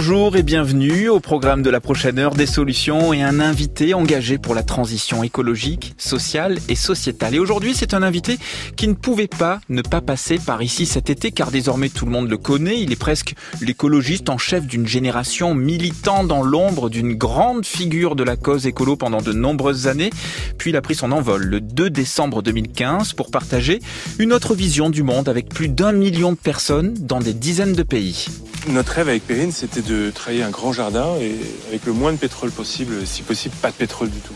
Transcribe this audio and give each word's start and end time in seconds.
Bonjour 0.00 0.36
et 0.36 0.44
bienvenue 0.44 1.08
au 1.08 1.18
programme 1.18 1.62
de 1.62 1.70
la 1.70 1.80
prochaine 1.80 2.20
heure 2.20 2.36
des 2.36 2.46
solutions 2.46 3.12
et 3.12 3.24
un 3.24 3.40
invité 3.40 3.94
engagé 3.94 4.38
pour 4.38 4.54
la 4.54 4.62
transition 4.62 5.24
écologique, 5.24 5.92
sociale 5.98 6.60
et 6.68 6.76
sociétale. 6.76 7.34
Et 7.34 7.40
aujourd'hui, 7.40 7.74
c'est 7.74 7.94
un 7.94 8.04
invité 8.04 8.38
qui 8.76 8.86
ne 8.86 8.92
pouvait 8.92 9.26
pas 9.26 9.58
ne 9.68 9.82
pas 9.82 10.00
passer 10.00 10.38
par 10.38 10.62
ici 10.62 10.86
cet 10.86 11.10
été 11.10 11.32
car 11.32 11.50
désormais 11.50 11.88
tout 11.88 12.06
le 12.06 12.12
monde 12.12 12.30
le 12.30 12.36
connaît. 12.36 12.80
Il 12.80 12.92
est 12.92 12.96
presque 12.96 13.34
l'écologiste 13.60 14.30
en 14.30 14.38
chef 14.38 14.68
d'une 14.68 14.86
génération 14.86 15.52
militant 15.52 16.22
dans 16.22 16.44
l'ombre 16.44 16.90
d'une 16.90 17.14
grande 17.14 17.66
figure 17.66 18.14
de 18.14 18.22
la 18.22 18.36
cause 18.36 18.68
écolo 18.68 18.94
pendant 18.94 19.20
de 19.20 19.32
nombreuses 19.32 19.88
années. 19.88 20.10
Puis 20.58 20.70
il 20.70 20.76
a 20.76 20.80
pris 20.80 20.94
son 20.94 21.10
envol 21.10 21.42
le 21.42 21.60
2 21.60 21.90
décembre 21.90 22.40
2015 22.42 23.14
pour 23.14 23.32
partager 23.32 23.80
une 24.20 24.32
autre 24.32 24.54
vision 24.54 24.90
du 24.90 25.02
monde 25.02 25.28
avec 25.28 25.48
plus 25.48 25.68
d'un 25.68 25.90
million 25.90 26.30
de 26.30 26.38
personnes 26.38 26.94
dans 26.94 27.18
des 27.18 27.34
dizaines 27.34 27.74
de 27.74 27.82
pays. 27.82 28.28
Notre 28.66 28.92
rêve 28.92 29.08
avec 29.08 29.26
Perrine, 29.26 29.52
c'était 29.52 29.80
de 29.80 30.10
travailler 30.10 30.42
un 30.42 30.50
grand 30.50 30.72
jardin 30.72 31.16
et 31.20 31.36
avec 31.68 31.86
le 31.86 31.92
moins 31.92 32.12
de 32.12 32.18
pétrole 32.18 32.50
possible, 32.50 33.06
si 33.06 33.22
possible 33.22 33.54
pas 33.62 33.70
de 33.70 33.76
pétrole 33.76 34.10
du 34.10 34.18
tout. 34.18 34.34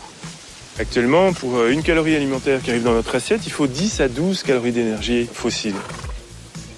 Actuellement, 0.79 1.33
pour 1.33 1.57
euh, 1.57 1.69
une 1.69 1.83
calorie 1.83 2.15
alimentaire 2.15 2.61
qui 2.63 2.71
arrive 2.71 2.83
dans 2.83 2.93
notre 2.93 3.13
assiette, 3.13 3.41
il 3.45 3.51
faut 3.51 3.67
10 3.67 3.99
à 4.01 4.07
12 4.07 4.41
calories 4.41 4.71
d'énergie 4.71 5.29
fossile. 5.31 5.75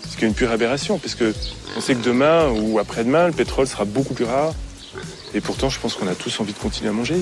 Ce 0.09 0.17
qui 0.17 0.25
est 0.25 0.27
une 0.27 0.33
pure 0.33 0.51
aberration, 0.51 0.97
parce 0.97 1.15
que 1.15 1.33
on 1.77 1.81
sait 1.81 1.95
que 1.95 2.03
demain 2.03 2.49
ou 2.49 2.79
après-demain, 2.79 3.27
le 3.27 3.33
pétrole 3.33 3.67
sera 3.67 3.85
beaucoup 3.85 4.13
plus 4.13 4.25
rare. 4.25 4.53
Et 5.33 5.39
pourtant, 5.39 5.69
je 5.69 5.79
pense 5.79 5.93
qu'on 5.95 6.07
a 6.07 6.15
tous 6.15 6.39
envie 6.41 6.53
de 6.53 6.57
continuer 6.57 6.89
à 6.89 6.93
manger. 6.93 7.21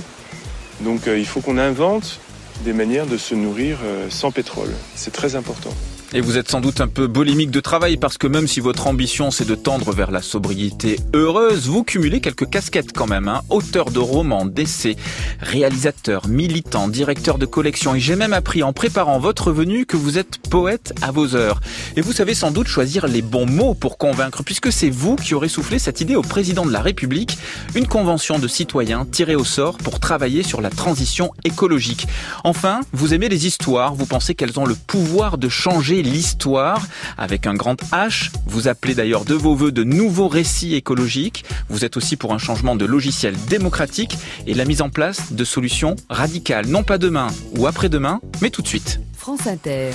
Donc 0.82 1.08
euh, 1.08 1.20
il 1.20 1.26
faut 1.26 1.42
qu'on 1.42 1.58
invente 1.58 2.20
des 2.64 2.74
manières 2.74 3.06
de 3.06 3.18
se 3.18 3.36
nourrir 3.36 3.78
euh, 3.84 4.08
sans 4.10 4.32
pétrole. 4.32 4.72
C'est 4.96 5.12
très 5.12 5.36
important. 5.36 5.74
Et 6.16 6.22
vous 6.22 6.38
êtes 6.38 6.52
sans 6.52 6.62
doute 6.62 6.80
un 6.80 6.88
peu 6.88 7.08
bolémique 7.08 7.50
de 7.50 7.60
travail 7.60 7.98
parce 7.98 8.20
que 8.20 8.28
même 8.28 8.48
si 8.48 8.60
votre 8.60 8.86
ambition 8.86 9.32
c'est 9.32 9.48
de 9.48 9.56
tendre 9.56 9.92
vers 9.94 10.12
la 10.12 10.22
sobriété 10.22 11.00
heureuse, 11.16 11.68
vous 11.68 11.84
cumulez 11.84 12.22
quelques 12.22 12.48
casquettes 12.48 12.94
quand 12.94 13.08
même. 13.08 13.28
Hein. 13.28 13.42
Auteur 13.50 13.90
de 13.90 13.98
romans, 13.98 14.46
d'essais, 14.46 14.96
réalisateur, 15.40 16.28
militant, 16.28 16.88
directeur 16.88 17.40
de 17.40 17.48
collection. 17.48 17.96
Et 17.96 18.00
j'ai 18.00 18.16
même 18.16 18.34
appris 18.34 18.62
en 18.62 18.74
préparant 18.74 19.18
votre 19.18 19.52
venue 19.52 19.88
que 19.88 19.98
vous 19.98 20.20
êtes 20.20 20.38
poète 20.38 20.94
à 21.02 21.10
vos 21.10 21.36
heures. 21.36 21.62
Et 21.96 22.02
vous 22.02 22.14
savez 22.14 22.36
sans 22.36 22.52
doute 22.52 22.68
choisir 22.68 23.08
les 23.08 23.24
bons 23.24 23.48
mots 23.48 23.74
pour 23.74 23.98
convaincre 23.98 24.44
puisque 24.44 24.72
c'est 24.72 24.92
vous 24.92 25.16
qui 25.16 25.34
aurez 25.34 25.50
soufflé 25.50 25.80
cette 25.80 26.00
idée 26.00 26.16
au 26.16 26.22
président 26.22 26.64
de 26.64 26.72
la 26.72 26.82
République, 26.82 27.40
une 27.74 27.88
convention 27.88 28.38
de 28.38 28.48
citoyens 28.48 29.08
tirée 29.12 29.36
au 29.36 29.46
sort 29.46 29.80
pour 29.80 30.00
travailler 30.00 30.44
sur 30.44 30.62
la 30.62 30.70
transition 30.70 31.32
écologique. 31.44 32.06
Enfin, 32.44 32.82
vous 32.92 33.16
aimez 33.16 33.30
les 33.30 33.48
histoires, 33.48 33.96
vous 33.96 34.06
pensez 34.06 34.36
qu'elles 34.36 34.60
ont 34.60 34.66
le 34.68 34.76
pouvoir 34.76 35.40
de 35.40 35.50
changer 35.50 36.03
l'histoire 36.04 36.86
avec 37.18 37.48
un 37.48 37.54
grand 37.54 37.82
H. 37.92 38.32
Vous 38.46 38.68
appelez 38.68 38.96
d'ailleurs 38.96 39.26
de 39.26 39.34
vos 39.34 39.56
voeux 39.56 39.72
de 39.72 39.84
nouveaux 39.84 40.28
récits 40.28 40.76
écologiques. 40.76 41.46
Vous 41.70 41.86
êtes 41.86 41.98
aussi 41.98 42.18
pour 42.18 42.34
un 42.34 42.38
changement 42.38 42.76
de 42.76 42.86
logiciel 42.86 43.36
démocratique 43.50 44.18
et 44.46 44.54
la 44.54 44.66
mise 44.66 44.82
en 44.82 44.90
place 44.90 45.34
de 45.34 45.44
solutions 45.44 45.96
radicales, 46.10 46.68
non 46.68 46.84
pas 46.84 46.98
demain 46.98 47.28
ou 47.58 47.68
après-demain, 47.68 48.22
mais 48.42 48.50
tout 48.50 48.62
de 48.62 48.68
suite. 48.68 49.00
France 49.18 49.48
Inter. 49.48 49.92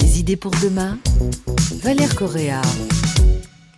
Des 0.00 0.20
idées 0.20 0.36
pour 0.36 0.52
demain? 0.62 0.98
Valère 1.82 2.14
Correa. 2.14 2.62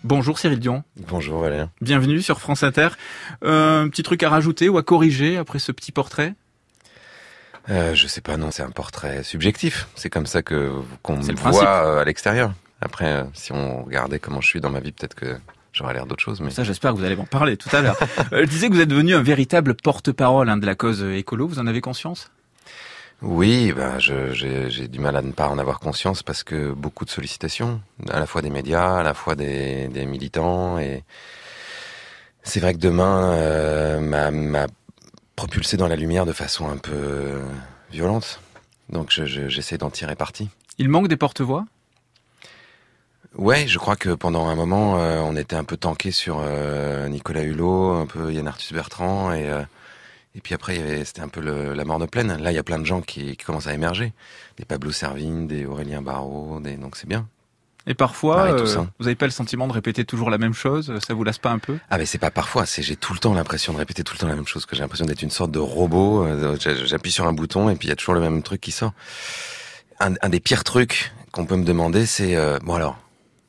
Bonjour 0.05 0.39
Cyril 0.39 0.61
Dion. 0.61 0.85
Bonjour 1.09 1.41
Valère. 1.41 1.69
Bienvenue 1.81 2.23
sur 2.23 2.39
France 2.39 2.63
Inter. 2.63 2.91
Euh, 3.45 3.83
un 3.83 3.89
petit 3.89 4.05
truc 4.05 4.23
à 4.23 4.29
rajouter 4.29 4.69
ou 4.69 4.79
à 4.79 4.85
corriger 4.85 5.37
après 5.37 5.59
ce 5.59 5.73
petit 5.73 5.91
portrait? 5.91 6.35
Euh, 7.71 7.95
Je 7.95 8.07
sais 8.07 8.21
pas, 8.21 8.37
non, 8.37 8.51
c'est 8.51 8.63
un 8.63 8.71
portrait 8.71 9.23
subjectif. 9.23 9.89
C'est 9.95 10.11
comme 10.11 10.27
ça 10.27 10.43
que 10.43 10.73
qu'on 11.03 11.17
me 11.17 11.35
voit 11.35 11.87
euh, 11.87 12.01
à 12.01 12.05
l'extérieur. 12.05 12.53
Après, 12.81 13.07
euh, 13.07 13.25
si 13.33 13.53
on 13.53 13.85
regardait 13.85 14.19
comment 14.19 14.41
je 14.41 14.49
suis 14.49 14.61
dans 14.61 14.71
ma 14.71 14.81
vie, 14.81 14.93
peut-être 14.93 15.15
que 15.15 15.37
j'aurais 15.73 15.95
l'air 15.95 16.07
d'autre 16.07 16.23
chose. 16.23 16.41
Mais 16.41 16.51
ça, 16.51 16.65
j'espère 16.65 16.93
que 16.93 16.99
vous 16.99 17.05
allez 17.05 17.17
m'en 17.17 17.25
parler 17.25 17.57
tout 17.57 17.75
à 17.75 17.81
l'heure. 17.81 17.97
je 18.33 18.45
disais 18.45 18.69
que 18.69 18.75
vous 18.75 18.81
êtes 18.81 18.89
devenu 18.89 19.15
un 19.15 19.23
véritable 19.23 19.75
porte-parole 19.75 20.49
hein, 20.49 20.57
de 20.57 20.67
la 20.67 20.75
cause 20.75 21.03
écolo. 21.03 21.49
Vous 21.49 21.59
en 21.59 21.67
avez 21.67 21.81
conscience? 21.81 22.31
Oui, 23.23 23.73
ben 23.73 23.99
j'ai 23.99 24.89
du 24.89 24.99
mal 24.99 25.17
à 25.17 25.23
ne 25.23 25.33
pas 25.33 25.49
en 25.49 25.59
avoir 25.59 25.81
conscience 25.81 26.23
parce 26.23 26.45
que 26.45 26.73
beaucoup 26.73 27.07
de 27.07 27.11
sollicitations, 27.11 27.81
à 28.11 28.21
la 28.21 28.27
fois 28.27 28.43
des 28.43 28.51
médias, 28.51 28.99
à 28.99 29.03
la 29.03 29.15
fois 29.15 29.35
des, 29.35 29.89
des 29.89 30.05
militants, 30.05 30.79
et 30.79 31.03
c'est 32.47 32.61
vrai 32.61 32.75
que 32.75 32.79
demain 32.79 33.33
euh, 33.33 34.01
m'a 34.01 34.67
propulsé 35.37 35.77
dans 35.77 35.89
la 35.89 35.97
lumière 35.97 36.27
de 36.27 36.33
façon 36.33 36.69
un 36.69 36.79
peu 36.79 37.41
violente. 37.91 38.41
Donc 38.89 39.11
j'essaie 39.11 39.79
d'en 39.79 39.91
tirer 39.91 40.17
parti. 40.17 40.49
Il 40.79 40.89
manque 40.89 41.09
des 41.09 41.17
porte-voix? 41.17 41.67
Ouais, 43.37 43.67
je 43.67 43.79
crois 43.79 43.97
que 43.97 44.11
pendant 44.11 44.49
un 44.49 44.55
moment, 44.55 44.99
euh, 44.99 45.21
on 45.21 45.37
était 45.37 45.57
un 45.57 45.65
peu 45.65 45.77
tanké 45.77 46.11
sur 46.11 46.39
euh, 46.41 47.07
Nicolas 47.09 47.43
Hulot, 47.43 47.93
un 47.93 48.07
peu 48.07 48.33
Yann 48.33 48.49
Arthus 48.49 48.73
Bertrand, 48.73 49.31
et, 49.33 49.51
euh, 49.51 49.63
et 50.35 50.41
puis 50.41 50.55
après, 50.55 51.05
c'était 51.05 51.21
un 51.21 51.29
peu 51.29 51.41
le, 51.41 51.75
la 51.75 51.85
mort 51.85 51.99
de 51.99 52.07
plaine. 52.07 52.35
Là, 52.43 52.51
il 52.51 52.55
y 52.55 52.59
a 52.59 52.63
plein 52.63 52.79
de 52.79 52.87
gens 52.87 53.03
qui, 53.03 53.37
qui, 53.37 53.45
commencent 53.45 53.67
à 53.67 53.75
émerger. 53.75 54.15
Des 54.57 54.65
Pablo 54.65 54.91
Servigne, 54.91 55.47
des 55.47 55.67
Aurélien 55.67 56.01
Barraud, 56.01 56.61
des... 56.61 56.77
donc 56.77 56.97
c'est 56.97 57.09
bien. 57.09 57.29
Et 57.87 57.95
parfois, 57.95 58.57
vous 58.57 59.05
n'avez 59.05 59.15
pas 59.15 59.27
le 59.27 59.33
sentiment 59.33 59.69
de 59.69 59.73
répéter 59.73 60.05
toujours 60.05 60.31
la 60.31 60.39
même 60.39 60.55
chose? 60.55 60.93
Ça 61.07 61.15
vous 61.15 61.23
lasse 61.23 61.39
pas 61.39 61.51
un 61.51 61.59
peu? 61.59 61.79
Ah 61.89 61.99
mais 61.99 62.07
c'est 62.07 62.19
pas 62.19 62.31
parfois, 62.31 62.67
c'est 62.67 62.83
j'ai 62.83 62.97
tout 62.97 63.13
le 63.13 63.19
temps 63.19 63.33
l'impression 63.35 63.73
de 63.73 63.79
répéter 63.79 64.03
tout 64.03 64.15
le 64.15 64.19
temps 64.19 64.27
la 64.27 64.35
même 64.35 64.47
chose, 64.47 64.67
que 64.67 64.75
j'ai 64.75 64.83
l'impression 64.83 65.07
d'être 65.07 65.23
une 65.23 65.31
sorte 65.31 65.53
de 65.53 65.59
robot. 65.59 66.27
J'appuie 66.85 67.13
sur 67.13 67.27
un 67.27 67.33
bouton 67.33 67.71
et 67.71 67.77
puis 67.77 67.87
il 67.87 67.91
y 67.91 67.93
a 67.93 67.97
toujours 67.97 68.15
le 68.15 68.21
même 68.21 68.43
truc 68.43 68.61
qui 68.61 68.73
sort. 68.73 68.93
Un, 70.01 70.15
un 70.21 70.29
des 70.29 70.41
pires 70.41 70.65
trucs 70.65 71.13
qu'on 71.31 71.47
peut 71.47 71.57
me 71.57 71.65
demander, 71.65 72.07
c'est 72.07 72.37
bon 72.65 72.75
alors 72.75 72.99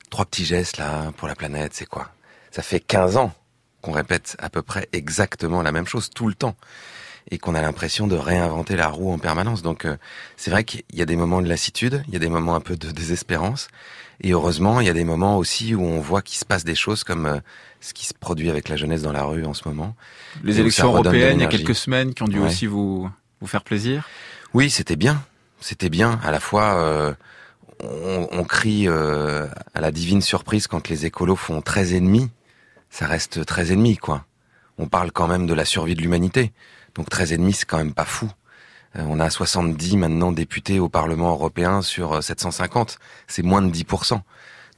trois 0.10 0.26
petits 0.26 0.46
gestes 0.46 0.78
là 0.78 1.12
pour 1.18 1.28
la 1.28 1.36
planète, 1.36 1.74
c'est 1.74 1.88
quoi? 1.88 2.12
Ça 2.52 2.62
fait 2.62 2.80
15 2.80 3.18
ans 3.18 3.34
qu'on 3.82 3.92
répète 3.92 4.36
à 4.40 4.50
peu 4.50 4.62
près 4.62 4.88
exactement 4.94 5.62
la 5.62 5.72
même 5.72 5.88
chose 5.88 6.10
tout 6.10 6.28
le 6.28 6.34
temps 6.34 6.56
et 7.30 7.38
qu'on 7.38 7.56
a 7.56 7.62
l'impression 7.62 8.08
de 8.08 8.16
réinventer 8.16 8.76
la 8.76 8.88
roue 8.88 9.12
en 9.12 9.20
permanence. 9.20 9.62
Donc 9.62 9.86
euh, 9.86 9.98
c'est 10.38 10.52
vrai 10.52 10.64
qu'il 10.64 10.84
y 10.94 11.02
a 11.02 11.06
des 11.06 11.16
moments 11.16 11.42
de 11.42 11.50
lassitude, 11.50 12.04
il 12.08 12.14
y 12.14 12.16
a 12.16 12.20
des 12.20 12.30
moments 12.30 12.56
un 12.56 12.62
peu 12.62 12.76
de 12.76 12.92
désespérance 12.92 13.68
et 14.22 14.32
heureusement, 14.32 14.80
il 14.80 14.88
y 14.88 14.90
a 14.90 14.94
des 14.94 15.04
moments 15.04 15.38
aussi 15.38 15.76
où 15.76 15.82
on 15.82 16.00
voit 16.00 16.22
qu'il 16.22 16.38
se 16.38 16.46
passe 16.46 16.64
des 16.64 16.76
choses 16.76 17.04
comme 17.04 17.26
euh, 17.26 17.40
ce 17.82 17.94
qui 17.94 18.06
se 18.06 18.14
produit 18.14 18.50
avec 18.50 18.68
la 18.70 18.76
jeunesse 18.76 19.04
dans 19.04 19.12
la 19.12 19.24
rue 19.24 19.46
en 19.46 19.54
ce 19.54 19.68
moment. 19.68 19.96
Les 20.44 20.60
élections 20.60 20.88
européennes 20.88 21.40
il 21.40 21.42
y 21.42 21.46
a 21.46 21.50
quelques 21.50 21.76
semaines 21.76 22.14
qui 22.14 22.24
ont 22.24 22.28
dû 22.28 22.40
ouais. 22.40 22.48
aussi 22.48 22.66
vous 22.66 23.10
vous 23.42 23.48
faire 23.48 23.64
plaisir. 23.64 24.08
Oui, 24.54 24.70
c'était 24.70 24.96
bien. 24.96 25.24
C'était 25.60 25.90
bien 25.90 26.20
à 26.24 26.32
la 26.32 26.40
fois 26.40 26.82
euh, 26.82 27.14
on, 27.84 28.28
on, 28.32 28.44
crie 28.44 28.88
euh, 28.88 29.48
à 29.74 29.82
la 29.82 29.92
divine 29.92 30.22
surprise 30.22 30.68
quand 30.68 30.90
les 30.90 31.06
écolos 31.06 31.36
font 31.36 31.62
13 31.62 31.94
ennemis. 31.94 32.30
Ça 32.90 33.06
reste 33.06 33.46
13 33.46 33.74
ennemis, 33.74 33.98
quoi. 33.98 34.26
On 34.80 34.88
parle 34.88 35.12
quand 35.12 35.28
même 35.28 35.46
de 35.46 35.54
la 35.54 35.66
survie 35.66 35.96
de 35.96 36.02
l'humanité. 36.02 36.52
Donc 36.96 37.10
13 37.10 37.34
ennemis, 37.34 37.54
c'est 37.54 37.66
quand 37.66 37.78
même 37.78 37.94
pas 37.94 38.06
fou. 38.06 38.30
Euh, 38.98 39.06
on 39.08 39.20
a 39.20 39.30
70 39.30 39.98
maintenant 39.98 40.32
députés 40.32 40.80
au 40.80 40.90
Parlement 40.90 41.32
européen 41.32 41.82
sur 41.82 42.24
750. 42.24 43.00
C'est 43.28 43.44
moins 43.44 43.62
de 43.62 43.72
10%. 43.72 44.22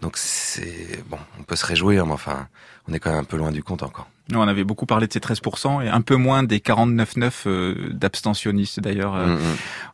Donc 0.01 0.17
c'est 0.17 1.03
bon, 1.07 1.19
on 1.39 1.43
peut 1.43 1.55
se 1.55 1.65
réjouir, 1.65 2.05
mais 2.05 2.13
enfin, 2.13 2.47
on 2.87 2.93
est 2.93 2.99
quand 2.99 3.09
même 3.09 3.19
un 3.19 3.25
peu 3.25 3.37
loin 3.37 3.51
du 3.51 3.63
compte 3.63 3.83
encore. 3.83 4.07
On 4.35 4.47
avait 4.47 4.63
beaucoup 4.63 4.85
parlé 4.85 5.07
de 5.07 5.13
ces 5.13 5.19
13% 5.19 5.83
et 5.83 5.89
un 5.89 6.01
peu 6.01 6.15
moins 6.15 6.43
des 6.43 6.59
49,9 6.59 7.31
euh, 7.47 7.89
d'abstentionnistes 7.91 8.79
d'ailleurs. 8.79 9.15
Euh, 9.15 9.35
mmh. 9.35 9.39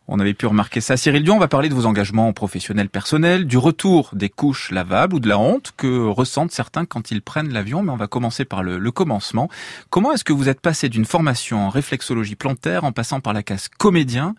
On 0.08 0.20
avait 0.20 0.34
pu 0.34 0.46
remarquer 0.46 0.82
ça. 0.82 0.98
Cyril 0.98 1.24
Dion, 1.24 1.38
on 1.38 1.40
va 1.40 1.48
parler 1.48 1.70
de 1.70 1.74
vos 1.74 1.86
engagements 1.86 2.32
professionnels 2.34 2.90
personnels, 2.90 3.46
du 3.46 3.58
retour 3.58 4.10
des 4.14 4.30
couches 4.30 4.72
lavables 4.72 5.16
ou 5.16 5.20
de 5.20 5.30
la 5.30 5.40
honte 5.40 5.72
que 5.78 6.06
ressentent 6.08 6.52
certains 6.52 6.86
quand 6.86 7.12
ils 7.12 7.22
prennent 7.22 7.52
l'avion. 7.52 7.82
Mais 7.82 7.92
on 7.92 7.98
va 7.98 8.08
commencer 8.08 8.46
par 8.46 8.62
le, 8.62 8.78
le 8.78 8.92
commencement. 8.92 9.50
Comment 9.90 10.12
est-ce 10.12 10.24
que 10.24 10.34
vous 10.34 10.50
êtes 10.50 10.62
passé 10.62 10.90
d'une 10.90 11.06
formation 11.06 11.66
en 11.66 11.70
réflexologie 11.70 12.36
plantaire 12.36 12.84
en 12.84 12.92
passant 12.92 13.22
par 13.22 13.34
la 13.34 13.42
case 13.42 13.70
comédien 13.70 14.36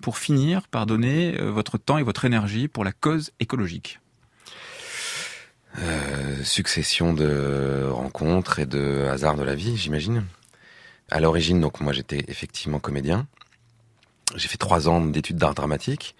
pour 0.00 0.16
finir 0.16 0.68
par 0.68 0.86
donner 0.86 1.38
euh, 1.40 1.50
votre 1.50 1.76
temps 1.76 1.98
et 1.98 2.02
votre 2.02 2.24
énergie 2.24 2.68
pour 2.68 2.84
la 2.84 2.92
cause 2.92 3.32
écologique? 3.40 4.00
Succession 6.44 7.12
de 7.12 7.88
rencontres 7.90 8.58
et 8.58 8.66
de 8.66 9.06
hasards 9.10 9.36
de 9.36 9.42
la 9.42 9.54
vie, 9.54 9.76
j'imagine. 9.76 10.24
À 11.10 11.20
l'origine, 11.20 11.60
donc 11.60 11.80
moi 11.80 11.92
j'étais 11.92 12.24
effectivement 12.28 12.78
comédien. 12.78 13.26
J'ai 14.36 14.48
fait 14.48 14.58
trois 14.58 14.88
ans 14.88 15.00
d'études 15.00 15.36
d'art 15.36 15.54
dramatique, 15.54 16.14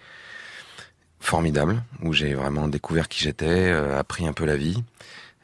formidable, 1.21 1.83
où 2.03 2.13
j'ai 2.13 2.35
vraiment 2.35 2.67
découvert 2.67 3.09
qui 3.09 3.23
j'étais, 3.23 3.71
euh, 3.71 3.99
appris 3.99 4.27
un 4.27 4.33
peu 4.33 4.45
la 4.45 4.57
vie, 4.57 4.83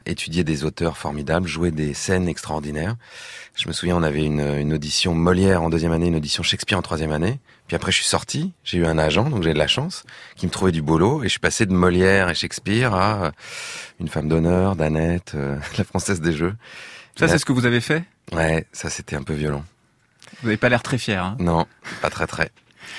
étudié 0.09 0.43
des 0.43 0.63
auteurs 0.63 0.97
formidables, 0.97 1.47
joué 1.47 1.71
des 1.71 1.93
scènes 1.93 2.27
extraordinaires. 2.27 2.95
Je 3.55 3.67
me 3.67 3.73
souviens, 3.73 3.95
on 3.97 4.03
avait 4.03 4.23
une, 4.23 4.41
une 4.41 4.73
audition 4.73 5.13
Molière 5.13 5.63
en 5.63 5.69
deuxième 5.69 5.91
année, 5.91 6.07
une 6.07 6.15
audition 6.15 6.43
Shakespeare 6.43 6.77
en 6.77 6.81
troisième 6.81 7.11
année. 7.11 7.39
Puis 7.67 7.75
après, 7.75 7.91
je 7.91 7.97
suis 7.97 8.05
sorti, 8.05 8.53
j'ai 8.63 8.77
eu 8.77 8.85
un 8.85 8.97
agent, 8.97 9.29
donc 9.29 9.43
j'ai 9.43 9.53
de 9.53 9.57
la 9.57 9.67
chance, 9.67 10.05
qui 10.35 10.45
me 10.45 10.51
trouvait 10.51 10.71
du 10.71 10.81
boulot, 10.81 11.21
et 11.21 11.25
je 11.25 11.31
suis 11.31 11.39
passé 11.39 11.65
de 11.65 11.73
Molière 11.73 12.29
et 12.29 12.35
Shakespeare 12.35 12.93
à 12.93 13.31
une 13.99 14.07
femme 14.07 14.29
d'honneur, 14.29 14.75
d'Annette, 14.75 15.33
euh, 15.35 15.57
la 15.77 15.83
française 15.83 16.21
des 16.21 16.33
jeux. 16.33 16.55
Ça, 17.17 17.27
c'est 17.27 17.39
ce 17.39 17.45
que 17.45 17.51
vous 17.51 17.65
avez 17.65 17.81
fait? 17.81 18.03
Ouais, 18.31 18.67
ça 18.71 18.89
c'était 18.89 19.15
un 19.15 19.23
peu 19.23 19.33
violent. 19.33 19.65
Vous 20.41 20.47
n'avez 20.47 20.57
pas 20.57 20.69
l'air 20.69 20.83
très 20.83 20.97
fier. 20.97 21.23
Hein? 21.23 21.35
Non, 21.39 21.65
pas 22.01 22.09
très 22.09 22.27
très. 22.27 22.51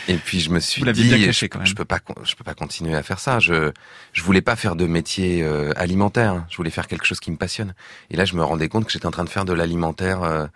Et 0.08 0.16
puis 0.16 0.40
je 0.40 0.50
me 0.50 0.60
suis 0.60 0.82
Vous 0.82 0.90
dit, 0.92 1.04
bien 1.04 1.24
caché 1.24 1.48
quand 1.48 1.58
je, 1.58 1.60
même. 1.60 1.66
je 1.66 1.74
peux 1.74 1.84
pas, 1.84 1.98
je 2.24 2.34
peux 2.34 2.44
pas 2.44 2.54
continuer 2.54 2.94
à 2.94 3.02
faire 3.02 3.20
ça. 3.20 3.38
Je, 3.40 3.72
je 4.12 4.22
voulais 4.22 4.40
pas 4.40 4.56
faire 4.56 4.76
de 4.76 4.86
métier 4.86 5.42
euh, 5.42 5.72
alimentaire. 5.76 6.44
Je 6.48 6.56
voulais 6.56 6.70
faire 6.70 6.86
quelque 6.86 7.04
chose 7.04 7.20
qui 7.20 7.30
me 7.30 7.36
passionne. 7.36 7.74
Et 8.10 8.16
là, 8.16 8.24
je 8.24 8.34
me 8.34 8.42
rendais 8.42 8.68
compte 8.68 8.86
que 8.86 8.92
j'étais 8.92 9.06
en 9.06 9.10
train 9.10 9.24
de 9.24 9.28
faire 9.28 9.44
de 9.44 9.52
l'alimentaire 9.52 10.22
euh, 10.22 10.46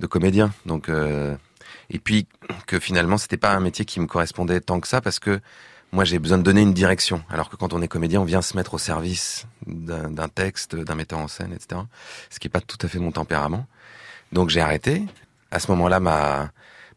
de 0.00 0.06
comédien. 0.06 0.52
Donc, 0.66 0.88
euh, 0.88 1.36
et 1.90 1.98
puis 1.98 2.26
que 2.66 2.78
finalement, 2.78 3.18
c'était 3.18 3.36
pas 3.36 3.52
un 3.52 3.60
métier 3.60 3.84
qui 3.84 4.00
me 4.00 4.06
correspondait 4.06 4.60
tant 4.60 4.80
que 4.80 4.88
ça 4.88 5.00
parce 5.00 5.18
que 5.18 5.40
moi, 5.92 6.04
j'ai 6.04 6.18
besoin 6.18 6.38
de 6.38 6.42
donner 6.42 6.62
une 6.62 6.72
direction. 6.72 7.22
Alors 7.28 7.50
que 7.50 7.56
quand 7.56 7.74
on 7.74 7.82
est 7.82 7.88
comédien, 7.88 8.22
on 8.22 8.24
vient 8.24 8.40
se 8.40 8.56
mettre 8.56 8.72
au 8.72 8.78
service 8.78 9.46
d'un 9.66 10.10
d'un 10.10 10.28
texte, 10.28 10.74
d'un 10.74 10.94
metteur 10.94 11.18
en 11.18 11.28
scène, 11.28 11.52
etc. 11.52 11.82
Ce 12.30 12.38
qui 12.38 12.48
est 12.48 12.50
pas 12.50 12.62
tout 12.62 12.78
à 12.80 12.88
fait 12.88 12.98
mon 12.98 13.12
tempérament. 13.12 13.66
Donc 14.32 14.48
j'ai 14.48 14.62
arrêté. 14.62 15.02
À 15.50 15.58
ce 15.58 15.70
moment-là, 15.72 16.00
ma 16.00 16.50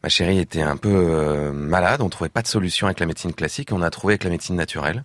ma 0.06 0.10
chérie 0.10 0.38
était 0.38 0.62
un 0.62 0.78
peu 0.78 0.94
euh, 0.94 1.52
malade. 1.52 2.00
On 2.04 2.10
trouvait 2.10 2.30
pas 2.30 2.44
de 2.44 2.48
solution 2.48 2.86
avec 2.86 3.00
la 3.00 3.08
médecine 3.08 3.34
classique. 3.34 3.72
On 3.72 3.82
a 3.82 3.90
trouvé 3.90 4.12
avec 4.12 4.24
la 4.24 4.30
médecine 4.30 4.56
naturelle. 4.56 5.04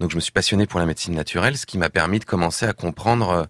Donc 0.00 0.10
je 0.10 0.16
me 0.16 0.20
suis 0.20 0.32
passionné 0.32 0.66
pour 0.66 0.78
la 0.78 0.84
médecine 0.84 1.14
naturelle, 1.14 1.56
ce 1.56 1.64
qui 1.64 1.78
m'a 1.78 1.88
permis 1.88 2.18
de 2.18 2.26
commencer 2.26 2.66
à 2.66 2.74
comprendre 2.74 3.30
euh, 3.30 3.44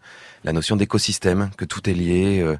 la 0.45 0.53
notion 0.53 0.77
d'écosystème, 0.77 1.51
que 1.59 1.65
tout 1.65 1.91
est 1.91 1.95
lié, 1.95 2.39
euh, 2.39 2.57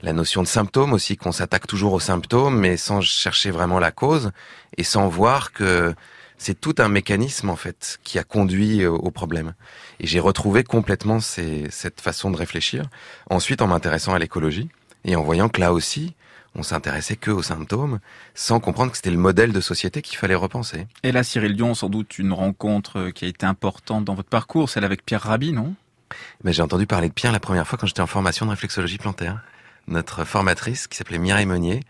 la 0.00 0.14
notion 0.14 0.42
de 0.42 0.46
symptômes 0.46 0.94
aussi, 0.94 1.18
qu'on 1.18 1.30
s'attaque 1.30 1.66
toujours 1.66 1.92
aux 1.92 2.00
symptômes, 2.00 2.58
mais 2.58 2.78
sans 2.78 3.02
chercher 3.02 3.50
vraiment 3.50 3.78
la 3.78 3.90
cause 3.90 4.30
et 4.78 4.82
sans 4.82 5.08
voir 5.08 5.52
que 5.52 5.94
c'est 6.38 6.58
tout 6.58 6.76
un 6.78 6.88
mécanisme 6.88 7.50
en 7.50 7.56
fait 7.56 7.98
qui 8.02 8.18
a 8.18 8.24
conduit 8.24 8.86
au 8.86 9.10
problème. 9.10 9.52
Et 10.00 10.06
j'ai 10.06 10.20
retrouvé 10.20 10.64
complètement 10.64 11.20
cette 11.20 12.00
façon 12.00 12.30
de 12.30 12.38
réfléchir. 12.38 12.86
Ensuite, 13.28 13.60
en 13.60 13.66
m'intéressant 13.66 14.14
à 14.14 14.18
l'écologie 14.18 14.70
et 15.04 15.16
en 15.16 15.22
voyant 15.22 15.50
que 15.50 15.60
là 15.60 15.74
aussi, 15.74 16.14
on 16.56 16.62
s'intéressait 16.62 17.16
que 17.16 17.30
aux 17.30 17.42
symptômes, 17.42 17.98
sans 18.34 18.60
comprendre 18.60 18.92
que 18.92 18.96
c'était 18.96 19.10
le 19.10 19.16
modèle 19.16 19.52
de 19.52 19.60
société 19.60 20.02
qu'il 20.02 20.16
fallait 20.16 20.34
repenser. 20.34 20.86
Et 21.02 21.12
là, 21.12 21.24
Cyril 21.24 21.56
Dion, 21.56 21.74
sans 21.74 21.88
doute 21.88 22.18
une 22.18 22.32
rencontre 22.32 22.98
euh, 22.98 23.10
qui 23.10 23.24
a 23.24 23.28
été 23.28 23.44
importante 23.44 24.04
dans 24.04 24.14
votre 24.14 24.28
parcours, 24.28 24.70
celle 24.70 24.84
avec 24.84 25.04
Pierre 25.04 25.22
Rabhi, 25.22 25.52
non? 25.52 25.74
Mais 26.44 26.52
j'ai 26.52 26.62
entendu 26.62 26.86
parler 26.86 27.08
de 27.08 27.12
Pierre 27.12 27.32
la 27.32 27.40
première 27.40 27.66
fois 27.66 27.78
quand 27.78 27.86
j'étais 27.86 28.00
en 28.00 28.06
formation 28.06 28.46
de 28.46 28.50
réflexologie 28.50 28.98
plantaire. 28.98 29.42
Notre 29.88 30.24
formatrice, 30.24 30.86
qui 30.86 30.96
s'appelait 30.96 31.18
Mireille 31.18 31.46
Meunier, 31.46 31.80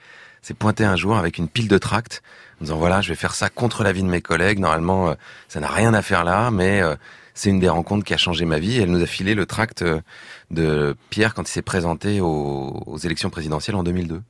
s'est 0.40 0.54
pointée 0.54 0.84
un 0.84 0.96
jour 0.96 1.16
avec 1.16 1.38
une 1.38 1.48
pile 1.48 1.68
de 1.68 1.78
tracts, 1.78 2.22
en 2.60 2.64
disant 2.64 2.76
voilà, 2.78 3.00
je 3.00 3.10
vais 3.10 3.14
faire 3.14 3.34
ça 3.34 3.50
contre 3.50 3.84
l'avis 3.84 4.02
de 4.02 4.08
mes 4.08 4.22
collègues. 4.22 4.60
Normalement, 4.60 5.10
euh, 5.10 5.14
ça 5.48 5.60
n'a 5.60 5.68
rien 5.68 5.92
à 5.92 6.00
faire 6.00 6.24
là, 6.24 6.50
mais 6.50 6.80
euh, 6.80 6.96
c'est 7.34 7.50
une 7.50 7.60
des 7.60 7.68
rencontres 7.68 8.04
qui 8.04 8.14
a 8.14 8.18
changé 8.18 8.46
ma 8.46 8.58
vie. 8.58 8.80
Elle 8.80 8.90
nous 8.90 9.02
a 9.02 9.06
filé 9.06 9.34
le 9.34 9.44
tract 9.44 9.84
de 10.50 10.96
Pierre 11.10 11.34
quand 11.34 11.48
il 11.48 11.52
s'est 11.52 11.62
présenté 11.62 12.20
aux 12.20 12.96
élections 13.02 13.28
présidentielles 13.28 13.76
en 13.76 13.82
2002. 13.82 14.22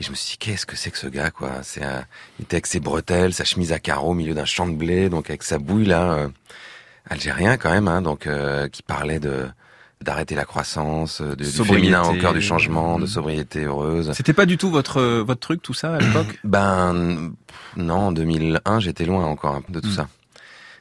Et 0.00 0.02
je 0.02 0.10
me 0.10 0.14
suis 0.16 0.32
dit, 0.32 0.38
qu'est-ce 0.38 0.64
que 0.66 0.76
c'est 0.76 0.90
que 0.90 0.96
ce 0.98 1.06
gars, 1.06 1.30
quoi? 1.30 1.50
C'est 1.62 1.84
un... 1.84 2.04
Il 2.38 2.44
était 2.44 2.56
avec 2.56 2.66
ses 2.66 2.80
bretelles, 2.80 3.34
sa 3.34 3.44
chemise 3.44 3.70
à 3.72 3.78
carreaux 3.78 4.10
au 4.10 4.14
milieu 4.14 4.32
d'un 4.34 4.46
champ 4.46 4.66
de 4.66 4.74
blé, 4.74 5.10
donc 5.10 5.28
avec 5.28 5.42
sa 5.42 5.58
bouille 5.58 5.84
là, 5.84 6.12
euh, 6.12 6.28
algérien 7.08 7.56
quand 7.58 7.70
même, 7.70 7.86
hein, 7.88 8.00
donc 8.02 8.26
euh, 8.26 8.68
qui 8.68 8.82
parlait 8.82 9.20
de 9.20 9.46
d'arrêter 10.02 10.34
la 10.34 10.46
croissance, 10.46 11.20
de, 11.20 11.34
du 11.34 11.44
féminin 11.44 12.02
au 12.04 12.14
cœur 12.14 12.32
du 12.32 12.40
changement, 12.40 12.96
de 12.98 13.02
Mhm. 13.02 13.06
sobriété 13.10 13.64
heureuse. 13.64 14.12
C'était 14.14 14.32
pas 14.32 14.46
du 14.46 14.56
tout 14.56 14.70
votre 14.70 14.96
euh, 14.98 15.22
votre 15.22 15.40
truc, 15.40 15.60
tout 15.60 15.74
ça, 15.74 15.96
à 15.96 16.00
l'époque? 16.00 16.38
Ben 16.44 17.32
non, 17.76 17.94
en 18.06 18.12
2001, 18.12 18.80
j'étais 18.80 19.04
loin 19.04 19.26
encore 19.26 19.60
de 19.68 19.78
tout 19.80 19.88
Mm. 19.88 19.92
ça. 19.92 20.08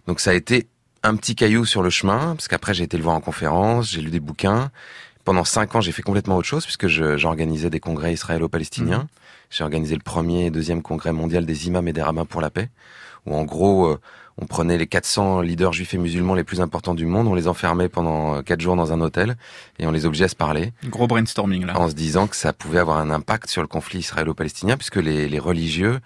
Donc 0.07 0.21
ça 0.21 0.29
a 0.31 0.33
été 0.35 0.67
un 1.03 1.17
petit 1.17 1.35
caillou 1.35 1.65
sur 1.65 1.83
le 1.83 1.89
chemin, 1.89 2.33
parce 2.35 2.47
qu'après 2.47 2.73
j'ai 2.73 2.85
été 2.85 2.95
le 2.95 3.03
voir 3.03 3.15
en 3.17 3.19
conférence, 3.19 3.91
j'ai 3.91 3.99
lu 3.99 4.09
des 4.09 4.21
bouquins. 4.21 4.71
Pendant 5.25 5.43
cinq 5.43 5.75
ans, 5.75 5.81
j'ai 5.81 5.91
fait 5.91 6.01
complètement 6.01 6.37
autre 6.37 6.47
chose, 6.47 6.63
puisque 6.63 6.87
j'organisais 6.87 7.69
des 7.69 7.79
congrès 7.79 8.13
israélo-palestiniens. 8.13 9.07
J'ai 9.49 9.63
organisé 9.63 9.95
le 9.95 10.01
premier 10.01 10.45
et 10.45 10.51
deuxième 10.51 10.81
congrès 10.81 11.11
mondial 11.11 11.45
des 11.45 11.67
imams 11.67 11.87
et 11.87 11.93
des 11.93 12.01
rabbins 12.01 12.25
pour 12.25 12.41
la 12.41 12.49
paix, 12.49 12.69
où 13.25 13.35
en 13.35 13.43
gros, 13.43 13.87
euh, 13.87 13.99
on 14.37 14.45
prenait 14.45 14.77
les 14.77 14.87
400 14.87 15.41
leaders 15.41 15.73
juifs 15.73 15.93
et 15.93 15.97
musulmans 15.97 16.35
les 16.35 16.43
plus 16.43 16.61
importants 16.61 16.93
du 16.93 17.05
monde, 17.05 17.27
on 17.27 17.33
les 17.33 17.47
enfermait 17.47 17.89
pendant 17.89 18.35
euh, 18.35 18.41
quatre 18.41 18.61
jours 18.61 18.75
dans 18.75 18.93
un 18.93 19.01
hôtel, 19.01 19.35
et 19.79 19.87
on 19.87 19.91
les 19.91 20.05
obligeait 20.05 20.25
à 20.25 20.29
se 20.29 20.35
parler 20.35 20.71
Gros 20.85 21.07
brainstorming, 21.07 21.65
là. 21.65 21.79
en 21.79 21.89
se 21.89 21.95
disant 21.95 22.27
que 22.27 22.35
ça 22.35 22.53
pouvait 22.53 22.79
avoir 22.79 22.99
un 22.99 23.09
impact 23.09 23.49
sur 23.49 23.61
le 23.61 23.67
conflit 23.67 23.99
israélo-palestinien, 23.99 24.77
puisque 24.77 24.97
les, 24.97 25.27
les 25.27 25.39
religieux 25.39 25.99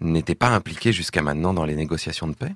n'étaient 0.00 0.34
pas 0.34 0.48
impliqués 0.48 0.92
jusqu'à 0.92 1.22
maintenant 1.22 1.54
dans 1.54 1.64
les 1.64 1.76
négociations 1.76 2.26
de 2.26 2.34
paix. 2.34 2.52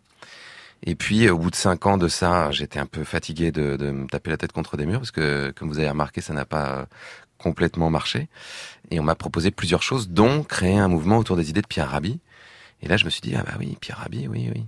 Et 0.83 0.95
puis, 0.95 1.29
au 1.31 1.39
bout 1.39 1.51
de 1.51 1.57
cinq 1.57 1.87
ans 1.87 1.97
de 1.97 2.09
ça, 2.09 2.51
j'étais 2.51 2.79
un 2.79 2.87
peu 2.87 3.05
fatigué 3.05 3.53
de, 3.53 3.77
de 3.77 3.91
me 3.91 4.07
taper 4.07 4.31
la 4.31 4.37
tête 4.37 4.53
contre 4.53 4.77
des 4.77 4.85
murs, 4.87 4.99
parce 5.01 5.11
que, 5.13 5.51
comme 5.57 5.69
vous 5.69 5.79
avez 5.79 5.89
remarqué, 5.89 6.21
ça 6.21 6.35
n'a 6.35 6.45
pas 6.45 6.69
euh, 6.81 6.85
complètement 7.39 7.89
marché. 7.89 8.29
Et 8.91 9.01
on 9.01 9.03
m'a 9.03 9.15
proposé 9.15 9.51
plusieurs 9.51 9.83
choses, 9.83 10.09
dont 10.11 10.43
créer 10.43 10.77
un 10.79 10.89
mouvement 10.89 11.17
autour 11.19 11.37
des 11.37 11.49
idées 11.49 11.63
de 11.63 11.67
Pierre 11.67 11.91
Rabhi. 11.91 12.21
Et 12.83 12.89
là, 12.89 12.99
je 12.99 13.07
me 13.07 13.11
suis 13.11 13.23
dit, 13.23 13.35
ah 13.35 13.43
bah 13.47 13.55
oui, 13.59 13.79
Pierre 13.81 13.99
Rabhi, 13.99 14.29
oui, 14.29 14.51
oui. 14.55 14.65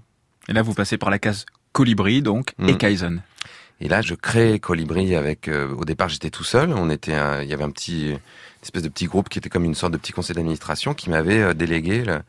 Et 0.48 0.52
là, 0.54 0.62
vous 0.62 0.72
passez 0.74 0.96
par 0.96 1.10
la 1.10 1.18
case 1.18 1.44
Colibri, 1.72 2.22
donc, 2.22 2.54
et 2.66 2.72
Mm. 2.72 2.78
Kaizen. 2.78 3.22
Et 3.82 3.88
là, 3.88 4.00
je 4.00 4.14
crée 4.14 4.58
Colibri 4.58 5.14
avec. 5.16 5.48
euh, 5.48 5.74
au 5.74 5.84
départ, 5.84 6.08
j'étais 6.08 6.30
tout 6.30 6.44
seul. 6.44 6.72
On 6.72 6.88
était, 6.88 7.12
un- 7.12 7.42
il 7.42 7.48
y 7.50 7.52
avait 7.52 7.64
un 7.64 7.70
petit, 7.70 8.12
une 8.12 8.18
espèce 8.62 8.82
de 8.82 8.88
petit 8.88 9.04
groupe 9.04 9.28
qui 9.28 9.38
était 9.38 9.50
comme 9.50 9.64
une 9.66 9.74
sorte 9.74 9.92
de 9.92 9.98
petit 9.98 10.12
conseil 10.12 10.34
d'administration 10.34 10.94
qui 10.94 11.10
m'avait 11.10 11.42
euh, 11.42 11.52
délégué 11.52 12.02
la, 12.02 12.22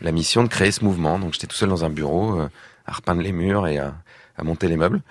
la 0.00 0.12
mission 0.12 0.42
de 0.44 0.48
créer 0.48 0.70
ce 0.72 0.82
mouvement. 0.82 1.18
Donc, 1.18 1.34
j'étais 1.34 1.46
tout 1.46 1.56
seul 1.56 1.68
dans 1.68 1.84
un 1.84 1.90
bureau 1.90 2.40
euh, 2.40 2.48
à 2.86 2.92
repeindre 2.92 3.22
les 3.22 3.32
murs 3.32 3.66
et 3.66 3.78
à, 3.78 3.94
à 4.36 4.44
monter 4.44 4.68
les 4.68 4.76
meubles. 4.76 5.02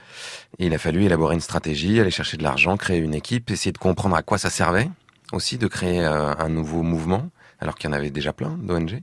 Il 0.60 0.74
a 0.74 0.78
fallu 0.78 1.04
élaborer 1.04 1.36
une 1.36 1.42
stratégie, 1.42 2.00
aller 2.00 2.12
chercher 2.12 2.38
de 2.38 2.44
l'argent, 2.44 2.78
créer 2.78 3.00
une 3.00 3.14
équipe, 3.14 3.50
essayer 3.52 3.72
de 3.72 3.78
comprendre 3.78 4.16
à 4.16 4.24
quoi 4.24 4.38
ça 4.38 4.50
servait 4.50 4.90
aussi 5.34 5.58
de 5.58 5.68
créer 5.68 6.02
euh, 6.02 6.34
un 6.38 6.50
nouveau 6.50 6.84
mouvement, 6.84 7.30
alors 7.60 7.76
qu'il 7.76 7.90
y 7.90 7.94
en 7.94 7.96
avait 7.96 8.12
déjà 8.12 8.32
plein 8.32 8.58
d'ONG. 8.62 9.02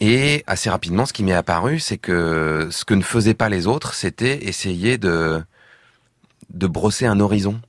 Et 0.00 0.42
assez 0.46 0.70
rapidement, 0.70 1.04
ce 1.04 1.12
qui 1.12 1.22
m'est 1.22 1.34
apparu, 1.34 1.78
c'est 1.78 1.98
que 1.98 2.68
ce 2.70 2.84
que 2.84 2.94
ne 2.94 3.02
faisaient 3.02 3.34
pas 3.34 3.50
les 3.50 3.66
autres, 3.66 3.94
c'était 3.94 4.46
essayer 4.46 4.96
de, 4.96 5.42
de 6.50 6.66
brosser 6.66 7.06
un 7.06 7.20
horizon. 7.20 7.60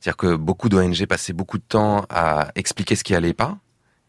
C'est-à-dire 0.00 0.16
que 0.16 0.36
beaucoup 0.36 0.68
d'ONG 0.68 1.04
passaient 1.06 1.34
beaucoup 1.34 1.58
de 1.58 1.64
temps 1.68 2.06
à 2.08 2.48
expliquer 2.54 2.96
ce 2.96 3.04
qui 3.04 3.14
allait 3.14 3.34
pas 3.34 3.58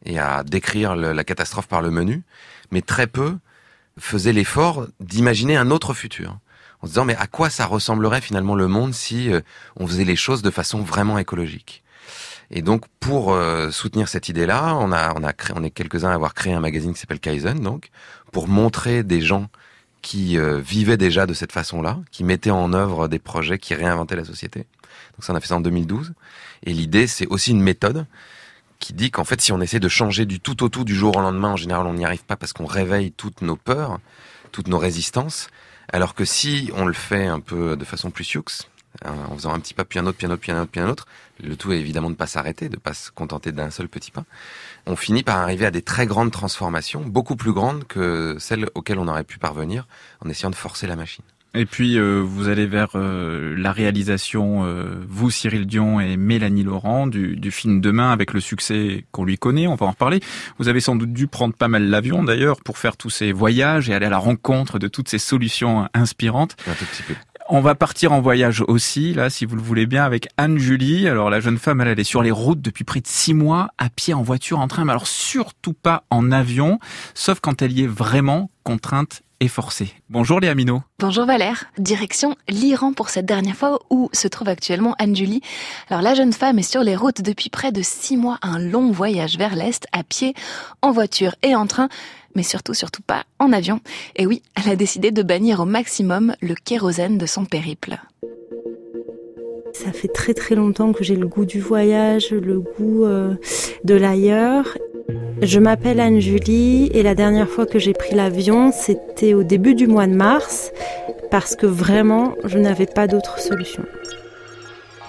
et 0.06 0.18
à 0.18 0.44
décrire 0.44 0.96
la 0.96 1.24
catastrophe 1.24 1.68
par 1.68 1.82
le 1.82 1.92
menu, 1.92 2.24
mais 2.72 2.82
très 2.82 3.08
peu 3.08 3.38
faisaient 3.98 4.34
l'effort 4.34 4.88
d'imaginer 5.00 5.58
un 5.58 5.72
autre 5.72 5.94
futur. 5.94 6.38
En 6.82 6.86
se 6.86 6.92
disant, 6.92 7.06
mais 7.06 7.16
à 7.16 7.28
quoi 7.28 7.50
ça 7.50 7.66
ressemblerait 7.66 8.22
finalement 8.22 8.56
le 8.56 8.68
monde 8.68 8.94
si 8.94 9.32
euh, 9.32 9.42
on 9.78 9.88
faisait 9.88 10.04
les 10.06 10.16
choses 10.16 10.42
de 10.42 10.52
façon 10.52 10.82
vraiment 10.82 11.18
écologique? 11.18 11.84
Et 12.52 12.62
donc, 12.62 12.86
pour 13.00 13.34
euh, 13.34 13.72
soutenir 13.72 14.08
cette 14.08 14.30
idée-là, 14.30 14.76
on 14.76 14.92
a, 14.92 15.14
on 15.16 15.24
a 15.24 15.34
créé, 15.34 15.56
on 15.58 15.64
est 15.64 15.72
quelques-uns 15.72 16.12
à 16.12 16.14
avoir 16.14 16.34
créé 16.34 16.54
un 16.54 16.60
magazine 16.60 16.94
qui 16.94 17.00
s'appelle 17.00 17.20
Kaizen, 17.20 17.60
donc, 17.60 17.90
pour 18.32 18.48
montrer 18.48 19.04
des 19.04 19.22
gens 19.22 19.50
qui 20.02 20.38
euh, 20.38 20.60
vivaient 20.60 20.98
déjà 20.98 21.26
de 21.26 21.34
cette 21.34 21.52
façon-là, 21.52 22.00
qui 22.12 22.24
mettaient 22.24 22.52
en 22.52 22.72
œuvre 22.74 23.08
des 23.08 23.20
projets 23.20 23.58
qui 23.58 23.74
réinventaient 23.74 24.16
la 24.16 24.24
société. 24.24 24.60
Donc 24.60 25.24
ça, 25.24 25.34
on 25.34 25.36
a 25.36 25.42
fait 25.42 25.48
ça 25.48 25.58
en 25.58 25.62
2012. 25.62 26.14
Et 26.64 26.74
l'idée, 26.74 27.08
c'est 27.08 27.28
aussi 27.28 27.52
une 27.52 27.62
méthode 27.62 28.06
qui 28.80 28.94
dit 28.94 29.12
qu'en 29.12 29.24
fait, 29.24 29.42
si 29.42 29.52
on 29.52 29.62
essaie 29.62 29.80
de 29.80 29.90
changer 29.90 30.26
du 30.26 30.40
tout 30.40 30.64
au 30.64 30.70
tout 30.70 30.84
du 30.84 30.96
jour 30.96 31.16
au 31.18 31.22
lendemain, 31.22 31.50
en 31.50 31.58
général, 31.58 31.86
on 31.88 31.94
n'y 31.94 32.06
arrive 32.06 32.24
pas 32.24 32.36
parce 32.36 32.54
qu'on 32.54 32.66
réveille 32.66 33.12
toutes 33.12 33.42
nos 33.42 33.56
peurs, 33.56 34.00
toutes 34.52 34.68
nos 34.68 34.78
résistances. 34.78 35.50
Alors 35.92 36.16
que 36.16 36.26
si 36.26 36.70
on 36.76 36.86
le 36.86 36.94
fait 36.94 37.28
un 37.28 37.40
peu 37.40 37.76
de 37.76 37.86
façon 37.86 38.12
plus 38.12 38.24
sioux, 38.24 38.44
hein, 39.06 39.14
en 39.30 39.36
faisant 39.36 39.54
un 39.54 39.60
petit 39.60 39.74
pas, 39.74 39.86
puis 39.86 40.00
un 40.00 40.06
autre, 40.06 40.18
puis 40.18 40.28
un 40.28 40.32
autre, 40.32 40.42
puis 40.42 40.52
un 40.52 40.62
autre, 40.62 40.72
puis 40.72 40.82
un 40.82 40.90
autre, 40.90 41.06
le 41.42 41.56
tout 41.56 41.72
est 41.72 41.80
évidemment 41.80 42.10
de 42.10 42.16
pas 42.16 42.28
s'arrêter, 42.28 42.68
de 42.70 42.78
pas 42.78 42.94
se 42.94 43.12
contenter 43.12 43.52
d'un 43.52 43.72
seul 43.72 43.88
petit 43.88 44.12
pas. 44.12 44.26
On 44.86 44.96
finit 44.96 45.24
par 45.24 45.38
arriver 45.38 45.66
à 45.66 45.72
des 45.72 45.82
très 45.82 46.06
grandes 46.06 46.32
transformations, 46.32 47.02
beaucoup 47.02 47.36
plus 47.36 47.54
grandes 47.54 47.86
que 47.86 48.36
celles 48.40 48.70
auxquelles 48.76 49.00
on 49.00 49.08
aurait 49.08 49.24
pu 49.24 49.38
parvenir 49.38 49.88
en 50.24 50.30
essayant 50.30 50.50
de 50.50 50.56
forcer 50.56 50.88
la 50.88 50.96
machine. 50.96 51.24
Et 51.58 51.66
puis, 51.66 51.98
euh, 51.98 52.22
vous 52.24 52.50
allez 52.50 52.68
vers 52.68 52.92
euh, 52.94 53.56
la 53.58 53.72
réalisation, 53.72 54.64
euh, 54.64 55.04
vous, 55.08 55.32
Cyril 55.32 55.66
Dion 55.66 56.00
et 56.00 56.16
Mélanie 56.16 56.62
Laurent, 56.62 57.08
du, 57.08 57.50
film 57.50 57.82
Demain, 57.82 58.12
avec 58.12 58.34
le 58.34 58.40
succès 58.40 59.06
qu'on 59.12 59.26
lui 59.26 59.40
connaît, 59.40 59.66
on 59.66 59.74
va 59.74 59.88
en 59.88 59.92
reparler. 59.92 60.20
Vous 60.60 60.68
avez 60.68 60.82
sans 60.82 60.96
doute 60.96 61.14
dû 61.14 61.26
prendre 61.26 61.56
pas 61.56 61.68
mal 61.68 61.90
l'avion, 61.90 62.24
d'ailleurs, 62.24 62.62
pour 62.62 62.78
faire 62.78 62.96
tous 62.96 63.10
ces 63.10 63.32
voyages 63.32 63.90
et 63.90 63.96
aller 63.96 64.06
à 64.06 64.12
la 64.12 64.20
rencontre 64.20 64.78
de 64.78 64.88
toutes 64.88 65.10
ces 65.10 65.18
solutions 65.18 65.90
inspirantes. 65.96 66.58
On 67.50 67.62
va 67.62 67.76
partir 67.76 68.12
en 68.12 68.20
voyage 68.20 68.62
aussi, 68.68 69.14
là, 69.14 69.30
si 69.30 69.46
vous 69.46 69.56
le 69.56 69.62
voulez 69.62 69.86
bien, 69.86 70.04
avec 70.04 70.28
Anne-Julie. 70.36 71.08
Alors, 71.08 71.30
la 71.30 71.40
jeune 71.40 71.58
femme, 71.58 71.80
elle, 71.80 71.88
elle 71.88 72.00
est 72.00 72.04
sur 72.04 72.22
les 72.22 72.32
routes 72.32 72.60
depuis 72.62 72.84
près 72.84 73.00
de 73.00 73.08
six 73.08 73.34
mois, 73.34 73.70
à 73.78 73.90
pied, 73.90 74.14
en 74.14 74.22
voiture, 74.22 74.60
en 74.60 74.68
train, 74.68 74.84
mais 74.84 74.92
alors 74.92 75.08
surtout 75.08 75.72
pas 75.72 76.04
en 76.10 76.34
avion, 76.34 76.78
sauf 77.14 77.40
quand 77.40 77.62
elle 77.62 77.72
y 77.72 77.84
est 77.84 77.88
vraiment 77.88 78.52
contrainte 78.64 79.22
et 79.40 79.48
forcée. 79.48 79.94
Bonjour 80.10 80.42
Léa 80.42 80.56
Minot. 80.56 80.82
Bonjour 81.00 81.26
Valère, 81.26 81.66
direction 81.78 82.36
l'Iran 82.50 82.92
pour 82.92 83.10
cette 83.10 83.28
dernière 83.28 83.56
fois 83.56 83.80
où 83.90 84.10
se 84.12 84.28
trouve 84.28 84.50
actuellement 84.50 84.96
Anne-Julie. 84.98 85.42
Alors 85.90 86.02
la 86.02 86.16
jeune 86.16 86.34
femme 86.34 86.58
est 86.60 86.70
sur 86.70 86.82
les 86.84 86.96
routes 86.96 87.22
depuis 87.22 87.50
près 87.50 87.72
de 87.72 87.82
six 87.84 88.18
mois, 88.18 88.40
un 88.42 88.58
long 88.60 88.92
voyage 88.92 89.38
vers 89.38 89.56
l'Est, 89.56 89.86
à 89.92 90.04
pied, 90.04 90.34
en 90.82 90.92
voiture 90.92 91.36
et 91.44 91.56
en 91.56 91.68
train, 91.68 91.88
mais 92.38 92.44
surtout, 92.44 92.76
surtout 92.76 93.02
pas 93.02 93.24
en 93.40 93.52
avion. 93.52 93.82
Et 94.16 94.28
oui, 94.28 94.44
elle 94.56 94.72
a 94.72 94.76
décidé 94.76 95.10
de 95.10 95.24
bannir 95.24 95.60
au 95.60 95.66
maximum 95.66 96.36
le 96.40 96.54
kérosène 96.54 97.18
de 97.18 97.26
son 97.26 97.46
périple. 97.46 97.98
Ça 99.74 99.92
fait 99.92 100.08
très 100.08 100.36
très 100.36 100.54
longtemps 100.54 100.94
que 100.94 101.04
j'ai 101.04 101.16
le 101.16 101.28
goût 101.28 101.46
du 101.46 101.60
voyage, 101.60 102.30
le 102.32 102.60
goût 102.60 103.06
euh, 103.06 103.34
de 103.84 103.96
l'ailleurs. 103.96 104.78
Je 105.42 105.60
m'appelle 105.60 106.00
Anne-Julie 106.00 106.92
et 106.94 107.02
la 107.02 107.16
dernière 107.16 107.50
fois 107.50 107.66
que 107.66 107.80
j'ai 107.80 107.94
pris 107.94 108.14
l'avion, 108.14 108.72
c'était 108.72 109.34
au 109.34 109.44
début 109.44 109.74
du 109.74 109.88
mois 109.88 110.06
de 110.06 110.14
mars 110.14 110.72
parce 111.32 111.56
que 111.56 111.66
vraiment, 111.66 112.36
je 112.44 112.60
n'avais 112.60 112.86
pas 112.86 113.08
d'autre 113.08 113.40
solution. 113.40 113.84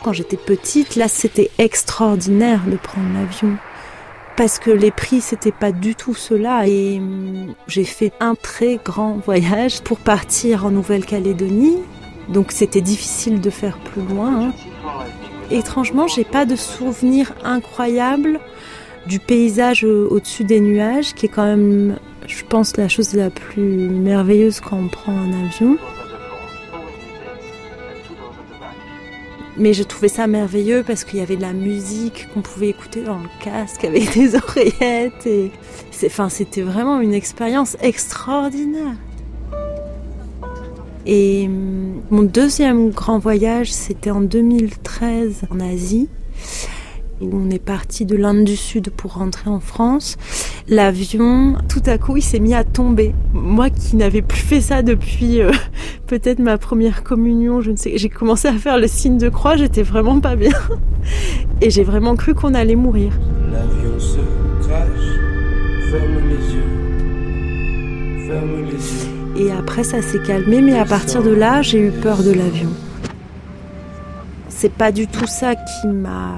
Quand 0.03 0.15
j'étais 0.15 0.37
petite, 0.39 0.97
là, 0.97 1.09
c'était 1.09 1.51
extraordinaire 1.59 2.63
de 2.67 2.77
prendre 2.77 3.13
l'avion 3.13 3.59
parce 4.39 4.59
que 4.59 4.71
les 4.71 4.91
prix 4.91 5.21
c'était 5.21 5.53
pas 5.53 5.73
du 5.73 5.95
tout 5.95 6.15
cela 6.15 6.67
et 6.67 6.99
hum, 6.99 7.55
j'ai 7.67 7.85
fait 7.85 8.13
un 8.21 8.35
très 8.35 8.79
grand 8.83 9.15
voyage 9.15 9.83
pour 9.83 9.99
partir 9.99 10.65
en 10.65 10.71
Nouvelle-Calédonie 10.71 11.77
donc 12.29 12.53
c'était 12.53 12.81
difficile 12.81 13.41
de 13.41 13.51
faire 13.51 13.79
plus 13.79 14.03
loin. 14.03 14.49
Hein. 14.49 14.53
Étrangement, 15.51 16.07
j'ai 16.07 16.25
pas 16.25 16.45
de 16.45 16.57
souvenir 16.57 17.33
incroyable 17.43 18.39
du 19.07 19.19
paysage 19.19 19.85
au-dessus 19.85 20.45
des 20.45 20.61
nuages, 20.61 21.15
qui 21.15 21.27
est 21.27 21.31
quand 21.31 21.47
même, 21.47 21.97
je 22.27 22.45
pense, 22.45 22.77
la 22.77 22.89
chose 22.89 23.15
la 23.15 23.31
plus 23.31 23.89
merveilleuse 23.89 24.61
quand 24.61 24.77
on 24.77 24.89
prend 24.89 25.13
un 25.13 25.47
avion. 25.47 25.79
Mais 29.59 29.73
je 29.73 29.83
trouvais 29.83 30.09
ça 30.09 30.27
merveilleux 30.27 30.85
parce 30.87 31.05
qu'il 31.05 31.19
y 31.19 31.23
avait 31.23 31.37
de 31.37 31.43
la 31.43 31.53
musique 31.53 32.29
qu'on 32.33 32.43
pouvait 32.43 32.69
écouter 32.69 33.03
dans 33.03 33.19
le 33.19 33.29
casque 33.43 33.85
avec 33.85 34.15
des 34.15 34.37
oreillettes. 34.37 35.27
Et 35.27 35.51
enfin, 36.07 36.29
c'était 36.29 36.63
vraiment 36.63 37.01
une 37.01 37.15
expérience 37.15 37.77
extraordinaire. 37.81 38.97
Et 41.07 41.47
hum, 41.47 42.03
mon 42.11 42.23
deuxième 42.23 42.91
grand 42.91 43.19
voyage, 43.19 43.73
c'était 43.73 44.11
en 44.11 44.21
2013 44.21 45.43
en 45.51 45.61
Asie 45.61 46.09
où 47.21 47.31
on 47.33 47.51
est 47.51 47.63
parti 47.63 48.05
de 48.05 48.17
l'Inde 48.17 48.45
du 48.45 48.57
Sud 48.57 48.91
pour 48.91 49.15
rentrer 49.15 49.51
en 49.51 49.61
France. 49.61 50.17
L'avion, 50.69 51.57
tout 51.69 51.83
à 51.87 51.99
coup, 51.99 52.17
il 52.17 52.23
s'est 52.23 52.39
mis 52.39 52.55
à 52.55 52.65
tomber. 52.65 53.15
Moi 53.33 53.71
qui 53.71 53.97
n'avais 53.97 54.23
plus 54.23 54.41
fait 54.41 54.61
ça 54.61 54.83
depuis 54.83 55.41
euh, 55.41 55.53
peut-être 56.07 56.39
ma 56.39 56.59
première 56.59 57.03
communion, 57.03 57.61
je 57.61 57.71
ne 57.71 57.77
sais, 57.77 57.93
j'ai 57.97 58.09
commencé 58.09 58.49
à 58.49 58.55
faire 58.55 58.79
le 58.79 58.87
signe 58.87 59.19
de 59.19 59.29
croix, 59.29 59.57
j'étais 59.57 59.83
vraiment 59.83 60.21
pas 60.21 60.37
bien. 60.37 60.53
Et 61.61 61.71
j'ai 61.71 61.85
vraiment 61.85 62.17
cru 62.17 62.35
qu'on 62.35 62.55
allait 62.55 62.77
mourir. 62.77 63.13
L'avion 63.51 63.99
se 63.99 64.19
crache, 64.67 65.91
ferme 65.91 66.19
les 66.29 66.55
yeux, 66.55 68.29
ferme 68.29 68.65
les 68.67 68.73
yeux. 68.73 69.19
Et 69.39 69.53
après, 69.53 69.85
ça 69.85 70.03
s'est 70.03 70.21
calmé, 70.21 70.61
mais 70.61 70.77
à 70.77 70.85
partir 70.85 71.23
de 71.23 71.31
là, 71.31 71.63
j'ai 71.63 71.79
eu 71.79 71.91
peur 71.91 72.23
de 72.23 72.33
l'avion. 72.33 72.71
C'est 74.49 74.73
pas 74.73 74.91
du 74.91 75.07
tout 75.07 75.27
ça 75.29 75.55
qui 75.55 75.87
m'a 75.87 76.35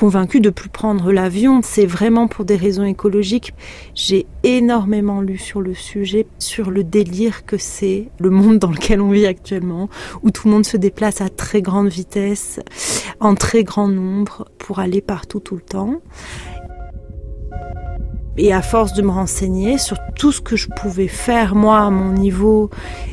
convaincu 0.00 0.40
de 0.40 0.48
plus 0.48 0.70
prendre 0.70 1.12
l'avion. 1.12 1.60
C'est 1.62 1.84
vraiment 1.84 2.26
pour 2.26 2.46
des 2.46 2.56
raisons 2.56 2.84
écologiques. 2.84 3.52
J'ai 3.94 4.24
énormément 4.44 5.20
lu 5.20 5.36
sur 5.36 5.60
le 5.60 5.74
sujet, 5.74 6.26
sur 6.38 6.70
le 6.70 6.84
délire 6.84 7.44
que 7.44 7.58
c'est 7.58 8.08
le 8.18 8.30
monde 8.30 8.58
dans 8.58 8.70
lequel 8.70 9.02
on 9.02 9.10
vit 9.10 9.26
actuellement, 9.26 9.90
où 10.22 10.30
tout 10.30 10.48
le 10.48 10.54
monde 10.54 10.64
se 10.64 10.78
déplace 10.78 11.20
à 11.20 11.28
très 11.28 11.60
grande 11.60 11.88
vitesse, 11.88 12.60
en 13.20 13.34
très 13.34 13.62
grand 13.62 13.88
nombre, 13.88 14.48
pour 14.56 14.78
aller 14.78 15.02
partout 15.02 15.40
tout 15.40 15.56
le 15.56 15.60
temps. 15.60 16.00
Et 18.42 18.54
à 18.54 18.62
force 18.62 18.94
de 18.94 19.02
me 19.02 19.10
renseigner 19.10 19.76
sur 19.76 19.98
tout 20.16 20.32
ce 20.32 20.40
que 20.40 20.56
je 20.56 20.68
pouvais 20.68 21.08
faire 21.08 21.54
moi 21.54 21.80
à 21.80 21.90
mon 21.90 22.14
niveau 22.14 22.70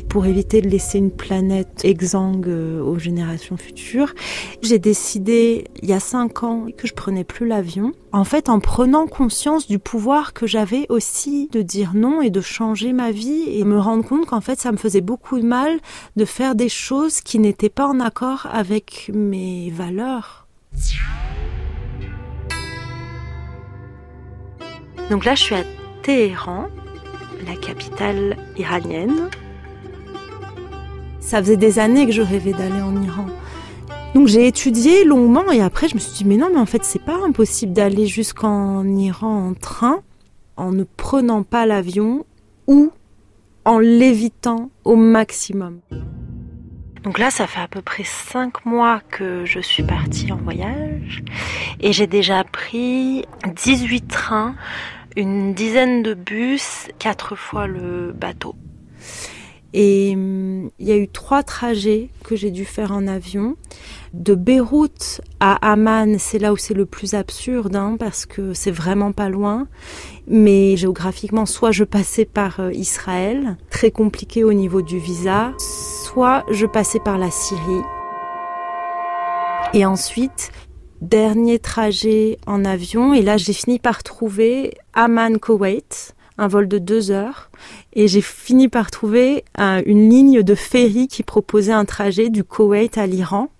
pour 0.08 0.24
éviter 0.24 0.62
de 0.62 0.70
laisser 0.70 0.96
une 0.96 1.10
planète 1.10 1.84
exsangue 1.84 2.48
euh, 2.48 2.80
aux 2.80 2.98
générations 2.98 3.58
futures, 3.58 4.14
j'ai 4.62 4.78
décidé 4.78 5.64
il 5.82 5.88
y 5.90 5.92
a 5.92 6.00
cinq 6.00 6.44
ans 6.44 6.68
que 6.74 6.86
je 6.86 6.94
prenais 6.94 7.24
plus 7.24 7.46
l'avion. 7.46 7.92
En 8.10 8.24
fait, 8.24 8.48
en 8.48 8.58
prenant 8.58 9.06
conscience 9.06 9.66
du 9.66 9.78
pouvoir 9.78 10.32
que 10.32 10.46
j'avais 10.46 10.86
aussi 10.88 11.50
de 11.52 11.60
dire 11.60 11.92
non 11.94 12.22
et 12.22 12.30
de 12.30 12.40
changer 12.40 12.94
ma 12.94 13.10
vie 13.10 13.44
et 13.48 13.64
me 13.64 13.78
rendre 13.78 14.08
compte 14.08 14.24
qu'en 14.24 14.40
fait 14.40 14.58
ça 14.58 14.72
me 14.72 14.78
faisait 14.78 15.02
beaucoup 15.02 15.38
de 15.38 15.44
mal 15.44 15.78
de 16.16 16.24
faire 16.24 16.54
des 16.54 16.70
choses 16.70 17.20
qui 17.20 17.38
n'étaient 17.38 17.68
pas 17.68 17.86
en 17.86 18.00
accord 18.00 18.48
avec 18.50 19.10
mes 19.12 19.70
valeurs. 19.76 20.46
Donc 25.10 25.24
là, 25.24 25.34
je 25.34 25.42
suis 25.42 25.54
à 25.54 25.64
Téhéran, 26.02 26.68
la 27.46 27.56
capitale 27.56 28.36
iranienne. 28.56 29.30
Ça 31.20 31.38
faisait 31.38 31.56
des 31.56 31.78
années 31.78 32.06
que 32.06 32.12
je 32.12 32.22
rêvais 32.22 32.52
d'aller 32.52 32.80
en 32.80 33.02
Iran. 33.02 33.26
Donc 34.14 34.26
j'ai 34.26 34.46
étudié 34.46 35.04
longuement 35.04 35.50
et 35.52 35.60
après 35.60 35.86
je 35.86 35.94
me 35.94 36.00
suis 36.00 36.12
dit 36.12 36.24
mais 36.24 36.38
non 36.38 36.48
mais 36.50 36.58
en 36.58 36.64
fait 36.64 36.82
c'est 36.82 37.04
pas 37.04 37.18
impossible 37.26 37.74
d'aller 37.74 38.06
jusqu'en 38.06 38.84
Iran 38.96 39.50
en 39.50 39.54
train 39.54 40.00
en 40.56 40.72
ne 40.72 40.84
prenant 40.84 41.42
pas 41.42 41.66
l'avion 41.66 42.24
ou 42.66 42.90
en 43.66 43.78
l'évitant 43.78 44.70
au 44.84 44.96
maximum. 44.96 45.80
Donc 47.04 47.18
là, 47.18 47.30
ça 47.30 47.46
fait 47.46 47.60
à 47.60 47.68
peu 47.68 47.80
près 47.80 48.02
cinq 48.04 48.66
mois 48.66 49.00
que 49.08 49.44
je 49.44 49.60
suis 49.60 49.82
partie 49.82 50.32
en 50.32 50.36
voyage 50.36 51.22
et 51.80 51.92
j'ai 51.92 52.06
déjà 52.06 52.44
pris 52.44 53.24
18 53.54 54.08
trains 54.08 54.56
une 55.18 55.52
dizaine 55.52 56.04
de 56.04 56.14
bus, 56.14 56.86
quatre 57.00 57.34
fois 57.34 57.66
le 57.66 58.12
bateau. 58.12 58.54
Et 59.74 60.12
hum, 60.14 60.70
il 60.78 60.86
y 60.86 60.92
a 60.92 60.96
eu 60.96 61.08
trois 61.08 61.42
trajets 61.42 62.08
que 62.24 62.36
j'ai 62.36 62.52
dû 62.52 62.64
faire 62.64 62.92
en 62.92 63.06
avion. 63.08 63.56
De 64.14 64.36
Beyrouth 64.36 65.20
à 65.40 65.72
Amman, 65.72 66.18
c'est 66.18 66.38
là 66.38 66.52
où 66.52 66.56
c'est 66.56 66.72
le 66.72 66.86
plus 66.86 67.14
absurde, 67.14 67.74
hein, 67.74 67.96
parce 67.98 68.26
que 68.26 68.54
c'est 68.54 68.70
vraiment 68.70 69.10
pas 69.10 69.28
loin. 69.28 69.66
Mais 70.28 70.76
géographiquement, 70.76 71.46
soit 71.46 71.72
je 71.72 71.84
passais 71.84 72.24
par 72.24 72.60
euh, 72.60 72.72
Israël, 72.72 73.56
très 73.70 73.90
compliqué 73.90 74.44
au 74.44 74.52
niveau 74.52 74.82
du 74.82 74.98
visa, 74.98 75.52
soit 75.58 76.44
je 76.50 76.64
passais 76.64 77.00
par 77.00 77.18
la 77.18 77.32
Syrie. 77.32 77.82
Et 79.74 79.84
ensuite, 79.84 80.52
dernier 81.00 81.58
trajet 81.58 82.38
en 82.46 82.64
avion 82.64 83.14
et 83.14 83.22
là 83.22 83.36
j'ai 83.36 83.52
fini 83.52 83.78
par 83.78 84.02
trouver 84.02 84.74
Amman 84.94 85.38
Koweït, 85.38 86.14
un 86.38 86.48
vol 86.48 86.68
de 86.68 86.78
deux 86.78 87.10
heures 87.10 87.50
et 87.92 88.08
j'ai 88.08 88.20
fini 88.20 88.68
par 88.68 88.90
trouver 88.90 89.44
une 89.58 90.10
ligne 90.10 90.42
de 90.42 90.54
ferry 90.54 91.08
qui 91.08 91.22
proposait 91.22 91.72
un 91.72 91.84
trajet 91.84 92.30
du 92.30 92.44
Koweït 92.44 92.98
à 92.98 93.06
l'Iran. 93.06 93.50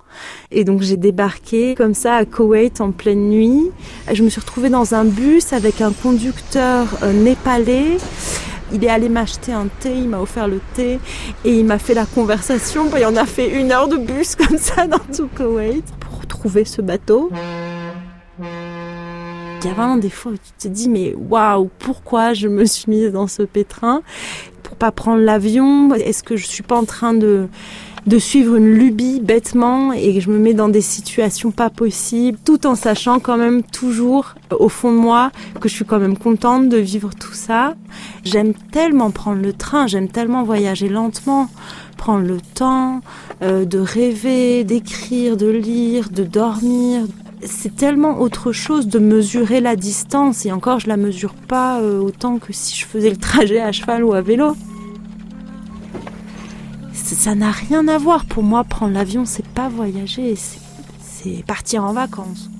Et 0.50 0.64
donc 0.64 0.82
j'ai 0.82 0.96
débarqué 0.96 1.74
comme 1.74 1.94
ça 1.94 2.16
à 2.16 2.24
Koweït 2.24 2.80
en 2.80 2.92
pleine 2.92 3.28
nuit. 3.28 3.70
Je 4.12 4.22
me 4.22 4.28
suis 4.28 4.40
retrouvée 4.40 4.70
dans 4.70 4.94
un 4.94 5.04
bus 5.04 5.52
avec 5.52 5.80
un 5.80 5.92
conducteur 5.92 6.86
euh, 7.02 7.12
népalais. 7.12 7.98
Il 8.72 8.84
est 8.84 8.88
allé 8.88 9.08
m'acheter 9.08 9.52
un 9.52 9.66
thé, 9.80 9.94
il 9.94 10.08
m'a 10.08 10.20
offert 10.20 10.48
le 10.48 10.60
thé 10.74 10.98
et 11.44 11.58
il 11.58 11.64
m'a 11.64 11.78
fait 11.78 11.94
la 11.94 12.06
conversation. 12.06 12.90
Il 12.96 13.04
en 13.04 13.16
a 13.16 13.26
fait 13.26 13.48
une 13.48 13.70
heure 13.70 13.88
de 13.88 13.96
bus 13.96 14.34
comme 14.36 14.58
ça 14.58 14.86
dans 14.86 14.98
tout 15.14 15.28
Koweït 15.36 15.84
trouver 16.28 16.64
ce 16.64 16.80
bateau. 16.80 17.30
Il 18.40 19.66
y 19.66 19.70
a 19.70 19.74
vraiment 19.74 19.96
des 19.96 20.10
fois 20.10 20.32
où 20.32 20.36
tu 20.36 20.52
te 20.56 20.68
dis 20.68 20.88
mais 20.88 21.14
waouh 21.16 21.68
pourquoi 21.80 22.32
je 22.32 22.46
me 22.46 22.64
suis 22.64 22.88
mise 22.88 23.10
dans 23.10 23.26
ce 23.26 23.42
pétrin 23.42 24.02
pour 24.62 24.76
pas 24.76 24.92
prendre 24.92 25.20
l'avion? 25.20 25.92
Est-ce 25.94 26.22
que 26.22 26.36
je 26.36 26.46
suis 26.46 26.62
pas 26.62 26.76
en 26.76 26.84
train 26.84 27.14
de 27.14 27.48
de 28.06 28.18
suivre 28.18 28.56
une 28.56 28.72
lubie 28.72 29.20
bêtement 29.20 29.92
et 29.92 30.14
que 30.14 30.20
je 30.20 30.30
me 30.30 30.38
mets 30.38 30.54
dans 30.54 30.70
des 30.70 30.80
situations 30.80 31.50
pas 31.50 31.68
possibles, 31.68 32.38
tout 32.42 32.66
en 32.66 32.74
sachant 32.74 33.20
quand 33.20 33.36
même 33.36 33.62
toujours 33.62 34.34
au 34.50 34.70
fond 34.70 34.92
de 34.92 34.96
moi 34.96 35.30
que 35.60 35.68
je 35.68 35.74
suis 35.74 35.84
quand 35.84 35.98
même 35.98 36.16
contente 36.16 36.70
de 36.70 36.78
vivre 36.78 37.10
tout 37.10 37.34
ça. 37.34 37.74
J'aime 38.24 38.54
tellement 38.72 39.10
prendre 39.10 39.42
le 39.42 39.52
train, 39.52 39.86
j'aime 39.86 40.08
tellement 40.08 40.42
voyager 40.42 40.88
lentement 40.88 41.48
prendre 41.98 42.26
le 42.26 42.38
temps 42.54 43.02
euh, 43.42 43.64
de 43.64 43.78
rêver, 43.78 44.64
d'écrire, 44.64 45.36
de 45.36 45.48
lire, 45.48 46.10
de 46.10 46.24
dormir. 46.24 47.02
C'est 47.44 47.76
tellement 47.76 48.20
autre 48.20 48.50
chose 48.52 48.88
de 48.88 48.98
mesurer 48.98 49.60
la 49.60 49.76
distance 49.76 50.44
et 50.44 50.50
encore 50.50 50.80
je 50.80 50.88
la 50.88 50.96
mesure 50.96 51.34
pas 51.34 51.80
euh, 51.80 52.00
autant 52.00 52.38
que 52.38 52.52
si 52.52 52.76
je 52.76 52.84
faisais 52.84 53.10
le 53.10 53.16
trajet 53.16 53.60
à 53.60 53.70
cheval 53.70 54.02
ou 54.02 54.12
à 54.12 54.20
vélo. 54.20 54.56
Ça 56.92 57.34
n'a 57.34 57.50
rien 57.50 57.88
à 57.88 57.96
voir 57.96 58.26
pour 58.26 58.42
moi 58.42 58.64
prendre 58.64 58.92
l'avion, 58.92 59.24
c'est 59.24 59.46
pas 59.46 59.68
voyager, 59.68 60.34
c'est 60.36 61.42
partir 61.44 61.84
en 61.84 61.92
vacances. 61.92 62.50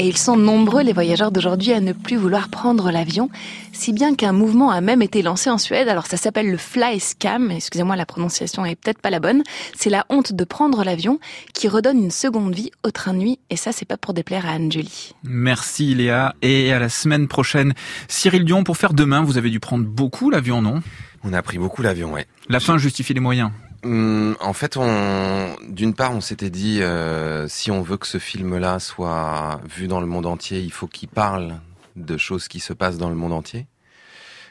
Et 0.00 0.06
ils 0.06 0.16
sont 0.16 0.36
nombreux, 0.36 0.82
les 0.82 0.92
voyageurs 0.92 1.32
d'aujourd'hui, 1.32 1.72
à 1.72 1.80
ne 1.80 1.92
plus 1.92 2.16
vouloir 2.16 2.50
prendre 2.50 2.92
l'avion, 2.92 3.30
si 3.72 3.92
bien 3.92 4.14
qu'un 4.14 4.30
mouvement 4.30 4.70
a 4.70 4.80
même 4.80 5.02
été 5.02 5.22
lancé 5.22 5.50
en 5.50 5.58
Suède. 5.58 5.88
Alors 5.88 6.06
ça 6.06 6.16
s'appelle 6.16 6.48
le 6.48 6.56
fly 6.56 7.00
scam, 7.00 7.50
excusez-moi 7.50 7.96
la 7.96 8.06
prononciation 8.06 8.64
est 8.64 8.76
peut-être 8.76 9.00
pas 9.00 9.10
la 9.10 9.18
bonne. 9.18 9.42
C'est 9.76 9.90
la 9.90 10.06
honte 10.08 10.32
de 10.32 10.44
prendre 10.44 10.84
l'avion 10.84 11.18
qui 11.52 11.66
redonne 11.66 11.98
une 11.98 12.12
seconde 12.12 12.54
vie 12.54 12.70
au 12.84 12.92
train 12.92 13.12
de 13.12 13.18
nuit. 13.18 13.40
Et 13.50 13.56
ça, 13.56 13.72
c'est 13.72 13.86
pas 13.86 13.96
pour 13.96 14.14
déplaire 14.14 14.46
à 14.46 14.50
Anne-Julie. 14.50 15.14
Merci 15.24 15.96
Léa. 15.96 16.32
Et 16.42 16.72
à 16.72 16.78
la 16.78 16.90
semaine 16.90 17.26
prochaine. 17.26 17.74
Cyril 18.06 18.44
Dion, 18.44 18.62
pour 18.62 18.76
faire 18.76 18.92
demain, 18.92 19.22
vous 19.22 19.36
avez 19.36 19.50
dû 19.50 19.58
prendre 19.58 19.84
beaucoup 19.84 20.30
l'avion, 20.30 20.62
non? 20.62 20.80
On 21.24 21.32
a 21.32 21.42
pris 21.42 21.58
beaucoup 21.58 21.82
l'avion, 21.82 22.12
ouais. 22.12 22.28
La 22.48 22.60
fin 22.60 22.78
justifie 22.78 23.14
les 23.14 23.20
moyens. 23.20 23.50
Hum, 23.84 24.36
En 24.40 24.52
fait, 24.52 24.76
on, 24.76 25.56
d'une 25.68 25.94
part, 25.94 26.12
on 26.12 26.20
s'était 26.20 26.50
dit, 26.50 26.82
euh, 26.82 27.46
si 27.48 27.70
on 27.70 27.82
veut 27.82 27.96
que 27.96 28.06
ce 28.06 28.18
film-là 28.18 28.78
soit 28.80 29.60
vu 29.68 29.86
dans 29.88 30.00
le 30.00 30.06
monde 30.06 30.26
entier, 30.26 30.60
il 30.60 30.72
faut 30.72 30.86
qu'il 30.86 31.08
parle 31.08 31.60
de 31.96 32.16
choses 32.16 32.48
qui 32.48 32.60
se 32.60 32.72
passent 32.72 32.98
dans 32.98 33.08
le 33.08 33.14
monde 33.14 33.32
entier. 33.32 33.66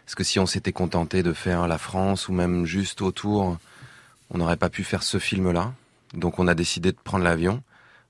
Parce 0.06 0.16
que 0.16 0.24
si 0.24 0.40
on 0.40 0.46
s'était 0.46 0.72
contenté 0.72 1.24
de 1.24 1.34
faire 1.34 1.68
la 1.68 1.78
France 1.78 2.30
ou 2.30 2.34
même 2.34 2.66
juste 2.66 3.02
autour, 3.02 3.58
on 4.30 4.38
n'aurait 4.38 4.56
pas 4.58 4.70
pu 4.70 4.84
faire 4.86 5.04
ce 5.04 5.20
film-là. 5.20 5.74
Donc 6.14 6.40
on 6.40 6.48
a 6.48 6.56
décidé 6.56 6.92
de 6.94 6.98
prendre 7.04 7.26
l'avion. 7.26 7.62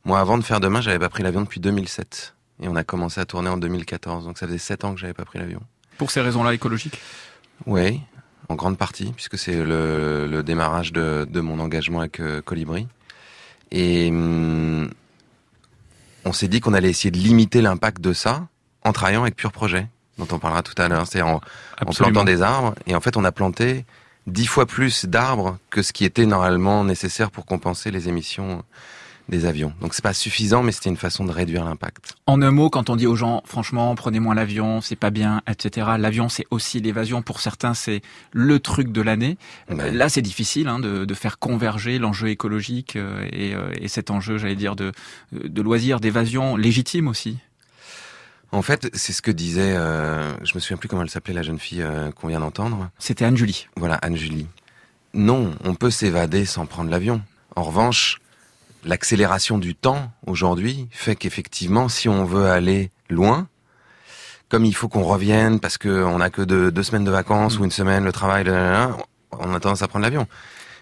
Moi, 0.06 0.20
avant 0.20 0.38
de 0.38 0.44
faire 0.44 0.60
demain, 0.60 0.82
j'avais 0.82 1.00
pas 1.00 1.10
pris 1.10 1.24
l'avion 1.24 1.42
depuis 1.42 1.60
2007. 1.60 2.36
Et 2.62 2.68
on 2.68 2.76
a 2.76 2.84
commencé 2.84 3.20
à 3.20 3.26
tourner 3.26 3.50
en 3.50 3.58
2014. 3.58 4.26
Donc 4.26 4.38
ça 4.38 4.46
faisait 4.46 4.58
sept 4.60 4.84
ans 4.84 4.94
que 4.94 5.00
j'avais 5.00 5.14
pas 5.14 5.26
pris 5.26 5.40
l'avion. 5.40 5.62
Pour 5.98 6.12
ces 6.12 6.22
raisons-là 6.22 6.54
écologiques? 6.54 7.00
Oui, 7.66 8.02
en 8.50 8.56
grande 8.56 8.78
partie, 8.78 9.12
puisque 9.14 9.38
c'est 9.38 9.56
le, 9.56 10.28
le 10.28 10.44
démarrage 10.44 10.94
de, 10.94 11.28
de 11.30 11.42
mon 11.42 11.60
engagement 11.60 12.00
avec 12.00 12.20
euh, 12.20 12.42
Colibri. 12.42 12.88
Et 13.72 14.10
hum, 14.10 14.90
on 16.26 16.34
s'est 16.34 16.48
dit 16.48 16.60
qu'on 16.60 16.74
allait 16.74 16.90
essayer 16.90 17.12
de 17.12 17.18
limiter 17.18 17.62
l'impact 17.62 18.02
de 18.02 18.14
ça 18.14 18.48
en 18.84 18.94
travaillant 18.94 19.22
avec 19.24 19.36
Pure 19.36 19.52
Projet, 19.52 19.88
dont 20.18 20.28
on 20.32 20.40
parlera 20.40 20.64
tout 20.64 20.82
à 20.82 20.88
l'heure. 20.88 21.08
C'est 21.08 21.22
en, 21.22 21.42
en 21.86 21.92
plantant 21.94 22.24
des 22.24 22.42
arbres. 22.42 22.74
Et 22.86 22.96
en 22.96 23.02
fait, 23.02 23.18
on 23.18 23.26
a 23.26 23.32
planté 23.32 23.86
dix 24.28 24.48
fois 24.48 24.66
plus 24.66 25.06
d'arbres 25.06 25.58
que 25.70 25.82
ce 25.82 25.94
qui 25.94 26.06
était 26.06 26.26
normalement 26.26 26.84
nécessaire 26.84 27.32
pour 27.32 27.46
compenser 27.46 27.92
les 27.92 28.10
émissions 28.10 28.64
des 29.30 29.46
avions. 29.46 29.74
Donc 29.82 29.94
c'est 29.94 30.04
pas 30.04 30.14
suffisant, 30.14 30.64
mais 30.64 30.72
c'était 30.72 30.90
une 30.90 30.98
façon 30.98 31.26
de 31.26 31.32
réduire 31.32 31.66
l'impact. 31.66 32.16
En 32.26 32.42
un 32.42 32.52
mot, 32.52 32.70
quand 32.70 32.90
on 32.90 32.96
dit 32.96 33.08
aux 33.08 33.16
gens, 33.16 33.42
franchement, 33.46 33.94
prenez 33.96 34.20
moins 34.20 34.36
l'avion, 34.36 34.82
c'est 34.82 34.96
pas 34.96 35.10
bien, 35.10 35.42
etc. 35.48 35.88
L'avion, 35.98 36.30
c'est 36.30 36.46
aussi 36.52 36.80
l'évasion. 36.80 37.22
Pour 37.22 37.40
certains, 37.40 37.74
c'est 37.74 38.02
le 38.32 38.60
truc 38.60 38.92
de 38.92 39.02
l'année. 39.02 39.38
Ouais. 39.70 39.92
Là, 39.92 40.10
c'est 40.10 40.22
difficile 40.22 40.68
hein, 40.68 40.80
de, 40.80 41.06
de 41.06 41.14
faire 41.14 41.40
converger 41.40 42.00
l'enjeu 42.00 42.30
écologique 42.30 42.96
euh, 42.96 43.28
et, 43.32 43.54
euh, 43.54 43.72
et 43.80 43.88
cet 43.88 44.12
enjeu, 44.12 44.38
j'allais 44.38 44.56
dire, 44.56 44.76
de, 44.76 44.92
de 45.32 45.62
loisirs, 45.62 46.00
d'évasion 46.00 46.56
légitime 46.56 47.08
aussi. 47.08 47.38
En 48.52 48.62
fait, 48.62 48.90
c'est 48.94 49.12
ce 49.12 49.22
que 49.22 49.32
disait, 49.32 49.76
euh, 49.76 50.34
je 50.44 50.56
me 50.56 50.60
souviens 50.60 50.78
plus 50.78 50.88
comment 50.88 51.02
elle 51.02 51.10
s'appelait 51.10 51.34
la 51.34 51.44
jeune 51.44 51.60
fille 51.60 51.82
euh, 51.82 52.12
qu'on 52.12 52.28
vient 52.28 52.40
d'entendre. 52.40 52.90
C'était 52.98 53.26
Anne-Julie. 53.26 53.68
Voilà, 53.76 53.96
Anne-Julie. 53.96 54.48
Non, 55.14 55.54
on 55.64 55.76
peut 55.76 55.90
s'évader 55.90 56.46
sans 56.46 56.66
prendre 56.66 56.90
l'avion. 56.90 57.22
En 57.56 57.64
revanche, 57.64 58.22
l'accélération 58.88 59.58
du 59.58 59.76
temps 59.76 60.12
aujourd'hui 60.26 60.88
fait 60.92 61.16
qu'effectivement, 61.16 61.90
si 61.90 62.10
on 62.10 62.26
veut 62.26 62.48
aller 62.48 62.92
loin, 63.10 63.48
comme 64.50 64.66
il 64.66 64.74
faut 64.74 64.88
qu'on 64.88 65.04
revienne 65.04 65.60
parce 65.60 65.78
qu'on 65.78 66.18
n'a 66.18 66.30
que 66.30 66.42
deux, 66.42 66.72
deux 66.72 66.84
semaines 66.84 67.04
de 67.04 67.12
vacances 67.12 67.58
Mm. 67.58 67.62
ou 67.62 67.66
une 67.66 67.72
semaine, 67.72 68.04
le 68.06 68.12
travail, 68.12 68.48
on 69.32 69.54
a 69.54 69.60
tendance 69.60 69.82
à 69.82 69.88
prendre 69.88 70.04
l'avion. 70.04 70.26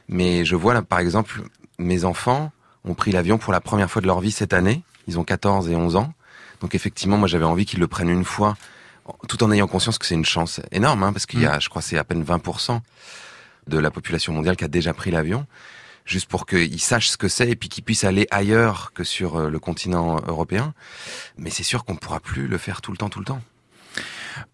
Mais 0.08 0.46
je 0.46 0.56
vois 0.56 0.74
là, 0.74 0.84
par 0.84 1.00
exemple, 1.00 1.42
mes 1.80 2.06
enfants 2.06 2.52
ont 2.86 2.94
pris 2.94 3.12
l'avion 3.12 3.38
pour 3.40 3.52
la 3.52 3.60
première 3.60 3.90
fois 3.90 4.02
de 4.02 4.08
leur 4.08 4.20
vie 4.20 4.32
cette 4.32 4.54
année. 4.54 4.84
Ils 5.08 5.20
ont 5.20 5.24
14 5.24 5.70
et 5.70 5.76
11 5.76 5.96
ans. 5.96 6.14
Donc 6.62 6.76
effectivement, 6.76 7.18
moi 7.18 7.28
j'avais 7.28 7.46
envie 7.46 7.66
qu'ils 7.66 7.80
le 7.80 7.88
prennent 7.88 8.10
une 8.10 8.24
fois, 8.24 8.56
tout 9.28 9.44
en 9.44 9.52
ayant 9.52 9.68
conscience 9.68 9.98
que 9.98 10.06
c'est 10.06 10.16
une 10.16 10.26
chance 10.26 10.62
énorme, 10.72 11.04
hein, 11.04 11.12
parce 11.12 11.26
qu'il 11.26 11.42
y 11.42 11.46
a, 11.46 11.60
je 11.60 11.70
crois, 11.70 11.82
c'est 11.82 11.98
à 11.98 12.04
peine 12.04 12.24
20% 12.24 12.80
de 13.68 13.80
la 13.80 13.92
population 13.92 14.32
mondiale 14.32 14.56
qui 14.56 14.64
a 14.64 14.68
déjà 14.68 14.94
pris 14.94 15.12
l'avion, 15.12 15.48
juste 16.06 16.30
pour 16.30 16.46
qu'ils 16.46 16.80
sachent 16.80 17.10
ce 17.10 17.18
que 17.18 17.28
c'est 17.28 17.50
et 17.50 17.56
puis 17.56 17.68
qu'ils 17.68 17.84
puissent 17.84 18.04
aller 18.04 18.28
ailleurs 18.32 18.94
que 18.94 19.04
sur 19.04 19.38
euh, 19.38 19.50
le 19.50 19.60
continent 19.60 20.18
européen. 20.28 20.74
Mais 21.38 21.50
c'est 21.50 21.64
sûr 21.64 21.84
qu'on 21.84 21.96
pourra 21.96 22.20
plus 22.20 22.48
le 22.48 22.58
faire 22.58 22.82
tout 22.82 22.92
le 22.92 22.98
temps, 22.98 23.10
tout 23.10 23.20
le 23.20 23.26
temps. 23.26 23.42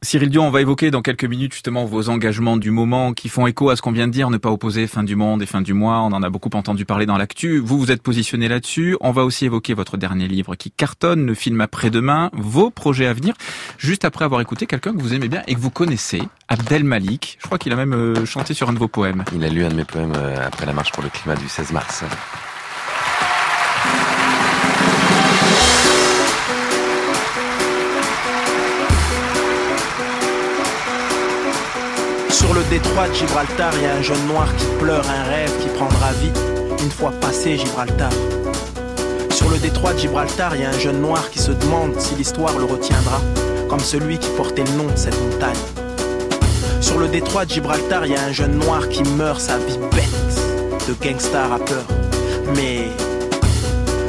Cyril 0.01 0.29
Dion, 0.29 0.47
on 0.47 0.51
va 0.51 0.61
évoquer 0.61 0.91
dans 0.91 1.01
quelques 1.01 1.25
minutes 1.25 1.53
justement 1.53 1.85
vos 1.85 2.09
engagements 2.09 2.57
du 2.57 2.71
moment 2.71 3.13
qui 3.13 3.29
font 3.29 3.47
écho 3.47 3.69
à 3.69 3.75
ce 3.75 3.81
qu'on 3.81 3.91
vient 3.91 4.07
de 4.07 4.11
dire, 4.11 4.29
ne 4.29 4.38
pas 4.38 4.50
opposer 4.50 4.88
fin 4.88 5.03
du 5.03 5.15
monde 5.15 5.41
et 5.41 5.45
fin 5.45 5.61
du 5.61 5.73
mois. 5.73 6.01
On 6.01 6.11
en 6.11 6.23
a 6.23 6.29
beaucoup 6.29 6.50
entendu 6.53 6.85
parler 6.85 7.05
dans 7.05 7.17
l'actu. 7.17 7.59
Vous 7.59 7.79
vous 7.79 7.91
êtes 7.91 8.01
positionné 8.01 8.47
là-dessus. 8.47 8.97
On 9.01 9.11
va 9.11 9.25
aussi 9.25 9.45
évoquer 9.45 9.73
votre 9.73 9.97
dernier 9.97 10.27
livre 10.27 10.55
qui 10.55 10.71
cartonne, 10.71 11.25
le 11.25 11.33
film 11.33 11.61
après-demain, 11.61 12.29
vos 12.33 12.69
projets 12.69 13.07
à 13.07 13.13
venir. 13.13 13.33
Juste 13.77 14.05
après 14.05 14.25
avoir 14.25 14.41
écouté 14.41 14.65
quelqu'un 14.65 14.93
que 14.93 15.01
vous 15.01 15.13
aimez 15.13 15.29
bien 15.29 15.43
et 15.47 15.55
que 15.55 15.59
vous 15.59 15.71
connaissez, 15.71 16.22
Abdel 16.48 16.83
Malik. 16.83 17.37
Je 17.39 17.46
crois 17.46 17.57
qu'il 17.57 17.72
a 17.74 17.75
même 17.75 17.94
euh, 17.94 18.25
chanté 18.25 18.53
sur 18.53 18.70
un 18.70 18.74
de 18.74 18.79
vos 18.79 18.87
poèmes. 18.87 19.24
Il 19.35 19.44
a 19.44 19.50
lu 19.50 19.63
un 19.63 19.70
de 19.70 19.75
mes 19.75 19.85
poèmes 19.85 20.13
euh, 20.15 20.48
après 20.48 20.65
la 20.65 20.74
marche 20.74 20.91
pour 20.91 21.03
le 21.03 21.09
climat 21.09 21.35
du 21.35 21.48
16 21.48 21.72
mars. 21.72 22.03
Détroit 32.72 33.10
de 33.10 33.14
Gibraltar, 33.14 33.74
il 33.75 33.81
y 33.81 33.86
a 33.86 33.96
un 33.96 34.01
jeune 34.01 34.27
noir 34.27 34.48
qui 34.55 34.66
pleure 34.79 35.03
un 35.10 35.24
rêve 35.29 35.51
qui 35.62 35.68
prendra 35.75 36.14
vie 36.14 36.31
une 36.81 36.90
fois 36.90 37.12
passé 37.20 37.57
Gibraltar. 37.57 38.10
Sur 39.29 39.50
le 39.50 39.57
détroit 39.57 39.92
de 39.92 40.00
Gibraltar, 40.00 40.55
il 40.55 40.62
y 40.62 40.64
a 40.64 40.70
un 40.70 40.79
jeune 40.79 41.01
noir 41.01 41.29
qui 41.31 41.40
se 41.40 41.51
demande 41.51 42.00
si 42.00 42.16
l'histoire 42.16 42.57
le 42.57 42.64
retiendra, 42.64 43.20
comme 43.68 43.81
celui 43.81 44.20
qui 44.20 44.29
portait 44.38 44.64
le 44.64 44.72
nom 44.77 44.86
de 44.86 44.96
cette 44.96 45.20
montagne. 45.22 45.60
Sur 46.79 46.98
le 46.98 47.10
détroit 47.10 47.44
de 47.44 47.51
Gibraltar, 47.51 48.05
il 48.05 48.14
y 48.14 48.16
a 48.16 48.24
un 48.24 48.31
jeune 48.31 48.57
noir 48.57 48.88
qui 48.88 49.03
meurt 49.03 49.42
sa 49.42 49.57
vie 49.57 49.77
bête 49.94 50.88
de 50.88 50.94
gangsta 51.05 51.48
rappeur. 51.48 51.84
Mais 52.55 52.88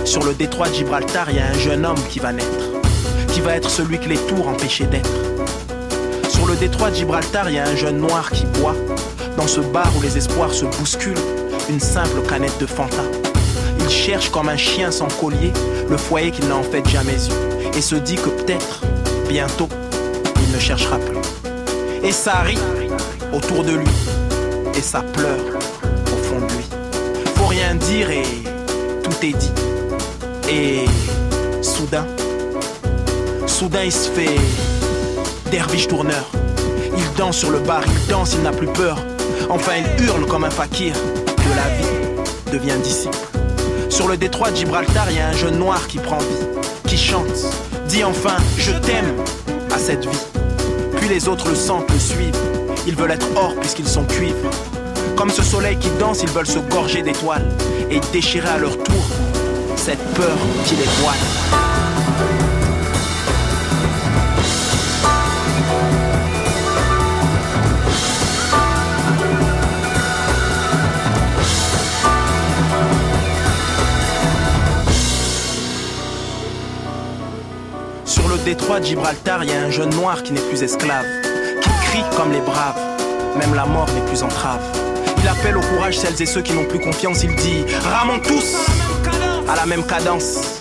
sur 0.05 0.23
le 0.23 0.35
détroit 0.35 0.69
de 0.69 0.75
Gibraltar, 0.75 1.31
il 1.31 1.37
y 1.39 1.41
a 1.41 1.49
un 1.49 1.59
jeune 1.59 1.85
homme 1.85 2.03
qui 2.09 2.21
va 2.21 2.33
naître, 2.33 2.71
qui 3.33 3.41
va 3.41 3.57
être 3.57 3.71
celui 3.71 3.99
que 3.99 4.09
les 4.09 4.19
tours 4.19 4.47
empêchaient 4.47 4.87
d'être. 4.87 5.32
Détroit 6.63 6.91
de 6.91 6.95
Gibraltar, 6.95 7.51
il 7.51 7.57
y 7.57 7.59
a 7.59 7.65
un 7.65 7.75
jeune 7.75 7.99
noir 7.99 8.31
qui 8.31 8.47
boit, 8.47 8.77
dans 9.37 9.49
ce 9.49 9.59
bar 9.59 9.91
où 9.99 10.01
les 10.01 10.17
espoirs 10.17 10.55
se 10.55 10.65
bousculent, 10.65 11.19
une 11.69 11.81
simple 11.81 12.23
canette 12.29 12.57
de 12.61 12.67
Fanta. 12.67 13.03
Il 13.81 13.91
cherche 13.91 14.31
comme 14.31 14.49
un 14.49 14.57
chien 14.57 14.93
sans 14.93 15.09
collier 15.09 15.53
le 15.91 15.97
foyer 15.97 16.31
qu'il 16.31 16.47
n'a 16.47 16.55
en 16.55 16.63
fait 16.63 16.89
jamais 16.89 17.15
eu, 17.15 17.77
et 17.77 17.81
se 17.81 17.97
dit 17.97 18.15
que 18.15 18.29
peut-être, 18.29 18.83
bientôt, 19.29 19.69
il 20.41 20.55
ne 20.55 20.61
cherchera 20.61 20.99
plus. 20.99 21.19
Et 22.05 22.13
ça 22.13 22.43
rit 22.43 22.61
autour 23.33 23.65
de 23.65 23.73
lui, 23.73 23.91
et 24.77 24.83
ça 24.83 25.01
pleure 25.01 25.59
au 26.13 26.17
fond 26.17 26.39
de 26.39 26.53
lui. 26.53 26.65
Faut 27.35 27.47
rien 27.47 27.75
dire 27.75 28.09
et 28.09 28.23
tout 29.03 29.27
est 29.27 29.37
dit. 29.37 29.53
Et 30.49 30.85
soudain, 31.61 32.07
soudain 33.49 33.83
il 33.83 33.93
se 33.93 34.09
fait 34.09 34.39
derviche 35.51 35.89
tourneur. 35.89 36.31
Il 36.97 37.05
danse 37.17 37.39
sur 37.39 37.51
le 37.51 37.59
bar, 37.61 37.83
il 37.87 38.11
danse, 38.11 38.35
il 38.35 38.43
n'a 38.43 38.53
plus 38.53 38.67
peur. 38.67 38.99
Enfin, 39.51 39.73
il 39.79 40.05
hurle 40.05 40.27
comme 40.27 40.45
un 40.45 40.51
fakir 40.51 40.95
que 40.95 41.57
la 41.57 41.69
vie 41.77 42.53
devient 42.53 42.79
disciple. 42.83 43.17
Sur 43.89 44.09
le 44.09 44.17
détroit 44.17 44.51
de 44.51 44.57
Gibraltar, 44.57 45.11
il 45.11 45.17
y 45.17 45.21
a 45.21 45.29
un 45.29 45.33
jeune 45.33 45.59
noir 45.59 45.87
qui 45.87 45.99
prend 45.99 46.19
vie, 46.19 46.47
qui 46.87 46.97
chante, 46.97 47.27
dit 47.89 48.05
enfin 48.05 48.37
je 48.57 48.73
t'aime 48.73 49.15
à 49.71 49.79
cette 49.79 50.05
vie. 50.05 50.23
Puis 50.97 51.09
les 51.09 51.29
autres 51.29 51.49
le 51.49 51.55
sentent, 51.55 51.91
le 51.91 51.99
suivent. 51.99 52.37
Ils 52.87 52.97
veulent 52.97 53.11
être 53.11 53.27
or 53.37 53.55
puisqu'ils 53.61 53.89
sont 53.89 54.05
cuivre. 54.05 54.51
Comme 55.17 55.31
ce 55.31 55.43
soleil 55.43 55.77
qui 55.77 55.91
danse, 55.99 56.23
ils 56.23 56.31
veulent 56.31 56.47
se 56.47 56.59
gorger 56.59 57.03
d'étoiles 57.03 57.47
et 57.91 58.01
déchirer 58.13 58.49
à 58.49 58.59
leur 58.59 58.77
tour 58.83 59.05
cette 59.77 60.03
peur 60.15 60.37
qui 60.65 60.77
les 60.77 60.89
voile. 61.01 61.62
Sur 78.13 78.29
le 78.29 78.37
détroit 78.45 78.79
de 78.79 78.85
Gibraltar, 78.85 79.43
y 79.43 79.53
a 79.53 79.63
un 79.63 79.71
jeune 79.71 79.89
noir 79.95 80.23
qui 80.23 80.35
n'est 80.35 80.41
plus 80.43 80.63
esclave, 80.63 81.07
qui 81.63 81.71
crie 81.87 82.05
comme 82.15 82.31
les 82.31 82.43
braves, 82.43 82.79
même 83.39 83.55
la 83.55 83.65
mort 83.65 83.89
n'est 83.95 84.07
plus 84.07 84.23
entrave. 84.23 84.61
Il 85.23 85.27
appelle 85.27 85.57
au 85.57 85.63
courage 85.63 85.97
celles 85.97 86.21
et 86.21 86.27
ceux 86.27 86.43
qui 86.43 86.53
n'ont 86.53 86.67
plus 86.67 86.79
confiance, 86.79 87.23
il 87.23 87.35
dit 87.37 87.65
Ramons 87.83 88.19
tous 88.19 88.55
à 89.49 89.57
la 89.57 89.65
même 89.65 89.87
cadence. 89.87 90.61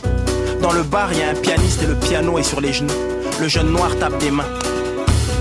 Dans 0.61 0.71
le 0.71 0.83
bar, 0.83 1.11
y 1.11 1.23
a 1.23 1.31
un 1.31 1.33
pianiste 1.33 1.83
et 1.83 1.87
le 1.87 1.95
piano 1.95 2.37
est 2.37 2.43
sur 2.43 2.61
les 2.61 2.71
genoux. 2.71 2.93
Le 3.41 3.49
jeune 3.49 3.69
noir 3.69 3.97
tape 3.99 4.17
des 4.19 4.31
mains, 4.31 4.47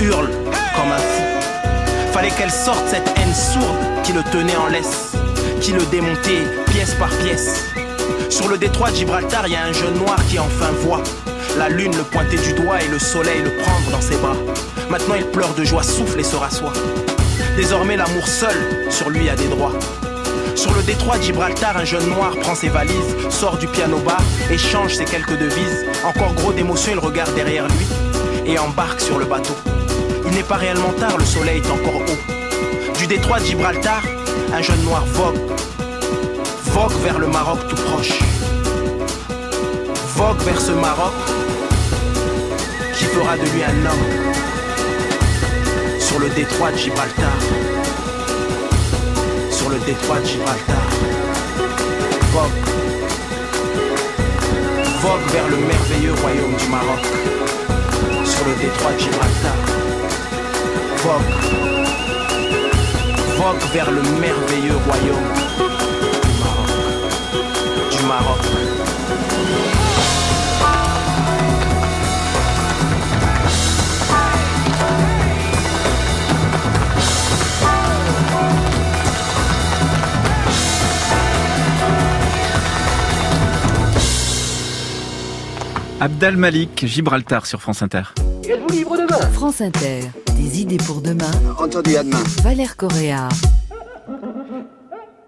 hurle 0.00 0.30
comme 0.74 0.90
un 0.90 0.98
fou. 0.98 2.12
Fallait 2.12 2.32
qu'elle 2.32 2.50
sorte 2.50 2.88
cette 2.88 3.06
haine 3.18 3.34
sourde 3.34 4.02
qui 4.02 4.12
le 4.12 4.24
tenait 4.32 4.56
en 4.56 4.66
laisse, 4.66 5.12
qui 5.60 5.70
le 5.70 5.86
démontait 5.92 6.42
pièce 6.72 6.94
par 6.94 7.10
pièce. 7.18 7.66
Sur 8.30 8.48
le 8.48 8.58
détroit 8.58 8.90
de 8.90 8.96
Gibraltar, 8.96 9.46
il 9.46 9.52
y 9.52 9.56
a 9.56 9.62
un 9.62 9.72
jeune 9.72 9.94
noir 9.94 10.18
qui 10.28 10.40
enfin 10.40 10.72
voit 10.80 11.04
la 11.58 11.68
lune 11.68 11.96
le 11.96 12.02
pointer 12.02 12.36
du 12.36 12.52
doigt 12.52 12.82
et 12.82 12.88
le 12.88 12.98
soleil 12.98 13.42
le 13.42 13.50
prendre 13.50 13.90
dans 13.90 14.00
ses 14.00 14.16
bras. 14.16 14.36
Maintenant 14.88 15.14
il 15.16 15.24
pleure 15.26 15.54
de 15.54 15.64
joie, 15.64 15.82
souffle 15.82 16.20
et 16.20 16.24
se 16.24 16.36
rassoit. 16.36 16.72
Désormais 17.56 17.96
l'amour 17.96 18.26
seul 18.26 18.56
sur 18.90 19.10
lui 19.10 19.28
a 19.28 19.36
des 19.36 19.48
droits. 19.48 19.72
Sur 20.54 20.74
le 20.74 20.82
détroit 20.82 21.18
de 21.18 21.22
Gibraltar, 21.22 21.76
un 21.76 21.84
jeune 21.84 22.08
noir 22.10 22.36
prend 22.40 22.54
ses 22.54 22.68
valises, 22.68 23.16
sort 23.30 23.56
du 23.56 23.66
piano 23.66 23.98
bar, 23.98 24.22
échange 24.50 24.94
ses 24.94 25.04
quelques 25.04 25.38
devises. 25.38 25.86
Encore 26.04 26.34
gros 26.34 26.52
d'émotion, 26.52 26.92
il 26.92 26.98
regarde 26.98 27.34
derrière 27.34 27.66
lui 27.66 27.86
et 28.46 28.58
embarque 28.58 29.00
sur 29.00 29.18
le 29.18 29.24
bateau. 29.24 29.54
Il 30.26 30.32
n'est 30.32 30.42
pas 30.42 30.56
réellement 30.56 30.92
tard, 30.92 31.16
le 31.16 31.24
soleil 31.24 31.62
est 31.62 31.70
encore 31.70 31.96
haut. 31.96 32.98
Du 32.98 33.06
détroit 33.06 33.40
de 33.40 33.44
Gibraltar, 33.46 34.02
Un 34.52 34.62
jeune 34.62 34.82
noir 34.82 35.04
vogue, 35.06 35.38
vogue 36.66 37.02
vers 37.04 37.18
le 37.18 37.28
Maroc 37.28 37.60
tout 37.68 37.76
proche. 37.76 38.18
Vogue 40.16 40.40
vers 40.42 40.60
ce 40.60 40.72
Maroc 40.72 41.14
fera 43.14 43.36
de 43.36 43.42
lui 43.42 43.62
un 43.64 43.86
homme 43.86 44.06
sur 45.98 46.18
le 46.18 46.28
détroit 46.30 46.70
de 46.70 46.76
Gibraltar. 46.76 47.38
Sur 49.50 49.68
le 49.70 49.78
détroit 49.80 50.20
de 50.20 50.26
Gibraltar. 50.26 50.86
Vogue. 52.32 52.60
Vogue 55.02 55.26
vers 55.32 55.48
le 55.48 55.56
merveilleux 55.56 56.14
royaume 56.22 56.54
du 56.56 56.68
Maroc. 56.68 57.04
Sur 58.24 58.44
le 58.46 58.54
détroit 58.64 58.92
de 58.92 58.98
Gibraltar. 58.98 59.58
Vogue. 61.04 61.34
Vogue 63.38 63.64
vers 63.72 63.90
le 63.90 64.02
merveilleux 64.02 64.78
royaume 64.86 65.30
du 66.22 66.42
Maroc. 66.42 66.70
Du 67.90 68.06
Maroc. 68.06 68.79
Abdal 86.02 86.38
Malik, 86.38 86.86
Gibraltar 86.86 87.44
sur 87.44 87.60
France 87.60 87.82
Inter. 87.82 88.04
Êtes-vous 88.48 88.74
libre 88.74 88.96
demain 88.96 89.20
France 89.32 89.60
Inter. 89.60 90.00
Des 90.34 90.62
idées 90.62 90.78
pour 90.78 91.02
demain. 91.02 91.30
Entendu 91.58 91.94
à 91.96 92.02
demain. 92.02 92.22
Valère 92.42 92.76
Correa. 92.78 93.28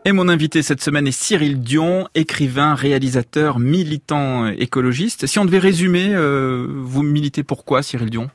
Et 0.06 0.12
mon 0.12 0.30
invité 0.30 0.62
cette 0.62 0.82
semaine 0.82 1.06
est 1.06 1.12
Cyril 1.12 1.60
Dion, 1.60 2.08
écrivain, 2.14 2.74
réalisateur, 2.74 3.58
militant 3.58 4.46
écologiste. 4.46 5.26
Si 5.26 5.38
on 5.38 5.44
devait 5.44 5.58
résumer, 5.58 6.14
euh, 6.14 6.66
vous 6.74 7.02
militez 7.02 7.42
pourquoi, 7.42 7.82
Cyril 7.82 8.08
Dion? 8.08 8.30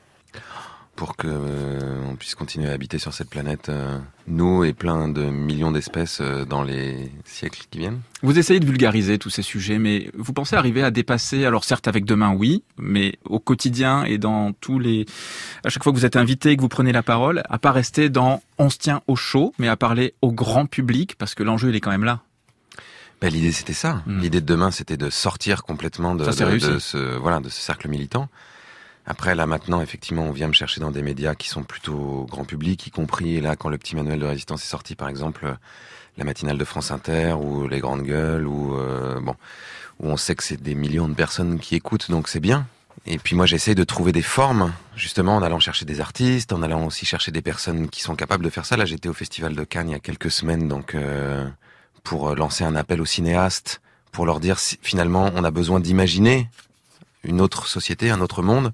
Pour 0.98 1.14
que 1.14 1.28
euh, 1.30 2.02
on 2.10 2.16
puisse 2.16 2.34
continuer 2.34 2.68
à 2.68 2.72
habiter 2.72 2.98
sur 2.98 3.14
cette 3.14 3.30
planète, 3.30 3.68
euh, 3.68 4.00
nous 4.26 4.64
et 4.64 4.72
plein 4.72 5.08
de 5.08 5.22
millions 5.22 5.70
d'espèces 5.70 6.18
euh, 6.20 6.44
dans 6.44 6.64
les 6.64 7.12
siècles 7.24 7.66
qui 7.70 7.78
viennent. 7.78 8.00
Vous 8.24 8.36
essayez 8.36 8.58
de 8.58 8.66
vulgariser 8.66 9.16
tous 9.16 9.30
ces 9.30 9.42
sujets, 9.42 9.78
mais 9.78 10.10
vous 10.18 10.32
pensez 10.32 10.56
arriver 10.56 10.82
à 10.82 10.90
dépasser, 10.90 11.44
alors 11.44 11.62
certes 11.62 11.86
avec 11.86 12.04
demain, 12.04 12.34
oui, 12.34 12.64
mais 12.78 13.16
au 13.26 13.38
quotidien 13.38 14.02
et 14.02 14.18
dans 14.18 14.52
tous 14.54 14.80
les... 14.80 15.06
À 15.64 15.68
chaque 15.68 15.84
fois 15.84 15.92
que 15.92 15.98
vous 15.98 16.04
êtes 16.04 16.16
invité 16.16 16.50
et 16.50 16.56
que 16.56 16.62
vous 16.62 16.68
prenez 16.68 16.90
la 16.90 17.04
parole, 17.04 17.44
à 17.48 17.60
pas 17.60 17.70
rester 17.70 18.08
dans 18.08 18.42
on 18.58 18.68
se 18.68 18.78
tient 18.78 19.02
au 19.06 19.14
chaud, 19.14 19.54
mais 19.60 19.68
à 19.68 19.76
parler 19.76 20.14
au 20.20 20.32
grand 20.32 20.66
public, 20.66 21.14
parce 21.16 21.36
que 21.36 21.44
l'enjeu, 21.44 21.68
il 21.68 21.76
est 21.76 21.80
quand 21.80 21.92
même 21.92 22.02
là. 22.02 22.22
Ben, 23.20 23.32
l'idée 23.32 23.52
c'était 23.52 23.72
ça. 23.72 24.02
Mm. 24.06 24.20
L'idée 24.20 24.40
de 24.40 24.46
demain 24.46 24.72
c'était 24.72 24.96
de 24.96 25.10
sortir 25.10 25.62
complètement 25.62 26.14
de, 26.16 26.24
Ça, 26.24 26.32
c'est 26.32 26.44
de- 26.44 26.50
réussi. 26.50 26.68
de 26.68 26.78
ce 26.80 27.16
voilà 27.18 27.38
de 27.40 27.48
ce 27.48 27.60
cercle 27.60 27.88
militant. 27.88 28.28
Après 29.10 29.34
là 29.34 29.46
maintenant 29.46 29.80
effectivement 29.80 30.24
on 30.24 30.32
vient 30.32 30.48
me 30.48 30.52
chercher 30.52 30.82
dans 30.82 30.90
des 30.90 31.00
médias 31.00 31.34
qui 31.34 31.48
sont 31.48 31.62
plutôt 31.62 32.26
grand 32.28 32.44
public, 32.44 32.86
y 32.86 32.90
compris 32.90 33.40
là 33.40 33.56
quand 33.56 33.70
le 33.70 33.78
petit 33.78 33.96
manuel 33.96 34.20
de 34.20 34.26
résistance 34.26 34.62
est 34.62 34.68
sorti 34.68 34.94
par 34.96 35.08
exemple 35.08 35.46
euh, 35.46 35.54
la 36.18 36.24
matinale 36.24 36.58
de 36.58 36.64
France 36.64 36.90
Inter 36.90 37.32
ou 37.32 37.68
les 37.68 37.80
grandes 37.80 38.02
gueules 38.02 38.46
ou 38.46 38.76
euh, 38.76 39.18
bon 39.18 39.34
où 39.98 40.08
on 40.08 40.18
sait 40.18 40.34
que 40.34 40.44
c'est 40.44 40.62
des 40.62 40.74
millions 40.74 41.08
de 41.08 41.14
personnes 41.14 41.58
qui 41.58 41.74
écoutent 41.74 42.10
donc 42.10 42.28
c'est 42.28 42.38
bien. 42.38 42.66
Et 43.06 43.16
puis 43.16 43.34
moi 43.34 43.46
j'essaie 43.46 43.74
de 43.74 43.82
trouver 43.82 44.12
des 44.12 44.20
formes 44.20 44.74
justement 44.94 45.36
en 45.36 45.42
allant 45.42 45.58
chercher 45.58 45.86
des 45.86 46.02
artistes, 46.02 46.52
en 46.52 46.62
allant 46.62 46.84
aussi 46.84 47.06
chercher 47.06 47.30
des 47.30 47.40
personnes 47.40 47.88
qui 47.88 48.02
sont 48.02 48.14
capables 48.14 48.44
de 48.44 48.50
faire 48.50 48.66
ça. 48.66 48.76
Là 48.76 48.84
j'étais 48.84 49.08
au 49.08 49.14
festival 49.14 49.54
de 49.54 49.64
Cannes 49.64 49.88
il 49.88 49.92
y 49.92 49.96
a 49.96 50.00
quelques 50.00 50.30
semaines 50.30 50.68
donc 50.68 50.94
euh, 50.94 51.48
pour 52.02 52.28
euh, 52.28 52.34
lancer 52.34 52.62
un 52.62 52.76
appel 52.76 53.00
aux 53.00 53.06
cinéastes, 53.06 53.80
pour 54.12 54.26
leur 54.26 54.38
dire 54.38 54.58
finalement 54.58 55.30
on 55.34 55.44
a 55.44 55.50
besoin 55.50 55.80
d'imaginer 55.80 56.50
une 57.24 57.40
autre 57.40 57.66
société, 57.66 58.10
un 58.10 58.20
autre 58.20 58.42
monde. 58.42 58.72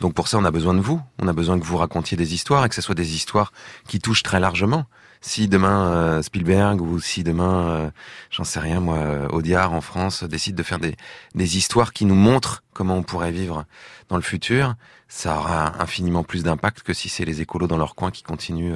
Donc 0.00 0.14
pour 0.14 0.28
ça 0.28 0.38
on 0.38 0.44
a 0.44 0.50
besoin 0.50 0.74
de 0.74 0.80
vous, 0.80 1.00
on 1.18 1.28
a 1.28 1.32
besoin 1.32 1.58
que 1.58 1.64
vous 1.64 1.76
racontiez 1.76 2.16
des 2.16 2.34
histoires 2.34 2.64
et 2.64 2.68
que 2.68 2.74
ce 2.74 2.82
soit 2.82 2.94
des 2.94 3.14
histoires 3.14 3.52
qui 3.88 3.98
touchent 3.98 4.22
très 4.22 4.40
largement. 4.40 4.86
Si 5.20 5.48
demain 5.48 5.86
euh, 5.92 6.22
Spielberg 6.22 6.80
ou 6.80 7.00
si 7.00 7.24
demain, 7.24 7.68
euh, 7.68 7.90
j'en 8.30 8.44
sais 8.44 8.60
rien 8.60 8.80
moi, 8.80 8.96
euh, 8.98 9.28
Audiard 9.28 9.72
en 9.72 9.80
France 9.80 10.22
décide 10.24 10.54
de 10.54 10.62
faire 10.62 10.78
des, 10.78 10.94
des 11.34 11.56
histoires 11.56 11.92
qui 11.92 12.04
nous 12.04 12.14
montrent 12.14 12.62
comment 12.72 12.96
on 12.96 13.02
pourrait 13.02 13.32
vivre 13.32 13.64
dans 14.08 14.16
le 14.16 14.22
futur, 14.22 14.74
ça 15.08 15.36
aura 15.38 15.82
infiniment 15.82 16.22
plus 16.22 16.42
d'impact 16.44 16.82
que 16.82 16.92
si 16.92 17.08
c'est 17.08 17.24
les 17.24 17.40
écolos 17.40 17.66
dans 17.66 17.78
leur 17.78 17.94
coin 17.94 18.10
qui 18.10 18.22
continuent 18.22 18.74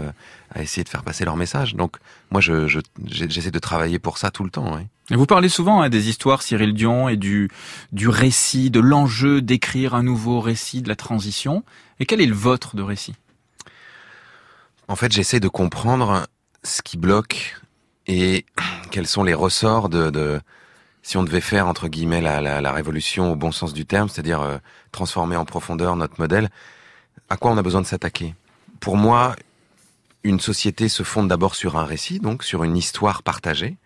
à 0.55 0.63
essayer 0.63 0.83
de 0.83 0.89
faire 0.89 1.03
passer 1.05 1.25
leur 1.25 1.37
message. 1.37 1.75
Donc 1.77 1.97
moi 2.31 2.41
je 2.41 2.67
je- 2.67 2.81
j'essaie 3.07 3.51
de 3.51 3.59
travailler 3.59 3.99
pour 3.99 4.19
ça 4.19 4.31
tout 4.31 4.43
le 4.45 4.51
temps. 4.51 4.75
oui. 4.77 4.83
Et 5.13 5.17
vous 5.17 5.27
parlez 5.27 5.49
souvent 5.49 5.83
hein, 5.83 5.89
des 5.89 6.09
histoires, 6.09 6.41
Cyril 6.43 6.73
Dion, 6.73 7.09
et 7.09 7.17
du, 7.17 7.51
du 7.93 8.09
récit, 8.09 8.71
de 8.71 8.79
l'enjeu 8.81 9.43
d'écrire 9.43 9.95
un 9.95 10.05
nouveau 10.05 10.41
récit 10.41 10.83
de 10.83 10.89
la 10.89 10.95
transition. 10.95 11.65
Et 11.99 12.07
quel 12.07 12.21
est 12.21 12.27
le 12.27 12.35
vôtre 12.35 12.77
de 12.77 12.83
récit? 12.83 13.15
En 14.91 14.97
fait, 14.97 15.13
j'essaie 15.13 15.39
de 15.39 15.47
comprendre 15.47 16.27
ce 16.65 16.83
qui 16.83 16.97
bloque 16.97 17.61
et 18.09 18.45
quels 18.91 19.07
sont 19.07 19.23
les 19.23 19.35
ressorts 19.35 19.89
de, 19.89 20.41
si 21.05 21.17
on 21.17 21.23
devait 21.23 21.41
faire 21.41 21.69
entre 21.69 21.87
guillemets 21.87 22.21
la, 22.21 22.73
révolution 22.73 23.31
au 23.31 23.37
bon 23.37 23.53
sens 23.53 23.73
du 23.73 23.87
terme, 23.87 24.09
c'est-à-dire 24.09 24.41
euh, 24.41 24.59
transformer 24.91 25.37
en 25.37 25.45
profondeur 25.45 25.95
notre 25.95 26.19
modèle. 26.19 26.49
À 27.29 27.37
quoi 27.37 27.53
on 27.53 27.57
a 27.57 27.63
besoin 27.63 27.83
de 27.83 27.87
s'attaquer? 27.87 28.35
Pour 28.81 28.97
moi, 28.97 29.37
une 30.25 30.41
société 30.41 30.89
se 30.89 31.05
fonde 31.05 31.29
d'abord 31.29 31.55
sur 31.55 31.79
un 31.79 31.85
récit, 31.85 32.19
donc 32.19 32.43
sur 32.43 32.65
une 32.65 32.77
histoire 32.77 33.23
partagée, 33.23 33.77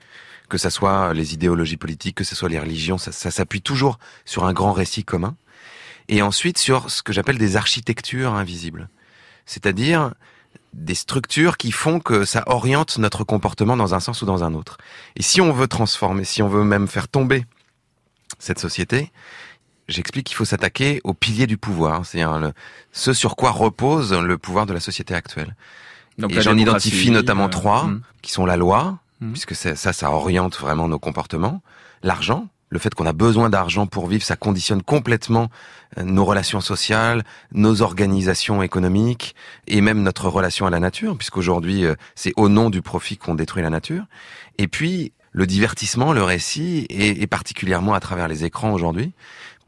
que 0.48 0.56
ça 0.56 0.70
soit 0.70 1.12
les 1.12 1.34
idéologies 1.34 1.76
politiques, 1.76 2.16
que 2.16 2.24
ce 2.24 2.34
soit 2.34 2.48
les 2.48 2.58
religions, 2.58 2.96
ça 2.96 3.12
s'appuie 3.12 3.60
toujours 3.60 3.98
sur 4.24 4.46
un 4.46 4.54
grand 4.54 4.72
récit 4.72 5.04
commun, 5.04 5.36
et 6.08 6.22
ensuite 6.22 6.56
sur 6.56 6.90
ce 6.90 7.02
que 7.02 7.12
j'appelle 7.12 7.36
des 7.36 7.56
architectures 7.56 8.32
invisibles, 8.32 8.88
c'est-à-dire 9.44 10.14
des 10.74 10.94
structures 10.94 11.56
qui 11.56 11.72
font 11.72 12.00
que 12.00 12.24
ça 12.24 12.42
oriente 12.46 12.98
notre 12.98 13.24
comportement 13.24 13.76
dans 13.76 13.94
un 13.94 14.00
sens 14.00 14.22
ou 14.22 14.26
dans 14.26 14.44
un 14.44 14.54
autre. 14.54 14.78
Et 15.16 15.22
si 15.22 15.40
on 15.40 15.52
veut 15.52 15.68
transformer, 15.68 16.24
si 16.24 16.42
on 16.42 16.48
veut 16.48 16.64
même 16.64 16.88
faire 16.88 17.08
tomber 17.08 17.44
cette 18.38 18.58
société, 18.58 19.10
j'explique 19.88 20.26
qu'il 20.26 20.36
faut 20.36 20.44
s'attaquer 20.44 21.00
aux 21.04 21.14
piliers 21.14 21.46
du 21.46 21.58
pouvoir, 21.58 22.04
c'est-à-dire 22.04 22.52
ce 22.92 23.12
sur 23.12 23.36
quoi 23.36 23.50
repose 23.50 24.12
le 24.12 24.38
pouvoir 24.38 24.66
de 24.66 24.72
la 24.72 24.80
société 24.80 25.14
actuelle. 25.14 25.54
Donc, 26.18 26.32
Et 26.32 26.40
j'en 26.40 26.56
identifie 26.56 27.10
notamment 27.10 27.46
euh, 27.46 27.48
trois, 27.48 27.84
hmm. 27.86 28.02
qui 28.22 28.30
sont 28.30 28.46
la 28.46 28.56
loi, 28.56 28.98
Mhm. 29.24 29.32
puisque 29.32 29.54
ça, 29.54 29.74
ça 29.74 30.10
oriente 30.10 30.58
vraiment 30.58 30.88
nos 30.88 30.98
comportements, 30.98 31.62
l'argent, 32.02 32.48
le 32.74 32.80
fait 32.80 32.92
qu'on 32.92 33.06
a 33.06 33.12
besoin 33.12 33.50
d'argent 33.50 33.86
pour 33.86 34.08
vivre, 34.08 34.24
ça 34.24 34.34
conditionne 34.34 34.82
complètement 34.82 35.48
euh, 35.96 36.02
nos 36.02 36.24
relations 36.24 36.60
sociales, 36.60 37.22
nos 37.52 37.82
organisations 37.82 38.62
économiques 38.62 39.36
et 39.68 39.80
même 39.80 40.02
notre 40.02 40.28
relation 40.28 40.66
à 40.66 40.70
la 40.70 40.80
nature, 40.80 41.16
puisqu'aujourd'hui 41.16 41.84
euh, 41.84 41.94
c'est 42.16 42.32
au 42.36 42.48
nom 42.48 42.70
du 42.70 42.82
profit 42.82 43.16
qu'on 43.16 43.36
détruit 43.36 43.62
la 43.62 43.70
nature. 43.70 44.04
Et 44.58 44.66
puis 44.66 45.12
le 45.30 45.46
divertissement, 45.46 46.12
le 46.12 46.24
récit, 46.24 46.86
et, 46.90 47.26
particulièrement 47.26 47.94
à 47.94 48.00
travers 48.00 48.28
les 48.28 48.44
écrans 48.44 48.72
aujourd'hui. 48.72 49.12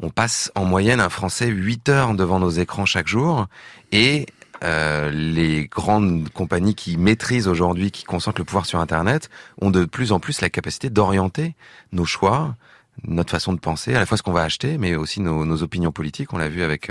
On 0.01 0.11
passe 0.11 0.53
en 0.55 0.64
moyenne 0.64 1.01
un 1.01 1.09
Français 1.09 1.47
8 1.47 1.88
heures 1.88 2.14
devant 2.14 2.38
nos 2.38 2.51
écrans 2.51 2.87
chaque 2.87 3.09
jour 3.09 3.47
et 3.90 4.27
euh, 4.62 5.11
les 5.11 5.66
grandes 5.66 6.29
compagnies 6.31 6.75
qui 6.75 6.97
maîtrisent 6.97 7.49
aujourd'hui, 7.49 7.90
qui 7.90 8.05
concentrent 8.05 8.40
le 8.40 8.45
pouvoir 8.45 8.66
sur 8.66 8.81
Internet, 8.81 9.29
ont 9.61 9.71
de 9.71 9.85
plus 9.85 10.12
en 10.12 10.21
plus 10.21 10.40
la 10.40 10.51
capacité 10.51 10.88
d'orienter 10.88 11.55
nos 11.92 12.05
choix, 12.05 12.55
notre 13.05 13.31
façon 13.31 13.53
de 13.53 13.59
penser, 13.59 13.95
à 13.95 13.99
la 13.99 14.07
fois 14.07 14.17
ce 14.17 14.23
qu'on 14.23 14.33
va 14.33 14.43
acheter, 14.43 14.79
mais 14.79 14.97
aussi 14.97 15.21
nos, 15.21 15.45
nos 15.45 15.63
opinions 15.63 15.93
politiques. 15.93 16.33
On 16.33 16.39
l'a 16.39 16.49
vu 16.49 16.63
avec 16.63 16.91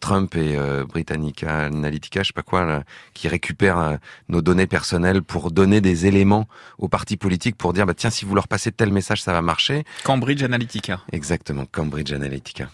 Trump 0.00 0.34
et 0.36 0.56
euh, 0.56 0.84
Britannica 0.84 1.66
Analytica, 1.66 2.22
je 2.22 2.28
sais 2.28 2.32
pas 2.32 2.42
quoi, 2.42 2.64
là, 2.64 2.84
qui 3.14 3.28
récupèrent 3.28 3.78
euh, 3.78 3.96
nos 4.28 4.42
données 4.42 4.66
personnelles 4.66 5.22
pour 5.22 5.50
donner 5.50 5.80
des 5.80 6.06
éléments 6.06 6.46
aux 6.78 6.88
partis 6.88 7.16
politiques 7.16 7.56
pour 7.56 7.72
dire, 7.72 7.86
bah 7.86 7.94
tiens, 7.94 8.10
si 8.10 8.24
vous 8.24 8.34
leur 8.34 8.48
passez 8.48 8.72
tel 8.72 8.92
message, 8.92 9.22
ça 9.22 9.32
va 9.32 9.42
marcher. 9.42 9.84
Cambridge 10.04 10.42
Analytica. 10.42 11.00
Exactement, 11.12 11.64
Cambridge 11.70 12.12
Analytica. 12.12 12.70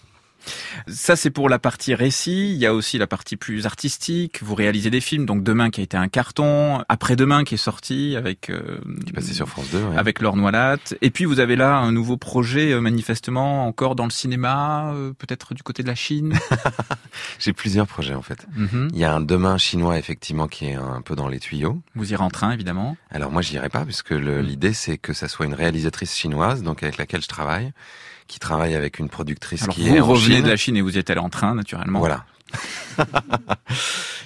Ça, 0.87 1.15
c'est 1.15 1.29
pour 1.31 1.49
la 1.49 1.59
partie 1.59 1.93
récit. 1.95 2.51
Il 2.53 2.57
y 2.57 2.65
a 2.65 2.73
aussi 2.73 2.97
la 2.97 3.07
partie 3.07 3.35
plus 3.37 3.65
artistique. 3.65 4.41
Vous 4.43 4.55
réalisez 4.55 4.89
des 4.89 5.01
films. 5.01 5.25
Donc, 5.25 5.43
Demain 5.43 5.69
qui 5.69 5.81
a 5.81 5.83
été 5.83 5.97
un 5.97 6.07
carton. 6.07 6.83
Après-demain 6.89 7.43
qui 7.43 7.55
est 7.55 7.57
sorti 7.57 8.15
avec... 8.15 8.49
euh, 8.49 8.77
Qui 9.05 9.13
passait 9.13 9.33
sur 9.33 9.47
France 9.47 9.69
2. 9.71 9.83
ouais. 9.83 9.97
avec 9.97 10.19
Laure 10.21 10.35
Noilat. 10.35 10.77
Et 11.01 11.09
puis 11.11 11.25
vous 11.25 11.39
avez 11.39 11.55
là 11.55 11.77
un 11.77 11.91
nouveau 11.91 12.17
projet 12.17 12.71
euh, 12.73 12.81
manifestement 12.81 13.65
encore 13.67 13.95
dans 13.95 14.03
le 14.05 14.09
cinéma, 14.11 14.91
euh, 14.93 15.13
peut-être 15.13 15.53
du 15.53 15.63
côté 15.63 15.83
de 15.83 15.87
la 15.87 15.95
Chine. 15.95 16.33
J'ai 17.39 17.53
plusieurs 17.53 17.87
projets 17.87 18.13
en 18.13 18.21
fait. 18.21 18.45
Mhm. 18.55 18.89
Il 18.93 18.99
y 18.99 19.03
a 19.05 19.13
un 19.13 19.21
demain 19.21 19.57
chinois 19.57 19.97
effectivement 19.97 20.47
qui 20.47 20.65
est 20.65 20.75
un 20.75 21.01
peu 21.01 21.15
dans 21.15 21.27
les 21.27 21.39
tuyaux. 21.39 21.81
Vous 21.95 22.11
irez 22.13 22.23
en 22.23 22.29
train 22.29 22.51
évidemment. 22.51 22.97
Alors 23.11 23.31
moi 23.31 23.41
j'irai 23.41 23.69
pas 23.69 23.85
puisque 23.85 24.11
Mm. 24.17 24.39
l'idée 24.39 24.73
c'est 24.73 24.97
que 24.97 25.13
ça 25.13 25.27
soit 25.27 25.45
une 25.45 25.53
réalisatrice 25.53 26.15
chinoise 26.15 26.63
donc 26.63 26.81
avec 26.83 26.97
laquelle 26.97 27.21
je 27.21 27.27
travaille, 27.27 27.71
qui 28.27 28.39
travaille 28.39 28.75
avec 28.75 28.99
une 28.99 29.09
productrice 29.09 29.63
Alors 29.63 29.75
qui 29.75 29.87
vous 29.89 29.95
est 29.95 29.99
en 30.01 30.05
revenez 30.05 30.35
Chine. 30.35 30.43
de 30.43 30.49
la 30.49 30.55
Chine 30.57 30.77
et 30.77 30.81
vous 30.81 30.95
y 30.95 30.99
êtes 30.99 31.09
allé 31.09 31.19
en 31.19 31.29
train 31.29 31.55
naturellement. 31.55 31.99
Voilà. 31.99 32.25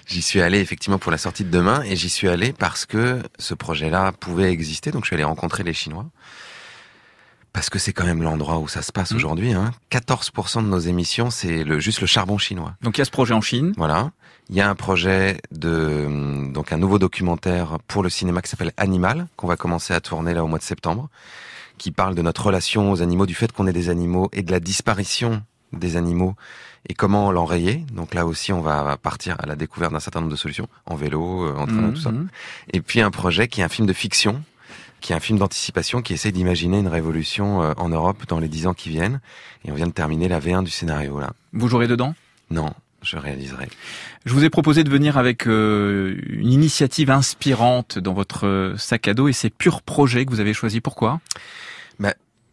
J'y 0.08 0.22
suis 0.22 0.42
allé 0.42 0.60
effectivement 0.60 0.98
pour 1.00 1.12
la 1.12 1.18
sortie 1.18 1.44
de 1.44 1.50
demain 1.50 1.84
et 1.84 1.96
j'y 1.96 2.10
suis 2.10 2.28
allé 2.28 2.52
parce 2.54 2.86
que 2.86 3.22
ce 3.40 3.54
projet-là 3.54 4.12
pouvait 4.12 4.52
exister. 4.52 4.92
Donc 4.92 5.04
je 5.06 5.08
suis 5.08 5.16
allé 5.16 5.24
rencontrer 5.24 5.64
les 5.64 5.74
Chinois. 5.74 6.06
Parce 7.54 7.70
que 7.70 7.80
c'est 7.80 7.92
quand 7.92 8.06
même 8.06 8.22
l'endroit 8.24 8.60
où 8.60 8.68
ça 8.68 8.82
se 8.82 8.92
passe 8.94 9.12
Mmh. 9.12 9.16
aujourd'hui. 9.16 9.54
Hein. 9.54 9.72
14% 9.92 10.64
de 10.64 10.68
nos 10.70 10.80
émissions, 10.80 11.30
c'est 11.32 11.64
le, 11.66 11.80
juste 11.80 12.00
le 12.02 12.08
charbon 12.08 12.38
chinois. 12.38 12.76
Donc 12.82 12.98
il 12.98 13.02
y 13.02 13.04
a 13.04 13.06
ce 13.06 13.12
projet 13.12 13.34
en 13.34 13.42
Chine. 13.42 13.74
Voilà. 13.78 14.12
Il 14.50 14.56
y 14.56 14.62
a 14.62 14.70
un 14.70 14.76
projet 14.76 15.38
de 15.52 16.50
donc 16.52 16.72
un 16.72 16.78
nouveau 16.78 16.98
documentaire 17.00 17.78
pour 17.88 18.04
le 18.04 18.10
cinéma 18.10 18.42
qui 18.42 18.50
s'appelle 18.50 18.72
Animal 18.78 19.28
qu'on 19.38 19.48
va 19.48 19.56
commencer 19.58 19.94
à 19.94 20.00
tourner 20.02 20.34
là 20.34 20.44
au 20.44 20.48
mois 20.48 20.60
de 20.60 20.64
septembre, 20.64 21.10
qui 21.82 21.90
parle 21.92 22.14
de 22.14 22.22
notre 22.22 22.46
relation 22.46 22.92
aux 22.92 23.02
animaux, 23.02 23.26
du 23.26 23.34
fait 23.34 23.52
qu'on 23.52 23.66
est 23.66 23.74
des 23.74 23.90
animaux 23.90 24.30
et 24.34 24.44
de 24.44 24.52
la 24.52 24.60
disparition 24.60 25.42
des 25.74 25.96
animaux 25.98 26.36
et 26.88 26.94
comment 26.94 27.32
l'enrayer. 27.32 27.84
Donc 27.92 28.14
là 28.14 28.28
aussi, 28.28 28.54
on 28.54 28.62
va 28.62 28.98
partir 29.02 29.36
à 29.40 29.48
la 29.48 29.56
découverte 29.56 29.92
d'un 29.92 30.00
certain 30.00 30.20
nombre 30.20 30.32
de 30.32 30.38
solutions 30.38 30.68
en 30.86 30.96
vélo, 30.96 31.46
euh, 31.48 31.56
en 31.58 31.66
train, 31.66 31.82
Mhm. 31.88 31.94
tout 31.96 32.02
ça. 32.02 32.12
Et 32.72 32.82
puis 32.82 33.02
un 33.02 33.10
projet 33.10 33.48
qui 33.48 33.62
est 33.62 33.64
un 33.64 33.70
film 33.70 33.88
de 33.88 33.94
fiction, 33.94 34.44
qui 35.00 35.12
est 35.14 35.16
un 35.16 35.20
film 35.20 35.40
d'anticipation 35.40 36.04
qui 36.04 36.14
essaie 36.14 36.32
d'imaginer 36.32 36.78
une 36.78 36.88
révolution 36.88 37.64
euh, 37.64 37.74
en 37.78 37.90
Europe 37.90 38.26
dans 38.28 38.40
les 38.40 38.48
dix 38.48 38.68
ans 38.68 38.76
qui 38.76 38.90
viennent. 38.90 39.20
Et 39.66 39.72
on 39.72 39.76
vient 39.76 39.88
de 39.88 39.92
terminer 39.92 40.28
la 40.28 40.40
V1 40.40 40.64
du 40.64 40.70
scénario 40.70 41.20
là. 41.20 41.32
Vous 41.54 41.68
jouerez 41.68 41.88
dedans? 41.88 42.14
Non, 42.52 42.70
je 43.02 43.18
réaliserai. 43.18 43.70
Je 44.26 44.34
vous 44.36 44.44
ai 44.44 44.52
proposé 44.52 44.84
de 44.84 44.90
venir 44.92 45.18
avec 45.18 45.48
euh, 45.48 46.16
une 46.28 46.52
initiative 46.52 47.10
inspirante 47.10 47.98
dans 47.98 48.14
votre 48.14 48.76
sac 48.78 49.08
à 49.08 49.16
dos 49.16 49.28
et 49.30 49.34
c'est 49.34 49.50
Pur 49.50 49.82
Projet 49.82 50.26
que 50.26 50.32
vous 50.32 50.42
avez 50.42 50.54
choisi. 50.54 50.80
Pourquoi? 50.82 51.20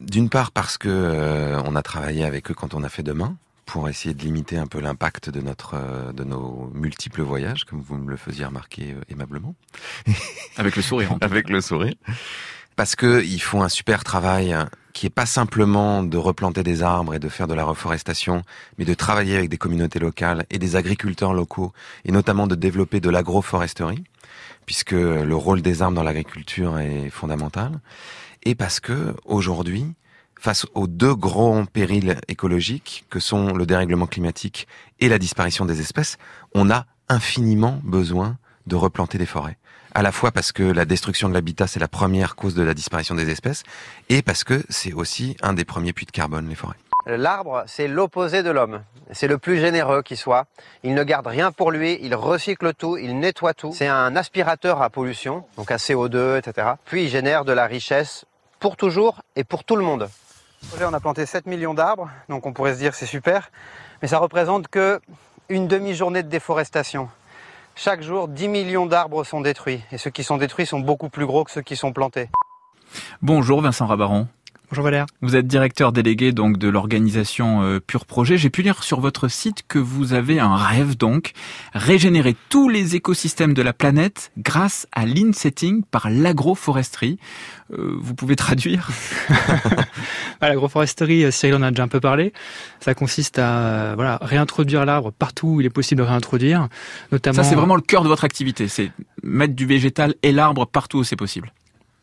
D'une 0.00 0.28
part 0.28 0.52
parce 0.52 0.78
que 0.78 0.88
euh, 0.88 1.60
on 1.64 1.74
a 1.74 1.82
travaillé 1.82 2.24
avec 2.24 2.50
eux 2.50 2.54
quand 2.54 2.74
on 2.74 2.84
a 2.84 2.88
fait 2.88 3.02
Demain 3.02 3.36
pour 3.66 3.88
essayer 3.88 4.14
de 4.14 4.22
limiter 4.22 4.56
un 4.56 4.68
peu 4.68 4.80
l'impact 4.80 5.28
de 5.28 5.40
notre 5.40 5.74
euh, 5.74 6.12
de 6.12 6.22
nos 6.22 6.70
multiples 6.72 7.22
voyages, 7.22 7.64
comme 7.64 7.80
vous 7.80 7.96
me 7.96 8.08
le 8.08 8.16
faisiez 8.16 8.44
remarquer 8.44 8.92
euh, 8.92 9.00
aimablement, 9.12 9.56
Avec 10.56 10.76
le 10.76 10.82
sourire. 10.82 11.12
en 11.12 11.18
avec 11.18 11.50
le 11.50 11.60
sourire. 11.60 11.94
Parce 12.76 12.94
que 12.94 13.24
ils 13.24 13.40
font 13.40 13.64
un 13.64 13.68
super 13.68 14.04
travail 14.04 14.52
hein, 14.52 14.70
qui 14.92 15.06
est 15.06 15.10
pas 15.10 15.26
simplement 15.26 16.04
de 16.04 16.16
replanter 16.16 16.62
des 16.62 16.84
arbres 16.84 17.14
et 17.14 17.18
de 17.18 17.28
faire 17.28 17.48
de 17.48 17.54
la 17.54 17.64
reforestation, 17.64 18.44
mais 18.78 18.84
de 18.84 18.94
travailler 18.94 19.36
avec 19.36 19.50
des 19.50 19.58
communautés 19.58 19.98
locales 19.98 20.46
et 20.48 20.60
des 20.60 20.76
agriculteurs 20.76 21.34
locaux, 21.34 21.72
et 22.04 22.12
notamment 22.12 22.46
de 22.46 22.54
développer 22.54 23.00
de 23.00 23.10
l'agroforesterie, 23.10 24.04
puisque 24.64 24.92
le 24.92 25.34
rôle 25.34 25.60
des 25.60 25.82
arbres 25.82 25.96
dans 25.96 26.04
l'agriculture 26.04 26.78
est 26.78 27.10
fondamental, 27.10 27.80
et 28.42 28.54
parce 28.54 28.80
que 28.80 29.14
aujourd'hui, 29.24 29.94
face 30.38 30.66
aux 30.74 30.86
deux 30.86 31.14
grands 31.14 31.66
périls 31.66 32.20
écologiques 32.28 33.04
que 33.10 33.20
sont 33.20 33.54
le 33.54 33.66
dérèglement 33.66 34.06
climatique 34.06 34.68
et 35.00 35.08
la 35.08 35.18
disparition 35.18 35.64
des 35.64 35.80
espèces, 35.80 36.16
on 36.54 36.70
a 36.70 36.86
infiniment 37.08 37.80
besoin 37.84 38.38
de 38.66 38.76
replanter 38.76 39.18
des 39.18 39.26
forêts. 39.26 39.58
À 39.94 40.02
la 40.02 40.12
fois 40.12 40.30
parce 40.30 40.52
que 40.52 40.62
la 40.62 40.84
destruction 40.84 41.28
de 41.28 41.34
l'habitat, 41.34 41.66
c'est 41.66 41.80
la 41.80 41.88
première 41.88 42.36
cause 42.36 42.54
de 42.54 42.62
la 42.62 42.74
disparition 42.74 43.14
des 43.14 43.30
espèces, 43.30 43.64
et 44.08 44.22
parce 44.22 44.44
que 44.44 44.62
c'est 44.68 44.92
aussi 44.92 45.36
un 45.42 45.54
des 45.54 45.64
premiers 45.64 45.92
puits 45.92 46.06
de 46.06 46.10
carbone, 46.10 46.48
les 46.48 46.54
forêts. 46.54 46.76
L'arbre, 47.16 47.64
c'est 47.66 47.88
l'opposé 47.88 48.42
de 48.42 48.50
l'homme. 48.50 48.82
C'est 49.12 49.28
le 49.28 49.38
plus 49.38 49.58
généreux 49.58 50.02
qui 50.02 50.14
soit. 50.14 50.44
Il 50.82 50.92
ne 50.92 51.02
garde 51.02 51.26
rien 51.26 51.52
pour 51.52 51.70
lui, 51.70 51.98
il 52.02 52.14
recycle 52.14 52.74
tout, 52.74 52.98
il 52.98 53.18
nettoie 53.18 53.54
tout. 53.54 53.72
C'est 53.72 53.86
un 53.86 54.14
aspirateur 54.14 54.82
à 54.82 54.90
pollution, 54.90 55.46
donc 55.56 55.70
à 55.70 55.76
CO2, 55.76 56.36
etc. 56.36 56.72
Puis 56.84 57.04
il 57.04 57.08
génère 57.08 57.46
de 57.46 57.52
la 57.52 57.64
richesse 57.64 58.26
pour 58.60 58.76
toujours 58.76 59.22
et 59.36 59.44
pour 59.44 59.64
tout 59.64 59.76
le 59.76 59.84
monde. 59.84 60.10
On 60.78 60.92
a 60.92 61.00
planté 61.00 61.24
7 61.24 61.46
millions 61.46 61.72
d'arbres, 61.72 62.10
donc 62.28 62.44
on 62.44 62.52
pourrait 62.52 62.74
se 62.74 62.78
dire 62.78 62.90
que 62.90 62.98
c'est 62.98 63.06
super, 63.06 63.50
mais 64.02 64.08
ça 64.08 64.18
représente 64.18 64.68
que 64.68 65.00
une 65.48 65.66
demi-journée 65.66 66.22
de 66.22 66.28
déforestation. 66.28 67.08
Chaque 67.74 68.02
jour, 68.02 68.28
10 68.28 68.48
millions 68.48 68.84
d'arbres 68.84 69.24
sont 69.24 69.40
détruits, 69.40 69.82
et 69.92 69.96
ceux 69.96 70.10
qui 70.10 70.24
sont 70.24 70.36
détruits 70.36 70.66
sont 70.66 70.80
beaucoup 70.80 71.08
plus 71.08 71.24
gros 71.24 71.44
que 71.44 71.52
ceux 71.52 71.62
qui 71.62 71.76
sont 71.76 71.94
plantés. 71.94 72.28
Bonjour 73.22 73.62
Vincent 73.62 73.86
Rabaron. 73.86 74.26
Bonjour 74.70 74.84
Valère. 74.84 75.06
Vous 75.22 75.34
êtes 75.34 75.46
directeur 75.46 75.92
délégué 75.92 76.30
donc 76.32 76.58
de 76.58 76.68
l'organisation 76.68 77.62
euh, 77.62 77.80
Pur 77.80 78.04
Projet. 78.04 78.36
J'ai 78.36 78.50
pu 78.50 78.60
lire 78.60 78.84
sur 78.84 79.00
votre 79.00 79.28
site 79.28 79.62
que 79.66 79.78
vous 79.78 80.12
avez 80.12 80.40
un 80.40 80.56
rêve 80.56 80.94
donc 80.94 81.32
régénérer 81.72 82.36
tous 82.50 82.68
les 82.68 82.94
écosystèmes 82.94 83.54
de 83.54 83.62
la 83.62 83.72
planète 83.72 84.30
grâce 84.36 84.86
à 84.92 85.06
l'insetting 85.06 85.84
par 85.90 86.10
l'agroforesterie. 86.10 87.18
Euh, 87.72 87.96
vous 87.98 88.14
pouvez 88.14 88.36
traduire? 88.36 88.90
À 90.42 90.48
l'agroforesterie, 90.50 91.24
euh, 91.24 91.30
Cyril 91.30 91.54
en 91.54 91.62
a 91.62 91.70
déjà 91.70 91.84
un 91.84 91.88
peu 91.88 92.00
parlé. 92.00 92.34
Ça 92.80 92.92
consiste 92.92 93.38
à 93.38 93.94
voilà 93.94 94.18
réintroduire 94.20 94.84
l'arbre 94.84 95.12
partout 95.12 95.46
où 95.48 95.60
il 95.62 95.66
est 95.66 95.70
possible 95.70 96.02
de 96.02 96.06
réintroduire, 96.06 96.68
notamment. 97.10 97.42
Ça 97.42 97.44
c'est 97.44 97.56
vraiment 97.56 97.76
le 97.76 97.80
cœur 97.80 98.02
de 98.02 98.08
votre 98.08 98.24
activité, 98.24 98.68
c'est 98.68 98.92
mettre 99.22 99.54
du 99.54 99.64
végétal 99.64 100.14
et 100.22 100.30
l'arbre 100.30 100.66
partout 100.66 100.98
où 100.98 101.04
c'est 101.04 101.16
possible. 101.16 101.54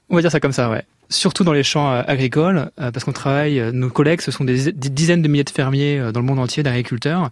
On 0.10 0.16
va 0.16 0.22
dire 0.22 0.32
ça 0.32 0.40
comme 0.40 0.52
ça, 0.52 0.70
ouais. 0.70 0.84
Surtout 1.10 1.44
dans 1.44 1.54
les 1.54 1.64
champs 1.64 1.92
euh, 1.92 2.02
agricoles, 2.08 2.72
euh, 2.80 2.92
parce 2.92 3.04
qu'on 3.04 3.12
travaille, 3.12 3.60
euh, 3.60 3.72
nos 3.72 3.90
collègues, 3.90 4.22
ce 4.22 4.32
sont 4.32 4.44
des, 4.44 4.72
dizaines 4.72 5.22
de 5.22 5.28
milliers 5.28 5.44
de 5.44 5.50
fermiers 5.50 6.12
dans 6.12 6.20
le 6.20 6.26
monde 6.26 6.40
entier, 6.40 6.64
d'agriculteurs. 6.64 7.30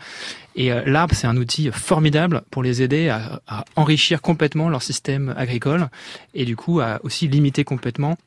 Et 0.55 0.69
l'arbre, 0.86 1.15
c'est 1.15 1.25
un 1.25 1.38
outil 1.38 1.71
formidable 1.71 2.43
pour 2.51 2.62
les 2.62 2.83
aider 2.83 3.09
à, 3.09 3.41
à 3.47 3.65
enrichir 3.75 4.21
complètement 4.21 4.69
leur 4.69 4.83
système 4.83 5.33
agricole 5.36 5.88
et 6.36 6.45
du 6.45 6.55
coup 6.55 6.79
à 6.79 6.99
aussi 7.03 7.27
limiter 7.27 7.63
complètement 7.63 8.17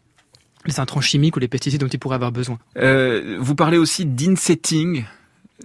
les 0.66 0.80
intrants 0.80 1.00
chimiques 1.00 1.36
ou 1.36 1.40
les 1.40 1.48
pesticides 1.48 1.80
dont 1.80 1.86
ils 1.86 1.98
pourraient 1.98 2.16
avoir 2.16 2.32
besoin. 2.32 2.58
Euh, 2.76 3.36
vous 3.40 3.54
parlez 3.54 3.78
aussi 3.78 4.04
d'insetting. 4.04 5.04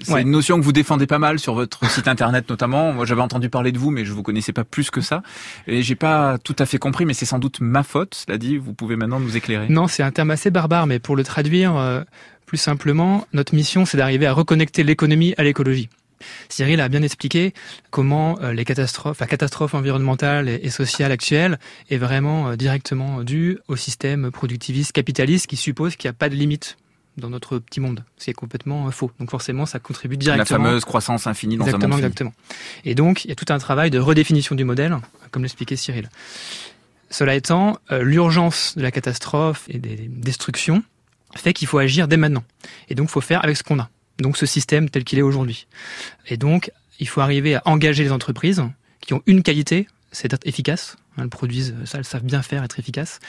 C'est 0.02 0.14
Ouais. 0.14 0.22
une 0.22 0.32
notion 0.32 0.58
que 0.58 0.64
vous 0.64 0.72
défendez 0.72 1.06
pas 1.06 1.20
mal 1.20 1.38
sur 1.38 1.54
votre 1.54 1.90
site 1.90 2.08
internet 2.08 2.50
notamment. 2.50 2.94
Moi, 2.94 3.06
j'avais 3.06 3.22
entendu 3.22 3.50
parler 3.50 3.72
de 3.72 3.78
vous, 3.78 3.92
mais 3.92 4.06
je 4.06 4.14
vous 4.14 4.24
connaissais 4.24 4.54
pas 4.54 4.64
plus 4.64 4.90
que 4.90 5.02
ça. 5.02 5.22
Et 5.68 5.84
j'ai 5.84 5.96
pas 5.96 6.38
tout 6.38 6.56
à 6.60 6.66
fait 6.66 6.78
compris, 6.78 7.06
mais 7.06 7.14
c'est 7.14 7.26
sans 7.26 7.40
doute 7.40 7.60
ma 7.60 7.84
faute. 7.84 8.16
Cela 8.26 8.38
dit, 8.38 8.58
vous 8.58 8.74
pouvez 8.74 8.96
maintenant 8.96 9.20
nous 9.20 9.36
éclairer. 9.36 9.68
Non, 9.70 9.88
c'est 9.88 10.04
un 10.04 10.12
terme 10.12 10.32
assez 10.32 10.50
barbare, 10.50 10.88
mais 10.88 11.00
pour 11.00 11.16
le 11.18 11.24
traduire 11.26 11.76
euh, 11.76 12.02
plus 12.46 12.58
simplement, 12.58 13.28
notre 13.34 13.54
mission, 13.54 13.86
c'est 13.86 13.98
d'arriver 13.98 14.28
à 14.28 14.34
reconnecter 14.34 14.84
l'économie 14.84 15.34
à 15.38 15.44
l'écologie. 15.44 15.90
Cyril 16.50 16.80
a 16.82 16.88
bien 16.88 17.02
expliqué 17.02 17.52
comment 17.90 18.38
euh, 18.42 18.54
les 18.54 18.64
catastrophes, 18.64 19.20
la 19.20 19.26
catastrophe 19.28 19.74
environnementale 19.74 20.48
et, 20.50 20.60
et 20.64 20.70
sociale 20.70 21.12
actuelle 21.12 21.60
est 21.90 21.98
vraiment 21.98 22.50
euh, 22.50 22.56
directement 22.56 23.24
due 23.24 23.58
au 23.68 23.76
système 23.76 24.30
productiviste 24.32 24.92
capitaliste 24.92 25.48
qui 25.48 25.56
suppose 25.58 25.96
qu'il 25.96 26.08
n'y 26.08 26.12
a 26.12 26.18
pas 26.18 26.30
de 26.30 26.36
limite 26.36 26.78
dans 27.18 27.30
notre 27.30 27.60
petit 27.60 27.80
monde. 27.80 28.04
C'est 28.18 28.34
complètement 28.34 28.88
euh, 28.88 28.92
faux. 28.92 29.12
Donc 29.20 29.30
forcément, 29.32 29.66
ça 29.66 29.80
contribue 29.80 30.16
La 30.16 30.20
directement. 30.20 30.64
fameuse 30.64 30.86
croissance 30.86 31.28
infinie 31.28 31.58
dans 31.58 31.66
Exactement, 31.66 31.96
un 31.96 31.98
monde 31.98 31.98
fini. 32.00 32.08
exactement. 32.08 32.34
Et 32.86 32.96
donc, 32.96 33.26
il 33.26 33.30
y 33.30 33.32
a 33.32 33.36
tout 33.36 33.46
un 33.50 33.58
travail 33.60 33.90
de 33.92 34.00
redéfinition 34.00 34.56
du 34.56 34.64
modèle, 34.64 34.96
comme 35.32 35.44
l'expliquait 35.44 35.76
Cyril. 35.76 36.10
Cela 37.10 37.36
étant, 37.36 37.78
euh, 37.92 38.04
l'urgence 38.04 38.76
de 38.78 38.82
la 38.82 38.92
catastrophe 38.92 39.66
et 39.68 39.78
des 39.80 39.98
destructions 40.08 40.84
fait 41.36 41.54
qu'il 41.54 41.68
faut 41.68 41.78
agir 41.78 42.08
dès 42.08 42.18
maintenant. 42.18 42.44
Et 42.90 42.96
donc, 42.96 43.10
il 43.10 43.12
faut 43.12 43.22
faire 43.22 43.44
avec 43.44 43.58
ce 43.58 43.64
qu'on 43.64 43.80
a. 43.80 43.90
Donc, 44.20 44.38
ce 44.38 44.46
système 44.46 44.90
tel 44.90 45.04
qu'il 45.04 45.20
est 45.20 45.24
aujourd'hui. 45.24 45.68
Et 46.28 46.38
donc, 46.38 46.72
il 47.00 47.08
faut 47.08 47.22
arriver 47.22 47.56
à 47.56 47.62
engager 47.66 48.04
les 48.04 48.12
entreprises 48.12 48.64
qui 49.02 49.14
ont 49.14 49.22
une 49.26 49.42
qualité, 49.44 49.88
c'est 50.12 50.28
d'être 50.30 50.46
efficaces. 50.48 50.96
Elles 51.18 51.28
produisent 51.30 51.76
ça, 51.86 51.98
elles 51.98 52.06
savent 52.06 52.24
bien 52.24 52.42
faire, 52.42 52.64
être 52.64 52.80
efficaces. 52.80 53.20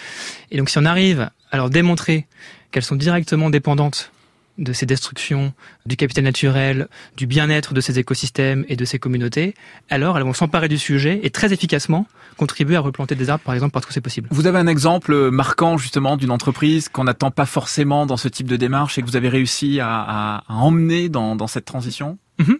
Et 0.53 0.59
donc, 0.59 0.69
si 0.71 0.79
on 0.79 0.85
arrive 0.85 1.31
à 1.51 1.57
leur 1.57 1.71
démontrer 1.71 2.27
qu'elles 2.73 2.83
sont 2.83 2.97
directement 2.97 3.51
dépendantes 3.51 4.11
de 4.59 4.75
ces 4.75 4.85
destructions, 4.85 5.55
du 5.87 5.97
capital 5.97 6.25
naturel, 6.25 6.89
du 7.17 7.27
bien-être 7.27 7.73
de 7.73 7.81
ces 7.81 7.99
écosystèmes 7.99 8.67
et 8.69 8.77
de 8.77 8.85
ces 8.85 8.99
communautés, 8.99 9.55
alors 9.89 10.19
elles 10.19 10.25
vont 10.25 10.35
s'emparer 10.35 10.69
du 10.69 10.77
sujet 10.77 11.21
et 11.23 11.31
très 11.31 11.55
efficacement 11.55 12.07
contribuer 12.37 12.77
à 12.77 12.81
replanter 12.81 13.15
des 13.15 13.31
arbres, 13.31 13.43
par 13.45 13.55
exemple, 13.55 13.73
partout 13.73 13.89
où 13.89 13.93
c'est 13.93 14.03
possible. 14.03 14.29
Vous 14.31 14.47
avez 14.47 14.59
un 14.59 14.67
exemple 14.67 15.31
marquant 15.31 15.79
justement 15.79 16.19
d'une 16.19 16.31
entreprise 16.31 16.91
qu'on 16.91 17.05
n'attend 17.05 17.31
pas 17.31 17.47
forcément 17.47 18.05
dans 18.05 18.19
ce 18.19 18.29
type 18.29 18.47
de 18.47 18.57
démarche 18.57 18.99
et 18.99 19.03
que 19.03 19.07
vous 19.07 19.17
avez 19.17 19.31
réussi 19.31 19.81
à, 19.81 19.89
à- 19.89 20.37
à 20.49 20.55
emmener 20.55 21.09
dans, 21.09 21.35
dans 21.35 21.47
cette 21.47 21.65
transition? 21.65 22.19
Il 22.39 22.57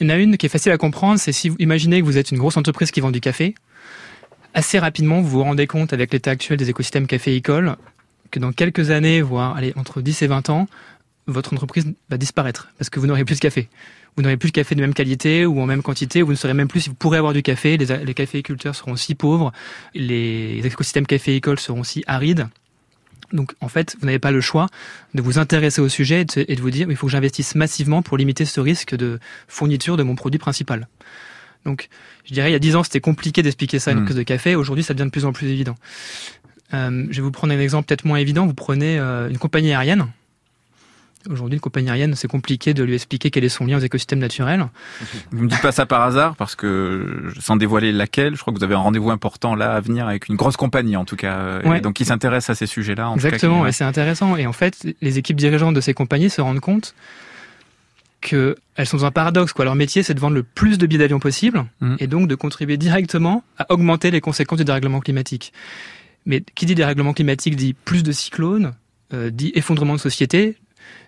y 0.00 0.06
en 0.06 0.10
a 0.10 0.16
une 0.16 0.36
qui 0.38 0.46
est 0.46 0.50
facile 0.50 0.72
à 0.72 0.78
comprendre, 0.78 1.18
c'est 1.18 1.32
si 1.32 1.48
vous 1.50 1.56
imaginez 1.58 2.00
que 2.00 2.06
vous 2.06 2.16
êtes 2.16 2.30
une 2.30 2.38
grosse 2.38 2.56
entreprise 2.56 2.90
qui 2.92 3.00
vend 3.00 3.10
du 3.10 3.20
café, 3.20 3.54
assez 4.54 4.78
rapidement 4.78 5.20
vous 5.20 5.28
vous 5.28 5.42
rendez 5.42 5.66
compte 5.66 5.92
avec 5.92 6.12
l'état 6.12 6.30
actuel 6.30 6.56
des 6.58 6.70
écosystèmes 6.70 7.06
caféicoles 7.06 7.76
que 8.36 8.40
dans 8.40 8.52
quelques 8.52 8.90
années, 8.90 9.22
voire 9.22 9.56
allez, 9.56 9.72
entre 9.76 10.02
10 10.02 10.20
et 10.20 10.26
20 10.26 10.50
ans, 10.50 10.68
votre 11.26 11.54
entreprise 11.54 11.86
va 12.10 12.18
disparaître 12.18 12.68
parce 12.76 12.90
que 12.90 13.00
vous 13.00 13.06
n'aurez 13.06 13.24
plus 13.24 13.36
de 13.36 13.40
café. 13.40 13.70
Vous 14.14 14.22
n'aurez 14.22 14.36
plus 14.36 14.50
de 14.50 14.52
café 14.52 14.74
de 14.74 14.80
même 14.82 14.92
qualité 14.92 15.46
ou 15.46 15.58
en 15.58 15.64
même 15.64 15.82
quantité, 15.82 16.20
vous 16.20 16.32
ne 16.32 16.36
saurez 16.36 16.52
même 16.52 16.68
plus 16.68 16.82
si 16.82 16.88
vous 16.90 16.94
pourrez 16.94 17.16
avoir 17.16 17.32
du 17.32 17.42
café, 17.42 17.78
les, 17.78 18.04
les 18.04 18.14
caféiculteurs 18.14 18.74
seront 18.74 18.94
si 18.96 19.14
pauvres, 19.14 19.52
les 19.94 20.60
écosystèmes 20.64 21.06
caféicoles 21.06 21.58
seront 21.58 21.82
si 21.82 22.04
arides. 22.06 22.46
Donc 23.32 23.54
en 23.62 23.68
fait, 23.68 23.96
vous 24.00 24.06
n'avez 24.06 24.18
pas 24.18 24.32
le 24.32 24.42
choix 24.42 24.68
de 25.14 25.22
vous 25.22 25.38
intéresser 25.38 25.80
au 25.80 25.88
sujet 25.88 26.20
et 26.20 26.24
de, 26.26 26.44
et 26.46 26.56
de 26.56 26.60
vous 26.60 26.70
dire 26.70 26.90
il 26.90 26.96
faut 26.96 27.06
que 27.06 27.12
j'investisse 27.12 27.54
massivement 27.54 28.02
pour 28.02 28.18
limiter 28.18 28.44
ce 28.44 28.60
risque 28.60 28.94
de 28.94 29.18
fourniture 29.48 29.96
de 29.96 30.02
mon 30.02 30.14
produit 30.14 30.38
principal. 30.38 30.88
Donc 31.66 31.88
je 32.24 32.32
dirais 32.32 32.48
il 32.48 32.52
y 32.52 32.56
a 32.56 32.60
10 32.60 32.76
ans 32.76 32.84
c'était 32.84 33.00
compliqué 33.00 33.42
d'expliquer 33.42 33.78
ça 33.78 33.90
à 33.90 33.92
une 33.92 33.98
Mm. 33.98 34.02
entreprise 34.02 34.18
de 34.18 34.22
café, 34.22 34.54
aujourd'hui 34.54 34.84
ça 34.84 34.94
devient 34.94 35.06
de 35.06 35.10
plus 35.10 35.24
en 35.24 35.32
plus 35.32 35.48
évident. 35.48 35.74
Euh, 36.74 37.06
je 37.10 37.16
vais 37.16 37.22
vous 37.22 37.30
prendre 37.30 37.52
un 37.52 37.60
exemple 37.60 37.86
peut-être 37.86 38.04
moins 38.04 38.18
évident, 38.18 38.46
vous 38.46 38.54
prenez 38.54 38.98
euh, 38.98 39.28
une 39.28 39.38
compagnie 39.38 39.72
aérienne. 39.72 40.06
Aujourd'hui, 41.28 41.54
une 41.56 41.60
compagnie 41.60 41.88
aérienne, 41.90 42.14
c'est 42.14 42.28
compliqué 42.28 42.72
de 42.72 42.84
lui 42.84 42.94
expliquer 42.94 43.30
quel 43.32 43.42
est 43.42 43.48
son 43.48 43.66
lien 43.66 43.78
aux 43.78 43.80
écosystèmes 43.80 44.20
naturels. 44.20 44.64
Vous 45.32 45.42
me 45.44 45.48
dites 45.48 45.60
pas 45.60 45.72
ça 45.72 45.84
par 45.84 46.02
hasard, 46.02 46.36
parce 46.36 46.54
que 46.54 47.32
sans 47.40 47.56
dévoiler 47.56 47.90
laquelle, 47.90 48.36
je 48.36 48.40
crois 48.40 48.52
que 48.52 48.58
vous 48.58 48.64
avez 48.64 48.76
un 48.76 48.78
rendez-vous 48.78 49.10
important 49.10 49.56
là 49.56 49.72
à 49.74 49.80
venir 49.80 50.06
avec 50.06 50.28
une 50.28 50.36
grosse 50.36 50.56
compagnie 50.56 50.96
en 50.96 51.04
tout 51.04 51.16
cas, 51.16 51.60
Ouais. 51.64 51.78
et 51.78 51.80
donc 51.80 51.94
qui 51.94 52.04
s'intéresse 52.04 52.48
à 52.48 52.54
ces 52.54 52.66
sujets-là. 52.66 53.10
Exactement, 53.14 53.62
qui- 53.64 53.70
et 53.70 53.72
c'est 53.72 53.82
intéressant. 53.84 54.36
Et 54.36 54.46
en 54.46 54.52
fait, 54.52 54.86
les 55.02 55.18
équipes 55.18 55.36
dirigeantes 55.36 55.74
de 55.74 55.80
ces 55.80 55.94
compagnies 55.94 56.30
se 56.30 56.40
rendent 56.40 56.60
compte 56.60 56.94
qu'elles 58.20 58.54
sont 58.86 58.98
dans 58.98 59.04
un 59.06 59.10
paradoxe. 59.10 59.52
Quoi. 59.52 59.64
Leur 59.64 59.74
métier, 59.74 60.02
c'est 60.02 60.14
de 60.14 60.20
vendre 60.20 60.34
le 60.36 60.42
plus 60.42 60.78
de 60.78 60.86
billets 60.86 60.98
d'avion 61.00 61.18
possible 61.18 61.64
Mhm. 61.80 61.96
et 61.98 62.06
donc 62.06 62.28
de 62.28 62.34
contribuer 62.34 62.76
directement 62.76 63.42
à 63.58 63.72
augmenter 63.72 64.10
les 64.10 64.20
conséquences 64.20 64.58
du 64.58 64.64
dérèglement 64.64 65.00
climatique. 65.00 65.52
Mais 66.26 66.42
qui 66.54 66.66
dit 66.66 66.74
dérèglement 66.74 67.12
climatique 67.12 67.56
dit 67.56 67.74
plus 67.74 68.02
de 68.02 68.12
cyclones, 68.12 68.74
euh, 69.14 69.30
dit 69.30 69.52
effondrement 69.54 69.94
de 69.94 70.00
société, 70.00 70.56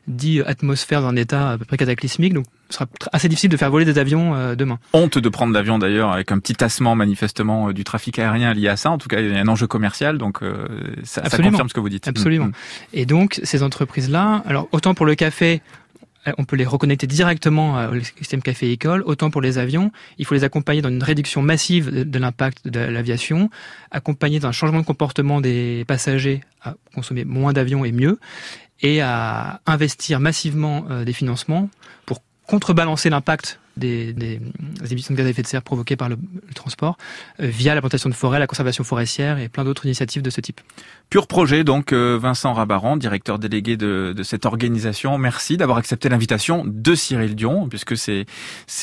dit 0.08 0.40
atmosphère 0.40 1.02
dans 1.02 1.08
un 1.08 1.16
état 1.16 1.50
à 1.50 1.58
peu 1.58 1.64
près 1.64 1.76
cataclysmique. 1.76 2.32
Donc, 2.32 2.46
ce 2.70 2.76
sera 2.76 2.86
assez 3.12 3.28
difficile 3.28 3.50
de 3.50 3.56
faire 3.56 3.70
voler 3.70 3.84
des 3.84 3.98
avions 3.98 4.34
euh, 4.34 4.54
demain. 4.54 4.78
Honte 4.92 5.18
de 5.18 5.28
prendre 5.28 5.52
l'avion 5.52 5.78
d'ailleurs 5.78 6.12
avec 6.12 6.32
un 6.32 6.38
petit 6.38 6.54
tassement 6.54 6.94
manifestement 6.94 7.68
euh, 7.68 7.72
du 7.72 7.84
trafic 7.84 8.18
aérien 8.18 8.52
lié 8.54 8.68
à 8.68 8.76
ça. 8.76 8.90
En 8.90 8.98
tout 8.98 9.08
cas, 9.08 9.20
il 9.20 9.30
y 9.30 9.36
a 9.36 9.40
un 9.40 9.48
enjeu 9.48 9.66
commercial, 9.66 10.18
donc 10.18 10.42
euh, 10.42 10.66
ça, 11.04 11.28
ça 11.28 11.36
confirme 11.38 11.68
ce 11.68 11.74
que 11.74 11.80
vous 11.80 11.88
dites. 11.88 12.08
Absolument. 12.08 12.46
Mm, 12.46 12.48
mm. 12.48 12.94
Et 12.94 13.06
donc, 13.06 13.40
ces 13.42 13.62
entreprises-là, 13.62 14.42
alors 14.46 14.68
autant 14.72 14.94
pour 14.94 15.06
le 15.06 15.14
café, 15.14 15.62
on 16.38 16.44
peut 16.44 16.56
les 16.56 16.64
reconnecter 16.64 17.06
directement 17.06 17.78
euh, 17.78 17.90
au 17.90 18.00
système 18.00 18.42
café-école, 18.42 19.02
autant 19.06 19.30
pour 19.30 19.40
les 19.40 19.58
avions, 19.58 19.90
il 20.18 20.26
faut 20.26 20.34
les 20.34 20.44
accompagner 20.44 20.82
dans 20.82 20.88
une 20.88 21.02
réduction 21.02 21.42
massive 21.42 21.90
de, 21.90 22.18
l'impact 22.18 22.68
de 22.68 22.80
l'aviation, 22.80 23.50
accompagner 23.90 24.40
dans 24.40 24.48
un 24.48 24.52
changement 24.52 24.80
de 24.80 24.86
comportement 24.86 25.40
des 25.40 25.84
passagers 25.86 26.40
à 26.62 26.74
consommer 26.94 27.24
moins 27.24 27.52
d'avions 27.52 27.84
et 27.84 27.92
mieux, 27.92 28.18
et 28.82 29.00
à 29.00 29.60
investir 29.66 30.20
massivement 30.20 30.86
euh, 30.90 31.04
des 31.04 31.12
financements 31.12 31.68
pour 32.06 32.22
contrebalancer 32.46 33.10
l'impact 33.10 33.60
des, 33.78 34.40
émissions 34.90 35.14
de 35.14 35.18
gaz 35.18 35.26
à 35.26 35.30
effet 35.30 35.42
de 35.42 35.46
serre 35.46 35.62
provoquées 35.62 35.96
par 35.96 36.08
le, 36.08 36.16
transport 36.54 36.96
euh, 37.40 37.46
via 37.46 37.74
la 37.74 37.80
plantation 37.80 38.10
de 38.10 38.14
forêt, 38.14 38.38
la 38.38 38.46
conservation 38.46 38.84
forestière 38.84 39.38
et 39.38 39.48
plein 39.48 39.64
d'autres 39.64 39.86
initiatives 39.86 40.22
de 40.22 40.30
ce 40.30 40.40
type. 40.40 40.60
Pur 41.10 41.26
projet, 41.26 41.64
donc 41.64 41.92
euh, 41.92 42.18
Vincent 42.20 42.52
Rabaran, 42.52 42.96
directeur 42.96 43.38
délégué 43.38 43.76
de, 43.76 44.14
cette 44.22 44.46
organisation. 44.46 45.16
Merci 45.18 45.56
d'avoir 45.56 45.78
accepté 45.78 46.08
l'invitation 46.08 46.64
de 46.66 46.94
Cyril 46.94 47.34
Dion, 47.34 47.68
puisque 47.68 47.96
c'est 47.96 48.26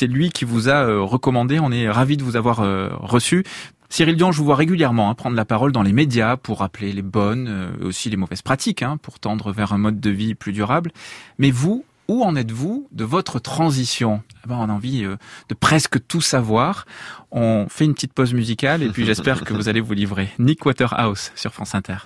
lui 0.06 0.30
qui 0.30 0.44
vous 0.44 0.68
a 0.68 0.84
euh, 0.84 1.00
recommandé. 1.00 1.58
On 1.60 1.70
est 1.70 1.88
ravi 1.88 2.16
de 2.16 2.24
vous 2.24 2.36
avoir 2.36 2.56
reçu. 3.00 3.44
Cyril 3.88 4.16
Dion, 4.16 4.32
je 4.32 4.38
vous 4.38 4.44
vois 4.44 4.56
régulièrement 4.56 5.10
hein, 5.10 5.14
prendre 5.14 5.36
la 5.36 5.44
parole 5.44 5.72
dans 5.72 5.82
les 5.82 5.92
médias 5.92 6.36
pour 6.36 6.58
rappeler 6.58 6.92
les 6.92 7.02
bonnes, 7.02 7.46
euh, 7.48 7.86
aussi 7.86 8.10
les 8.10 8.16
mauvaises 8.16 8.42
pratiques, 8.42 8.82
hein, 8.82 8.98
pour 9.00 9.20
tendre 9.20 9.52
vers 9.52 9.72
un 9.72 9.78
mode 9.78 10.00
de 10.00 10.10
vie 10.10 10.34
plus 10.34 10.52
durable. 10.52 10.90
Mais 11.38 11.50
vous, 11.50 11.84
où 12.08 12.22
en 12.22 12.36
êtes-vous 12.36 12.88
de 12.92 13.04
votre 13.04 13.38
transition? 13.38 14.22
On 14.48 14.68
a 14.68 14.72
envie 14.72 15.04
euh, 15.04 15.16
de 15.48 15.54
presque 15.54 16.06
tout 16.06 16.20
savoir. 16.20 16.86
On 17.30 17.66
fait 17.68 17.84
une 17.84 17.94
petite 17.94 18.12
pause 18.12 18.34
musicale 18.34 18.82
et 18.82 18.88
puis 18.88 19.04
j'espère 19.04 19.44
que 19.44 19.54
vous 19.54 19.68
allez 19.68 19.80
vous 19.80 19.94
livrer. 19.94 20.28
Nick 20.38 20.64
Waterhouse 20.64 21.32
sur 21.34 21.52
France 21.52 21.74
Inter. 21.74 21.96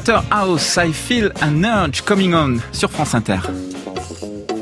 Waterhouse, 0.00 0.78
I 0.78 0.92
feel 0.94 1.30
an 1.42 1.62
urge 1.62 2.00
coming 2.06 2.32
on 2.32 2.58
sur 2.72 2.90
France 2.90 3.14
Inter. 3.14 3.40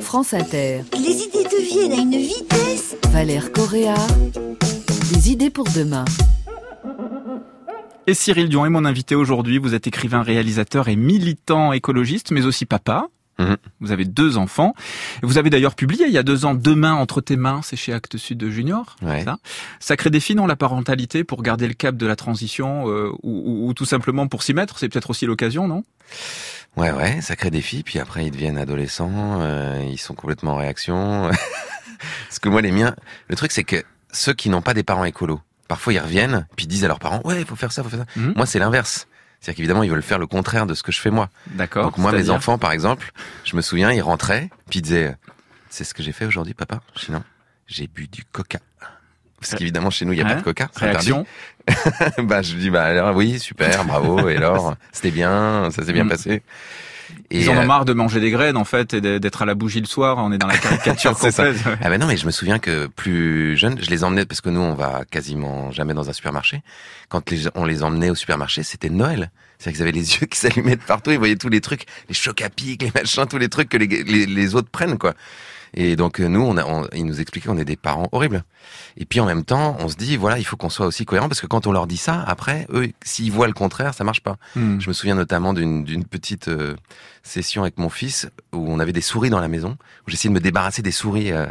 France 0.01 0.35
Inter, 0.35 0.81
Les 0.93 1.23
idées 1.23 1.45
deviennent 1.45 1.93
à 1.93 2.03
une 2.03 2.17
vitesse. 2.17 2.97
Valère 3.13 3.53
Correa, 3.53 3.95
des 5.13 5.31
idées 5.31 5.51
pour 5.51 5.67
demain. 5.67 6.05
Et 8.09 8.15
Cyril 8.15 8.49
Dion 8.49 8.67
est 8.67 8.71
mon 8.71 8.85
invité 8.85 9.15
aujourd'hui. 9.15 9.59
Vous 9.59 9.75
êtes 9.75 9.87
écrivain, 9.87 10.23
réalisateur 10.23 10.89
et 10.89 10.97
militant 10.97 11.73
écologiste, 11.73 12.33
mais 12.33 12.45
aussi 12.45 12.67
papa. 12.67 13.07
Mhm. 13.39 13.57
Vous 13.81 13.93
avez 13.93 14.05
deux 14.05 14.37
enfants. 14.37 14.75
Vous 15.23 15.39
avez 15.39 15.49
d'ailleurs 15.51 15.75
publié 15.75 16.07
il 16.07 16.13
y 16.13 16.19
a 16.19 16.23
deux 16.25 16.45
ans 16.45 16.55
Deux 16.55 16.75
mains 16.75 16.95
entre 16.95 17.21
tes 17.21 17.37
mains, 17.37 17.61
c'est 17.63 17.77
chez 17.77 17.93
Actes 17.93 18.17
Sud 18.17 18.39
de 18.39 18.51
Junior. 18.51 18.97
Ouais. 19.03 19.23
Ça? 19.25 19.37
Sacré 19.81 20.11
défi, 20.11 20.35
non, 20.35 20.47
la 20.47 20.57
parentalité 20.57 21.23
pour 21.25 21.43
garder 21.43 21.69
le 21.69 21.75
cap 21.75 21.97
de 21.97 22.07
la 22.07 22.17
transition 22.17 22.89
euh, 22.89 23.11
ou, 23.23 23.43
ou- 23.65 23.69
ou 23.69 23.75
tout 23.75 23.85
simplement 23.85 24.27
pour 24.29 24.43
s'y 24.43 24.55
mettre. 24.55 24.79
C'est 24.79 24.89
peut-être 24.89 25.11
aussi 25.11 25.27
l'occasion, 25.27 25.69
non? 25.69 25.85
Ouais, 26.77 26.93
ouais, 26.93 27.21
sacré 27.21 27.51
défi. 27.51 27.83
Puis 27.83 27.99
après, 27.99 28.27
ils 28.27 28.31
deviennent 28.31 28.59
adolescents, 28.59 29.41
euh, 29.41 29.85
ils 29.89 29.99
sont 29.99 30.15
complètement 30.15 30.53
en 30.53 30.57
réaction. 30.57 31.31
Parce 32.29 32.39
que 32.41 32.49
moi, 32.49 32.63
les 32.63 32.71
miens, 32.73 32.95
le 33.29 33.37
truc, 33.37 33.51
c'est 33.53 33.65
que 33.65 33.83
ceux 34.13 34.33
qui 34.35 34.49
n'ont 34.51 34.63
pas 34.63 34.75
des 34.75 34.85
parents 34.85 35.05
écolos, 35.05 35.41
parfois 35.67 35.93
ils 35.93 35.99
reviennent, 35.99 36.47
puis 36.57 36.67
ils 36.67 36.69
disent 36.69 36.85
à 36.85 36.89
leurs 36.89 37.01
parents, 37.01 37.21
ouais, 37.25 37.41
il 37.41 37.47
faut 37.47 37.57
faire 37.57 37.73
ça, 37.73 37.83
faut 37.83 37.89
faire 37.89 38.01
ça. 38.01 38.07
Mhm. 38.21 38.35
Moi, 38.37 38.47
c'est 38.47 38.59
l'inverse. 38.61 39.08
C'est-à-dire 39.41 39.57
qu'évidemment, 39.57 39.83
ils 39.83 39.91
veulent 39.91 40.03
faire 40.03 40.19
le 40.19 40.27
contraire 40.27 40.67
de 40.67 40.75
ce 40.75 40.83
que 40.83 40.91
je 40.93 41.01
fais 41.01 41.11
moi. 41.11 41.29
D'accord. 41.49 41.85
Donc 41.85 41.99
moi, 41.99 42.13
mes 42.13 42.31
enfants, 42.31 42.59
par 42.59 42.73
exemple, 42.73 43.13
je 43.45 43.55
me 43.57 43.61
souviens, 43.63 43.93
ils 43.93 44.01
rentraient, 44.03 44.51
puis 44.69 44.81
ils 44.81 44.83
disaient, 44.83 45.15
c'est 45.71 45.85
ce 45.85 45.95
que 45.95 46.03
j'ai 46.03 46.13
fait 46.13 46.25
aujourd'hui, 46.25 46.55
papa 46.55 46.81
Je 46.97 47.07
dis 47.07 47.13
non, 47.13 47.23
j'ai 47.67 47.87
bu 47.87 48.09
du 48.09 48.25
coca. 48.25 48.59
Parce 49.41 49.55
qu'évidemment, 49.55 49.91
chez 49.91 50.05
nous, 50.05 50.13
il 50.13 50.17
n'y 50.17 50.23
a 50.23 50.25
pas 50.27 50.35
de 50.35 50.43
coca. 50.43 50.69
Réaction. 50.75 51.25
bah, 52.19 52.43
je 52.43 52.57
dis, 52.57 52.71
bah, 52.71 52.85
alors, 52.85 53.15
oui, 53.15 53.39
super, 53.39 53.85
bravo, 53.85 54.29
et 54.29 54.37
alors, 54.37 54.75
c'était 54.91 55.13
bien, 55.13 55.71
ça 55.71 55.85
s'est 55.85 55.93
bien 55.93 56.05
Mm. 56.05 56.09
passé. 56.09 56.43
Ils 57.31 57.49
en 57.51 57.57
euh, 57.57 57.61
ont 57.63 57.67
marre 57.67 57.85
de 57.85 57.93
manger 57.93 58.21
des 58.21 58.31
graines 58.31 58.57
en 58.57 58.65
fait 58.65 58.95
et 58.95 59.01
d'être 59.01 59.43
à 59.43 59.47
la 59.47 59.55
bougie 59.55 59.81
le 59.81 59.87
soir. 59.87 60.17
On 60.19 60.33
est 60.33 60.39
dans 60.39 60.47
la 60.47 60.59
caricature 60.59 61.17
C'est 61.19 61.31
ça. 61.31 61.47
complète. 61.47 61.79
Ah 61.83 61.89
ben 61.89 62.01
non, 62.01 62.07
mais 62.07 62.17
je 62.17 62.27
me 62.27 62.31
souviens 62.31 62.59
que 62.59 62.87
plus 62.87 63.57
jeune, 63.57 63.79
je 63.83 63.91
les 63.91 64.05
emmenais 64.05 64.25
parce 64.27 64.41
que 64.41 64.51
nous 64.51 64.61
on 64.61 64.75
va 64.75 65.03
quasiment 65.11 65.71
jamais 65.73 65.95
dans 65.95 66.09
un 66.09 66.13
supermarché. 66.13 66.63
Quand 67.09 67.31
les- 67.31 67.49
on 67.55 67.65
les 67.65 67.83
emmenait 67.83 68.11
au 68.11 68.15
supermarché, 68.15 68.63
c'était 68.63 68.91
Noël. 68.91 69.31
C'est-à-dire 69.59 69.77
qu'ils 69.79 69.83
avaient 69.83 69.93
les 69.99 70.15
yeux 70.21 70.27
qui 70.27 70.39
s'allumaient 70.39 70.77
de 70.77 70.83
partout, 70.83 71.11
ils 71.11 71.19
voyaient 71.19 71.37
tous 71.37 71.49
les 71.49 71.61
trucs, 71.61 71.85
les 72.09 72.15
chocs 72.15 72.43
à 72.43 72.49
pic, 72.51 72.83
les 72.83 72.93
machins, 72.95 73.27
tous 73.27 73.39
les 73.39 73.49
trucs 73.49 73.69
que 73.69 73.77
les, 73.77 73.87
les, 73.87 74.27
les 74.27 74.55
autres 74.55 74.71
prennent 74.71 74.99
quoi. 74.99 75.15
Et 75.75 75.97
donc 75.97 76.21
euh, 76.21 76.29
nous, 76.29 76.41
on 76.41 76.57
a, 76.57 76.65
on- 76.65 76.87
ils 76.95 77.05
nous 77.05 77.21
expliquaient 77.21 77.49
qu'on 77.49 77.59
est 77.59 77.65
des 77.65 77.77
parents 77.77 78.09
horribles. 78.13 78.45
Et 78.97 79.05
puis 79.05 79.21
en 79.21 79.27
même 79.27 79.45
temps, 79.45 79.77
on 79.81 79.89
se 79.89 79.97
dit 79.97 80.17
voilà, 80.17 80.39
il 80.39 80.45
faut 80.45 80.57
qu'on 80.57 80.71
soit 80.71 80.87
aussi 80.87 81.05
cohérent 81.05 81.29
parce 81.29 81.41
que 81.41 81.47
quand 81.47 81.67
on 81.67 81.73
leur 81.73 81.87
dit 81.87 81.97
ça, 81.97 82.25
après, 82.27 82.67
eux, 82.73 82.89
s'ils 83.05 83.31
voient 83.33 83.47
le 83.47 83.53
contraire, 83.53 83.95
ça 83.95 84.05
marche 84.05 84.21
pas. 84.23 84.37
Hmm. 84.57 84.81
Je 84.81 84.89
me 84.89 84.93
souviens 84.93 85.15
notamment 85.15 85.53
d'une 85.53 85.85
d'une 85.85 86.05
petite 86.05 86.49
euh, 86.49 86.75
session 87.23 87.63
avec 87.63 87.79
mon 87.79 87.89
fils 87.91 88.29
où 88.53 88.65
on 88.71 88.79
avait 88.79 88.93
des 88.93 89.01
souris 89.03 89.31
dans 89.31 89.41
la 89.41 89.49
maison, 89.49 89.77
où 90.07 90.11
j'essayais 90.11 90.31
de 90.31 90.35
me 90.35 90.41
débarrasser 90.41 90.83
des 90.83 90.93
souris 90.93 91.33
euh, 91.33 91.47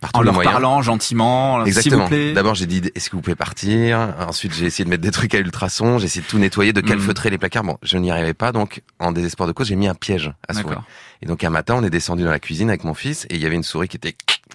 par 0.00 0.10
En 0.14 0.22
leur 0.22 0.32
moyens. 0.34 0.52
parlant 0.54 0.80
gentiment, 0.82 1.64
Exactement. 1.64 2.08
D'abord, 2.34 2.54
j'ai 2.54 2.66
dit 2.66 2.82
est-ce 2.94 3.10
que 3.10 3.16
vous 3.16 3.22
pouvez 3.22 3.36
partir? 3.36 4.14
Ensuite, 4.26 4.54
j'ai 4.54 4.66
essayé 4.66 4.84
de 4.84 4.90
mettre 4.90 5.02
des 5.02 5.10
trucs 5.10 5.34
à 5.34 5.38
ultrasons, 5.38 5.98
j'ai 5.98 6.06
essayé 6.06 6.22
de 6.22 6.26
tout 6.26 6.38
nettoyer, 6.38 6.72
de 6.72 6.80
calfeutrer 6.80 7.28
les 7.30 7.38
placards. 7.38 7.64
Bon, 7.64 7.76
je 7.82 7.98
n'y 7.98 8.10
arrivais 8.10 8.34
pas, 8.34 8.52
donc 8.52 8.82
en 8.98 9.12
désespoir 9.12 9.46
de 9.46 9.52
cause, 9.52 9.66
j'ai 9.68 9.76
mis 9.76 9.88
un 9.88 9.94
piège 9.94 10.32
à 10.48 10.54
souris. 10.54 10.76
Et 11.22 11.26
donc 11.26 11.44
un 11.44 11.50
matin, 11.50 11.74
on 11.76 11.84
est 11.84 11.90
descendu 11.90 12.24
dans 12.24 12.30
la 12.30 12.40
cuisine 12.40 12.68
avec 12.70 12.84
mon 12.84 12.94
fils 12.94 13.26
et 13.28 13.34
il 13.34 13.40
y 13.42 13.46
avait 13.46 13.56
une 13.56 13.62
souris 13.62 13.88
qui 13.88 13.96
était 13.96 14.12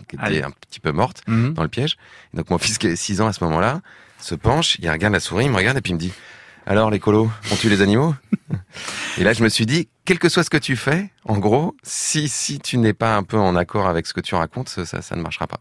qui 0.09 0.15
était 0.15 0.23
Allez. 0.25 0.41
un 0.43 0.51
petit 0.51 0.79
peu 0.79 0.91
morte 0.91 1.21
Mhm. 1.27 1.53
dans 1.53 1.63
le 1.63 1.69
piège. 1.69 1.97
Et 2.33 2.37
donc 2.37 2.49
mon 2.49 2.57
fils 2.57 2.77
qui 2.77 2.87
avait 2.87 2.95
6 2.95 3.21
ans 3.21 3.27
à 3.27 3.33
ce 3.33 3.43
moment-là 3.45 3.81
se 4.19 4.35
penche, 4.35 4.77
il 4.81 4.89
regarde 4.89 5.13
la 5.13 5.19
souris, 5.19 5.45
il 5.45 5.51
me 5.51 5.55
regarde 5.55 5.77
et 5.77 5.81
puis 5.81 5.91
il 5.91 5.95
me 5.95 5.99
dit 5.99 6.11
alors 6.65 6.89
les 6.89 6.99
colos, 6.99 7.29
on 7.51 7.55
tue 7.55 7.69
les 7.69 7.81
animaux 7.81 8.15
Et 9.17 9.23
là 9.23 9.33
je 9.33 9.43
me 9.43 9.49
suis 9.49 9.65
dit 9.65 9.87
quel 10.05 10.19
que 10.19 10.29
soit 10.29 10.43
ce 10.43 10.51
que 10.51 10.57
tu 10.57 10.75
fais, 10.75 11.09
en 11.25 11.39
gros, 11.39 11.75
si 11.81 12.27
si 12.27 12.59
tu 12.59 12.77
n'es 12.77 12.93
pas 12.93 13.15
un 13.15 13.23
peu 13.23 13.37
en 13.37 13.55
accord 13.55 13.87
avec 13.87 14.05
ce 14.05 14.13
que 14.13 14.21
tu 14.21 14.35
racontes, 14.35 14.69
ça 14.69 14.85
ça, 14.85 15.01
ça 15.01 15.15
ne 15.15 15.21
marchera 15.21 15.47
pas. 15.47 15.59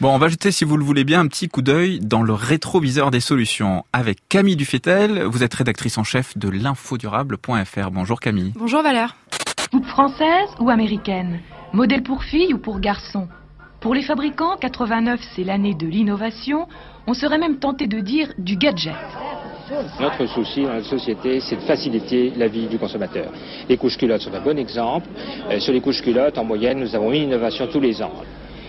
Bon, 0.00 0.14
on 0.14 0.18
va 0.18 0.28
jeter, 0.28 0.50
si 0.50 0.64
vous 0.64 0.78
le 0.78 0.84
voulez 0.84 1.04
bien, 1.04 1.20
un 1.20 1.26
petit 1.26 1.48
coup 1.48 1.60
d'œil 1.60 2.00
dans 2.00 2.22
le 2.22 2.32
rétroviseur 2.32 3.10
des 3.10 3.20
solutions 3.20 3.84
avec 3.92 4.26
Camille 4.30 4.56
Dufetel. 4.56 5.24
Vous 5.24 5.42
êtes 5.42 5.52
rédactrice 5.52 5.98
en 5.98 6.04
chef 6.04 6.38
de 6.38 6.48
l'infodurable.fr. 6.48 7.90
Bonjour 7.90 8.18
Camille. 8.18 8.54
Bonjour 8.56 8.82
Valère. 8.82 9.16
Coupe 9.70 9.86
française 9.86 10.48
ou 10.58 10.70
américaine? 10.70 11.40
Modèle 11.74 12.02
pour 12.02 12.24
filles 12.24 12.54
ou 12.54 12.58
pour 12.58 12.80
garçons? 12.80 13.28
Pour 13.80 13.94
les 13.94 14.02
fabricants, 14.02 14.56
89 14.58 15.20
c'est 15.34 15.44
l'année 15.44 15.74
de 15.74 15.86
l'innovation. 15.86 16.66
On 17.06 17.14
serait 17.14 17.38
même 17.38 17.58
tenté 17.58 17.88
de 17.88 18.00
dire 18.00 18.32
du 18.38 18.56
gadget. 18.56 18.94
Notre 20.00 20.26
souci 20.26 20.62
dans 20.62 20.74
la 20.74 20.82
société, 20.82 21.40
c'est 21.40 21.56
de 21.56 21.60
faciliter 21.62 22.32
la 22.36 22.48
vie 22.48 22.66
du 22.66 22.78
consommateur. 22.78 23.30
Les 23.68 23.76
couches 23.76 23.96
culottes 23.96 24.22
sont 24.22 24.34
un 24.34 24.40
bon 24.40 24.58
exemple. 24.58 25.08
Euh, 25.50 25.60
sur 25.60 25.72
les 25.72 25.80
couches 25.80 26.02
culottes, 26.02 26.38
en 26.38 26.44
moyenne, 26.44 26.80
nous 26.80 26.94
avons 26.94 27.12
une 27.12 27.22
innovation 27.22 27.66
tous 27.66 27.80
les 27.80 28.02
ans. 28.02 28.12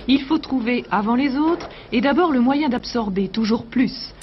Il 0.08 0.22
faut 0.22 0.38
trouver 0.38 0.84
avant 0.92 1.16
les 1.16 1.38
autres 1.38 1.70
et 1.92 2.02
d'abord 2.02 2.32
le 2.32 2.42
moyen 2.42 2.70
d'absorber 2.70 3.30
toujours 3.30 3.66
plus. 3.66 4.14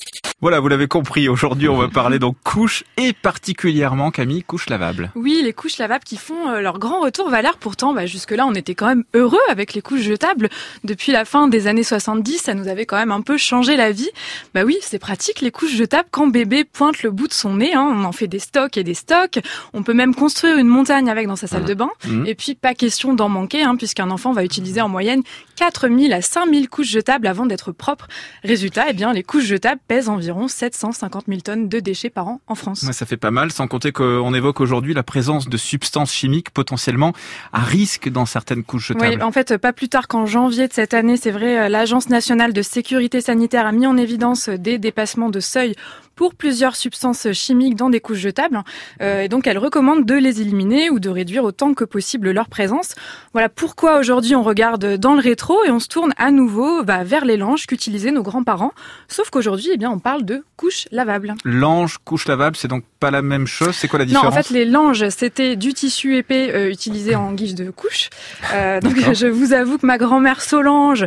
Voilà, 0.43 0.59
vous 0.59 0.69
l'avez 0.69 0.89
compris. 0.89 1.29
Aujourd'hui, 1.29 1.69
on 1.69 1.77
va 1.77 1.89
parler 1.93 2.19
donc 2.19 2.35
couches 2.43 2.83
et 2.97 3.13
particulièrement, 3.13 4.11
Camille, 4.11 4.43
couches 4.43 4.71
lavables. 4.71 5.11
Oui, 5.15 5.43
les 5.45 5.53
couches 5.53 5.77
lavables 5.77 6.05
qui 6.05 6.17
font 6.17 6.49
euh, 6.49 6.63
leur 6.63 6.79
grand 6.79 7.01
retour, 7.01 7.29
Valère. 7.29 7.59
Pourtant, 7.59 7.93
bah, 7.93 8.07
jusque-là, 8.07 8.47
on 8.47 8.55
était 8.55 8.75
quand 8.75 8.87
même 8.87 9.05
heureux 9.13 9.39
avec 9.51 9.75
les 9.75 9.83
couches 9.83 10.01
jetables. 10.01 10.49
Depuis 10.83 11.13
la 11.13 11.27
fin 11.27 11.47
des 11.47 11.67
années 11.67 11.83
70, 11.83 12.39
ça 12.39 12.55
nous 12.55 12.69
avait 12.69 12.87
quand 12.87 12.97
même 12.97 13.11
un 13.11 13.21
peu 13.21 13.37
changé 13.37 13.77
la 13.77 13.93
vie. 13.93 14.09
Bah 14.55 14.63
oui, 14.65 14.79
c'est 14.81 14.99
pratique, 14.99 15.43
les 15.43 15.51
couches 15.51 15.77
jetables, 15.77 16.09
quand 16.11 16.27
bébé 16.27 16.65
pointe 16.65 17.03
le 17.03 17.11
bout 17.11 17.29
de 17.29 17.35
son 17.35 17.57
nez. 17.57 17.75
Hein, 17.75 17.87
on 17.95 18.05
en 18.05 18.13
fait 18.13 18.27
des 18.27 18.39
stocks 18.39 18.79
et 18.79 18.85
des 18.85 18.95
stocks. 18.95 19.41
On 19.75 19.83
peut 19.83 19.93
même 19.93 20.15
construire 20.15 20.57
une 20.57 20.69
montagne 20.69 21.11
avec 21.11 21.27
dans 21.27 21.37
sa 21.37 21.49
salle 21.49 21.67
de 21.67 21.75
bain. 21.75 21.91
Mhm. 22.07 22.25
Et 22.27 22.35
puis, 22.35 22.55
pas 22.55 22.73
question 22.73 23.13
d'en 23.13 23.29
manquer, 23.29 23.63
hein, 23.63 23.77
puisqu'un 23.77 24.11
enfant 24.11 24.33
va 24.33 24.43
utiliser 24.43 24.81
en 24.81 24.89
moyenne 24.89 25.23
4000 25.57 26.15
à 26.15 26.23
5000 26.23 26.71
couches 26.71 26.89
jetables 26.89 27.27
avant 27.27 27.45
d'être 27.45 27.73
propre. 27.73 28.09
Résultat, 28.43 28.87
eh 28.89 28.95
bien, 28.95 29.13
les 29.13 29.23
couches 29.23 29.45
jetables 29.45 29.83
pèsent 29.87 30.09
environ 30.09 30.30
750 30.49 31.25
000 31.29 31.41
tonnes 31.41 31.69
de 31.69 31.81
déchets 31.81 32.11
par 32.11 32.29
an 32.29 32.41
en 32.47 32.55
France. 32.55 32.83
Ouais, 32.83 32.93
ça 32.93 33.07
fait 33.07 33.17
pas 33.17 33.31
mal, 33.31 33.53
sans 33.53 33.69
compter 33.69 33.93
qu'on 33.93 34.35
évoque 34.35 34.61
aujourd'hui 34.61 34.95
la 34.95 35.03
présence 35.03 35.49
de 35.49 35.57
substances 35.57 36.13
chimiques 36.13 36.51
potentiellement 36.51 37.13
à 37.53 37.61
risque 37.61 38.09
dans 38.09 38.27
certaines 38.27 38.65
couches 38.65 38.89
jetables. 38.89 39.17
Oui, 39.17 39.23
en 39.23 39.33
fait, 39.33 39.57
pas 39.57 39.73
plus 39.73 39.89
tard 39.89 40.09
qu'en 40.09 40.27
janvier 40.27 40.69
de 40.69 40.73
cette 40.73 40.95
année, 40.95 41.17
c'est 41.17 41.31
vrai, 41.31 41.59
euh, 41.59 41.69
l'Agence 41.69 42.09
nationale 42.09 42.53
de 42.53 42.63
sécurité 42.63 43.21
sanitaire 43.21 43.67
a 43.67 43.73
mis 43.73 43.87
en 43.87 43.97
évidence 43.97 44.49
euh, 44.49 44.59
des 44.59 44.79
dépassements 44.79 45.31
de 45.31 45.41
seuil 45.41 45.75
pour 46.21 46.35
plusieurs 46.35 46.77
substances 46.77 47.33
chimiques 47.33 47.77
dans 47.77 47.89
des 47.89 48.01
couches 48.01 48.19
jetables. 48.19 48.63
Euh, 49.01 49.23
et 49.23 49.29
donc, 49.29 49.47
elle 49.47 49.57
recommande 49.57 50.05
de 50.05 50.15
les 50.15 50.43
éliminer 50.43 50.91
ou 50.91 51.01
de 51.01 51.09
réduire 51.09 51.45
autant 51.45 51.73
que 51.73 51.83
possible 51.83 52.31
leur 52.31 52.51
présence. 52.51 52.95
Voilà 53.33 53.49
pourquoi 53.49 53.99
aujourd'hui 53.99 54.35
on 54.35 54.43
regarde 54.43 54.99
dans 54.99 55.15
le 55.15 55.21
rétro 55.23 55.65
et 55.65 55.71
on 55.71 55.79
se 55.79 55.89
tourne 55.89 56.13
à 56.19 56.31
nouveau 56.31 56.85
bah, 56.85 57.05
vers 57.05 57.25
les 57.25 57.39
langes 57.39 57.67
qu'utilisaient 57.67 58.11
nos 58.11 58.23
grands-parents. 58.23 58.73
Sauf 59.09 59.31
qu'aujourd'hui, 59.31 59.71
eh 59.73 59.79
bien, 59.79 59.91
on 59.91 59.99
parle 59.99 60.27
de 60.27 60.45
couches 60.59 60.89
lavables. 60.93 61.37
Lange, 61.47 61.97
couche 62.05 62.29
lavable, 62.29 62.55
c'est 62.55 62.69
donc 62.69 62.85
pas 62.99 63.11
la 63.11 63.23
même 63.23 63.47
chose. 63.47 63.75
C'est 63.75 63.89
quoi 63.89 63.99
la 63.99 64.05
Non, 64.05 64.11
différence 64.11 64.35
en 64.35 64.43
fait, 64.43 64.51
les 64.51 64.67
langes, 64.67 65.09
c'était 65.09 65.57
du 65.57 65.73
tissu 65.73 66.17
épais 66.19 66.53
euh, 66.55 66.71
utilisé 66.71 67.17
en 67.17 67.33
guise 67.33 67.55
de 67.55 67.71
couche. 67.71 68.11
Euh, 68.53 68.79
donc, 68.83 68.95
je 69.15 69.27
vous 69.27 69.55
avoue 69.55 69.79
que 69.79 69.87
ma 69.87 69.97
grand-mère 69.97 70.43
Solange, 70.43 71.07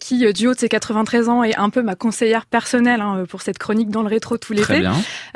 qui, 0.00 0.32
du 0.32 0.48
haut 0.48 0.54
de 0.54 0.58
ses 0.58 0.68
93 0.68 1.28
ans, 1.28 1.44
est 1.44 1.56
un 1.56 1.70
peu 1.70 1.82
ma 1.82 1.94
conseillère 1.94 2.46
personnelle 2.46 3.00
hein, 3.00 3.22
pour 3.28 3.42
cette 3.42 3.58
chronique 3.58 3.90
dans 3.90 4.02
le 4.02 4.08
rétro 4.08 4.39
tout 4.40 4.52
l'été, 4.52 4.82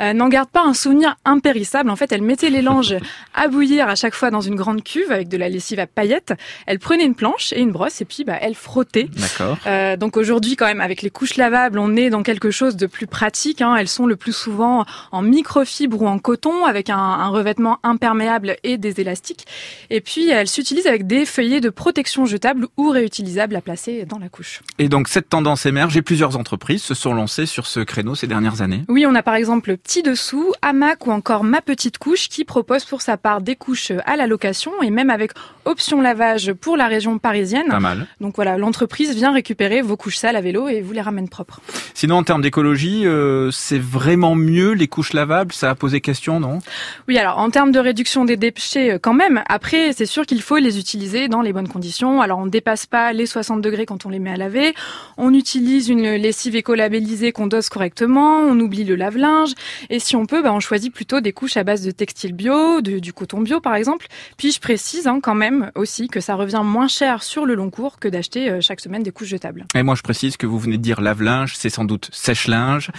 euh, 0.01 0.13
n'en 0.13 0.27
garde 0.27 0.49
pas 0.49 0.63
un 0.63 0.73
souvenir 0.73 1.15
impérissable. 1.25 1.89
En 1.89 1.95
fait, 1.95 2.11
elle 2.11 2.21
mettait 2.21 2.49
les 2.49 2.61
langes 2.61 2.95
à 3.33 3.47
bouillir 3.47 3.87
à 3.87 3.95
chaque 3.95 4.15
fois 4.15 4.31
dans 4.31 4.41
une 4.41 4.55
grande 4.55 4.83
cuve 4.83 5.11
avec 5.11 5.29
de 5.29 5.37
la 5.37 5.47
lessive 5.49 5.79
à 5.79 5.87
paillettes. 5.87 6.33
Elle 6.65 6.79
prenait 6.79 7.05
une 7.05 7.15
planche 7.15 7.53
et 7.53 7.61
une 7.61 7.71
brosse 7.71 8.01
et 8.01 8.05
puis 8.05 8.23
bah, 8.23 8.37
elle 8.41 8.55
frottait. 8.55 9.07
D'accord. 9.15 9.57
Euh, 9.67 9.95
donc 9.97 10.17
aujourd'hui, 10.17 10.55
quand 10.55 10.65
même, 10.65 10.81
avec 10.81 11.01
les 11.01 11.09
couches 11.09 11.37
lavables, 11.37 11.79
on 11.79 11.95
est 11.95 12.09
dans 12.09 12.23
quelque 12.23 12.51
chose 12.51 12.75
de 12.75 12.87
plus 12.87 13.07
pratique. 13.07 13.61
hein. 13.61 13.75
Elles 13.75 13.87
sont 13.87 14.05
le 14.05 14.15
plus 14.15 14.33
souvent 14.33 14.85
en 15.11 15.21
microfibre 15.21 16.01
ou 16.01 16.07
en 16.07 16.19
coton, 16.19 16.65
avec 16.65 16.89
un, 16.89 16.97
un 16.97 17.27
revêtement 17.27 17.77
imperméable 17.83 18.55
et 18.63 18.77
des 18.77 18.99
élastiques. 19.01 19.45
Et 19.89 20.01
puis, 20.01 20.29
elles 20.29 20.47
s'utilisent 20.47 20.87
avec 20.87 21.05
des 21.07 21.25
feuillets 21.25 21.61
de 21.61 21.69
protection 21.69 22.25
jetables 22.25 22.67
ou 22.77 22.89
réutilisables 22.89 23.55
à 23.55 23.61
placer 23.61 24.05
dans 24.05 24.17
la 24.19 24.29
couche. 24.29 24.61
Et 24.79 24.87
donc 24.89 25.07
cette 25.09 25.29
tendance 25.29 25.65
émerge 25.65 25.97
et 25.97 26.01
plusieurs 26.01 26.37
entreprises 26.37 26.81
se 26.81 26.93
sont 26.93 27.13
lancées 27.13 27.45
sur 27.45 27.67
ce 27.67 27.81
créneau 27.81 28.15
ces 28.15 28.27
dernières 28.27 28.61
années. 28.61 28.83
Oui, 28.87 28.94
on 29.03 29.15
a 29.15 29.23
par 29.23 29.35
exemple 29.35 29.71
le 29.71 29.77
Petit 29.77 30.03
Dessous, 30.03 30.53
Hamac 30.61 31.07
ou 31.07 31.11
encore 31.11 31.43
Ma 31.43 31.61
Petite 31.61 31.97
Couche 31.97 32.29
qui 32.29 32.45
propose 32.45 32.85
pour 32.85 33.01
sa 33.01 33.17
part 33.17 33.41
des 33.41 33.55
couches 33.55 33.91
à 34.05 34.15
la 34.15 34.27
location 34.27 34.71
et 34.83 34.91
même 34.91 35.09
avec 35.09 35.31
option 35.65 36.01
lavage 36.01 36.53
pour 36.53 36.77
la 36.77 36.87
région 36.87 37.17
parisienne. 37.17 37.67
Pas 37.69 37.79
mal. 37.79 38.07
Donc 38.21 38.35
voilà, 38.35 38.57
l'entreprise 38.57 39.13
vient 39.15 39.33
récupérer 39.33 39.81
vos 39.81 39.97
couches 39.97 40.17
sales 40.17 40.35
à 40.35 40.41
vélo 40.41 40.67
et 40.67 40.81
vous 40.81 40.93
les 40.93 41.01
ramène 41.01 41.29
propres. 41.29 41.59
Sinon, 41.93 42.15
en 42.17 42.23
termes 42.23 42.41
d'écologie, 42.41 43.05
euh, 43.05 43.51
c'est 43.51 43.79
vraiment 43.79 44.35
mieux 44.35 44.71
les 44.71 44.87
couches 44.87 45.13
lavables? 45.13 45.53
Ça 45.53 45.69
a 45.71 45.75
posé 45.75 46.01
question, 46.01 46.39
non? 46.39 46.59
Oui, 47.07 47.17
alors 47.17 47.37
en 47.39 47.49
termes 47.49 47.71
de 47.71 47.79
réduction 47.79 48.25
des 48.25 48.37
déchets, 48.37 48.93
euh, 48.93 48.99
quand 49.01 49.13
même. 49.13 49.43
Après, 49.49 49.93
c'est 49.93 50.05
sûr 50.05 50.25
qu'il 50.25 50.41
faut 50.41 50.57
les 50.57 50.79
utiliser 50.79 51.27
dans 51.27 51.41
les 51.41 51.53
bonnes 51.53 51.67
conditions. 51.67 52.21
Alors 52.21 52.39
on 52.39 52.45
ne 52.45 52.49
dépasse 52.51 52.85
pas 52.85 53.13
les 53.13 53.25
60 53.25 53.61
degrés 53.61 53.85
quand 53.85 54.05
on 54.05 54.09
les 54.09 54.19
met 54.19 54.31
à 54.31 54.37
laver. 54.37 54.73
On 55.17 55.33
utilise 55.33 55.89
une 55.89 56.15
lessive 56.15 56.55
écolabellisée 56.55 57.31
qu'on 57.31 57.47
dose 57.47 57.69
correctement. 57.69 58.39
On 58.39 58.59
oublie 58.59 58.83
le 58.83 58.95
lave-linge. 58.95 59.53
Et 59.89 59.99
si 59.99 60.15
on 60.15 60.25
peut, 60.25 60.41
bah, 60.41 60.53
on 60.53 60.59
choisit 60.59 60.93
plutôt 60.93 61.21
des 61.21 61.33
couches 61.33 61.57
à 61.57 61.63
base 61.63 61.81
de 61.83 61.91
textile 61.91 62.33
bio, 62.33 62.81
de- 62.81 62.99
du 62.99 63.13
coton 63.13 63.41
bio 63.41 63.59
par 63.59 63.75
exemple. 63.75 64.07
Puis 64.37 64.51
je 64.51 64.59
précise 64.59 65.07
hein, 65.07 65.19
quand 65.21 65.35
même 65.35 65.54
même 65.55 65.71
aussi 65.75 66.07
que 66.07 66.19
ça 66.19 66.35
revient 66.35 66.61
moins 66.63 66.87
cher 66.87 67.23
sur 67.23 67.45
le 67.45 67.55
long 67.55 67.69
cours 67.69 67.99
que 67.99 68.07
d'acheter 68.07 68.49
euh, 68.49 68.61
chaque 68.61 68.79
semaine 68.79 69.03
des 69.03 69.11
couches 69.11 69.29
jetables. 69.29 69.65
Et 69.75 69.83
moi, 69.83 69.95
je 69.95 70.01
précise 70.01 70.37
que 70.37 70.45
vous 70.45 70.59
venez 70.59 70.77
de 70.77 70.81
dire 70.81 71.01
lave-linge, 71.01 71.53
c'est 71.55 71.69
sans 71.69 71.85
doute 71.85 72.09
sèche-linge. 72.11 72.91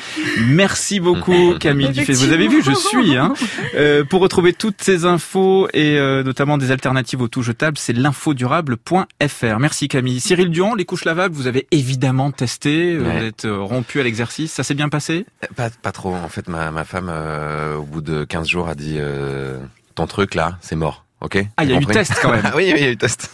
Merci 0.49 1.01
beaucoup, 1.01 1.55
Camille 1.61 1.91
Dufay. 1.91 2.13
Vous 2.13 2.33
avez 2.33 2.49
vu, 2.49 2.63
je 2.63 2.73
suis. 2.73 3.17
Hein. 3.17 3.35
Euh, 3.75 4.05
pour 4.05 4.21
retrouver 4.21 4.53
toutes 4.53 4.83
ces 4.83 5.05
infos 5.05 5.69
et 5.73 5.99
euh, 5.99 6.23
notamment 6.23 6.59
des 6.59 6.71
alternatives 6.71 7.21
aux 7.21 7.29
tout 7.29 7.43
jetables, 7.43 7.79
c'est 7.79 7.93
l'infodurable.fr. 7.93 9.59
Merci, 9.59 9.89
Camille. 9.89 10.21
Cyril 10.21 10.51
Durand, 10.51 10.75
les 10.75 10.85
couches 10.85 11.05
lavables, 11.05 11.35
vous 11.35 11.47
avez 11.47 11.67
évidemment 11.71 12.31
testé. 12.31 12.99
Ouais. 12.99 13.19
Vous 13.19 13.25
êtes 13.25 13.47
rompu 13.47 14.01
à 14.01 14.03
l'exercice. 14.03 14.53
Ça 14.53 14.63
s'est 14.63 14.75
bien 14.75 14.89
passé? 14.89 15.27
Pas, 15.55 15.71
pas 15.71 15.93
trop. 15.93 16.15
En 16.15 16.29
fait, 16.29 16.49
ma, 16.49 16.71
ma 16.71 16.85
femme, 16.85 17.11
euh, 17.11 17.77
au 17.77 17.83
bout 17.83 18.01
de 18.01 18.25
15 18.25 18.49
jours, 18.49 18.69
a 18.69 18.75
dit 18.75 18.97
euh, 18.99 19.59
ton 19.95 20.07
truc 20.07 20.35
là, 20.35 20.59
c'est 20.61 20.77
mort. 20.77 21.06
Ok 21.21 21.39
Ah, 21.57 21.65
il 21.65 21.71
y 21.71 21.73
a 21.73 21.77
T'as 21.77 21.81
eu 21.81 21.85
compris 21.87 21.95
test 21.95 22.15
quand 22.21 22.31
même. 22.31 22.45
oui, 22.55 22.71
oui, 22.73 22.75
il 22.77 22.85
y 22.85 22.89
a 22.89 22.91
eu 22.91 22.97
test. 22.97 23.31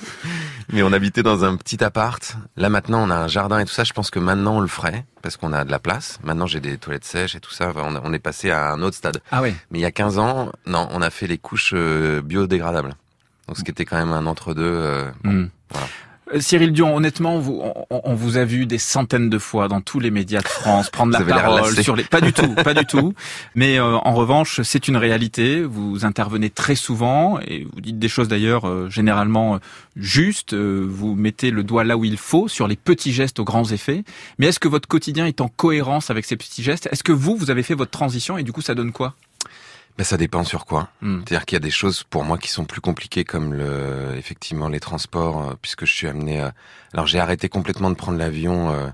Mais 0.72 0.82
on 0.82 0.92
habitait 0.92 1.22
dans 1.22 1.44
un 1.44 1.56
petit 1.56 1.82
appart. 1.84 2.36
Là 2.56 2.68
maintenant, 2.70 3.02
on 3.06 3.10
a 3.10 3.16
un 3.16 3.28
jardin 3.28 3.58
et 3.58 3.64
tout 3.64 3.72
ça. 3.72 3.84
Je 3.84 3.92
pense 3.92 4.10
que 4.10 4.18
maintenant 4.18 4.56
on 4.56 4.60
le 4.60 4.68
ferait 4.68 5.04
parce 5.20 5.36
qu'on 5.36 5.52
a 5.52 5.64
de 5.64 5.70
la 5.70 5.78
place. 5.78 6.18
Maintenant, 6.22 6.46
j'ai 6.46 6.60
des 6.60 6.78
toilettes 6.78 7.04
sèches 7.04 7.34
et 7.34 7.40
tout 7.40 7.50
ça. 7.52 7.72
On, 7.76 8.12
est 8.12 8.18
passé 8.18 8.50
à 8.50 8.70
un 8.72 8.80
autre 8.82 8.96
stade. 8.96 9.20
Ah 9.30 9.42
ouais. 9.42 9.54
Mais 9.70 9.80
il 9.80 9.82
y 9.82 9.86
a 9.86 9.90
15 9.92 10.18
ans, 10.18 10.50
non, 10.66 10.88
on 10.92 11.02
a 11.02 11.10
fait 11.10 11.26
les 11.26 11.38
couches 11.38 11.72
euh, 11.74 12.22
biodégradables. 12.22 12.94
Donc 13.48 13.58
ce 13.58 13.64
qui 13.64 13.70
était 13.70 13.84
quand 13.84 13.96
même 13.98 14.12
un 14.12 14.26
entre-deux. 14.26 14.62
euh, 14.64 15.10
bon, 15.24 15.30
Hmm. 15.32 15.48
voilà. 15.70 15.86
Euh, 16.32 16.40
Cyril 16.40 16.72
Dion, 16.72 16.96
honnêtement, 16.96 17.38
vous, 17.38 17.60
on, 17.90 18.00
on 18.04 18.14
vous 18.14 18.36
a 18.36 18.44
vu 18.44 18.66
des 18.66 18.78
centaines 18.78 19.30
de 19.30 19.38
fois 19.38 19.68
dans 19.68 19.80
tous 19.80 20.00
les 20.00 20.10
médias 20.10 20.40
de 20.40 20.48
France 20.48 20.90
prendre 20.90 21.12
la 21.12 21.22
parole 21.24 21.82
sur 21.82 21.96
les. 21.96 22.04
Pas 22.04 22.20
du 22.20 22.32
tout, 22.32 22.54
pas 22.54 22.74
du 22.74 22.84
tout. 22.86 23.14
Mais 23.54 23.78
euh, 23.78 23.96
en 23.96 24.14
revanche, 24.14 24.60
c'est 24.62 24.88
une 24.88 24.96
réalité. 24.96 25.62
Vous 25.62 26.04
intervenez 26.04 26.50
très 26.50 26.74
souvent 26.74 27.38
et 27.40 27.66
vous 27.72 27.80
dites 27.80 27.98
des 27.98 28.08
choses 28.08 28.28
d'ailleurs 28.28 28.68
euh, 28.68 28.88
généralement 28.88 29.54
euh, 29.54 29.58
justes. 29.96 30.54
Euh, 30.54 30.86
vous 30.88 31.14
mettez 31.14 31.50
le 31.50 31.64
doigt 31.64 31.84
là 31.84 31.96
où 31.96 32.04
il 32.04 32.16
faut 32.16 32.48
sur 32.48 32.68
les 32.68 32.76
petits 32.76 33.12
gestes 33.12 33.38
aux 33.38 33.44
grands 33.44 33.70
effets. 33.70 34.04
Mais 34.38 34.46
est-ce 34.46 34.60
que 34.60 34.68
votre 34.68 34.88
quotidien 34.88 35.26
est 35.26 35.40
en 35.40 35.48
cohérence 35.48 36.10
avec 36.10 36.24
ces 36.24 36.36
petits 36.36 36.62
gestes? 36.62 36.88
Est-ce 36.92 37.02
que 37.02 37.12
vous, 37.12 37.36
vous 37.36 37.50
avez 37.50 37.62
fait 37.62 37.74
votre 37.74 37.90
transition 37.90 38.38
et 38.38 38.42
du 38.42 38.52
coup, 38.52 38.62
ça 38.62 38.74
donne 38.74 38.92
quoi? 38.92 39.14
Ben, 39.98 40.04
ça 40.04 40.16
dépend 40.16 40.42
sur 40.42 40.64
quoi. 40.64 40.88
Hmm. 41.02 41.20
C'est-à-dire 41.20 41.44
qu'il 41.44 41.56
y 41.56 41.60
a 41.60 41.60
des 41.60 41.70
choses 41.70 42.02
pour 42.02 42.24
moi 42.24 42.38
qui 42.38 42.48
sont 42.48 42.64
plus 42.64 42.80
compliquées 42.80 43.24
comme 43.24 43.52
le, 43.52 44.14
effectivement 44.16 44.68
les 44.68 44.80
transports, 44.80 45.42
euh, 45.50 45.54
puisque 45.60 45.84
je 45.84 45.92
suis 45.92 46.08
amené 46.08 46.40
à... 46.40 46.54
Alors 46.94 47.06
j'ai 47.06 47.20
arrêté 47.20 47.48
complètement 47.48 47.90
de 47.90 47.94
prendre 47.94 48.18
l'avion 48.18 48.70
euh, 48.72 48.88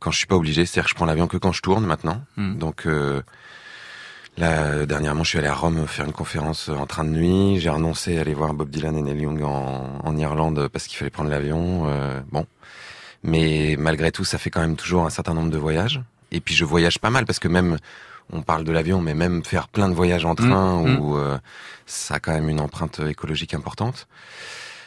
quand 0.00 0.10
je 0.10 0.18
suis 0.18 0.26
pas 0.26 0.36
obligé, 0.36 0.66
c'est-à-dire 0.66 0.84
que 0.84 0.90
je 0.90 0.94
prends 0.94 1.06
l'avion 1.06 1.26
que 1.28 1.38
quand 1.38 1.52
je 1.52 1.62
tourne 1.62 1.86
maintenant. 1.86 2.22
Hmm. 2.36 2.58
Donc 2.58 2.86
euh, 2.86 3.22
là, 4.36 4.64
euh, 4.64 4.86
dernièrement, 4.86 5.24
je 5.24 5.30
suis 5.30 5.38
allé 5.38 5.48
à 5.48 5.54
Rome 5.54 5.86
faire 5.86 6.04
une 6.04 6.12
conférence 6.12 6.68
euh, 6.68 6.74
en 6.74 6.86
train 6.86 7.04
de 7.04 7.10
nuit. 7.10 7.58
J'ai 7.58 7.70
renoncé 7.70 8.18
à 8.18 8.20
aller 8.20 8.34
voir 8.34 8.52
Bob 8.52 8.68
Dylan 8.68 8.96
et 8.98 9.02
Neil 9.02 9.22
Young 9.22 9.42
en, 9.42 9.98
en 10.04 10.16
Irlande 10.16 10.68
parce 10.70 10.86
qu'il 10.86 10.98
fallait 10.98 11.10
prendre 11.10 11.30
l'avion. 11.30 11.88
euh, 11.88 12.20
bon, 12.30 12.46
mais 13.22 13.76
malgré 13.78 14.12
tout, 14.12 14.24
ça 14.24 14.36
fait 14.36 14.50
quand 14.50 14.60
même 14.60 14.76
toujours 14.76 15.06
un 15.06 15.10
certain 15.10 15.32
nombre 15.32 15.50
de 15.50 15.58
voyages. 15.58 16.02
Et 16.30 16.40
puis 16.40 16.54
je 16.54 16.66
voyage 16.66 16.98
pas 16.98 17.08
mal 17.10 17.24
parce 17.24 17.38
que 17.38 17.48
même 17.48 17.78
on 18.32 18.42
parle 18.42 18.64
de 18.64 18.72
l'avion, 18.72 19.00
mais 19.00 19.14
même 19.14 19.44
faire 19.44 19.68
plein 19.68 19.88
de 19.88 19.94
voyages 19.94 20.24
en 20.24 20.34
train 20.34 20.82
Mmh, 20.82 20.88
mmh. 20.88 20.98
où 21.00 21.16
euh, 21.16 21.38
ça 21.86 22.14
a 22.16 22.20
quand 22.20 22.32
même 22.32 22.48
une 22.48 22.60
empreinte 22.60 23.00
écologique 23.00 23.54
importante. 23.54 24.06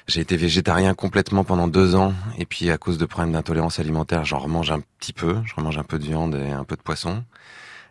J'ai 0.07 0.21
été 0.21 0.35
végétarien 0.35 0.93
complètement 0.93 1.43
pendant 1.43 1.67
deux 1.67 1.95
ans, 1.95 2.13
et 2.37 2.45
puis 2.45 2.69
à 2.71 2.77
cause 2.77 2.97
de 2.97 3.05
problèmes 3.05 3.31
d'intolérance 3.33 3.79
alimentaire, 3.79 4.25
j'en 4.25 4.39
remange 4.39 4.71
un 4.71 4.81
petit 4.99 5.13
peu. 5.13 5.37
Je 5.45 5.53
remange 5.55 5.77
un 5.77 5.83
peu 5.83 5.99
de 5.99 6.03
viande 6.03 6.35
et 6.35 6.51
un 6.51 6.63
peu 6.63 6.75
de 6.75 6.81
poisson. 6.81 7.23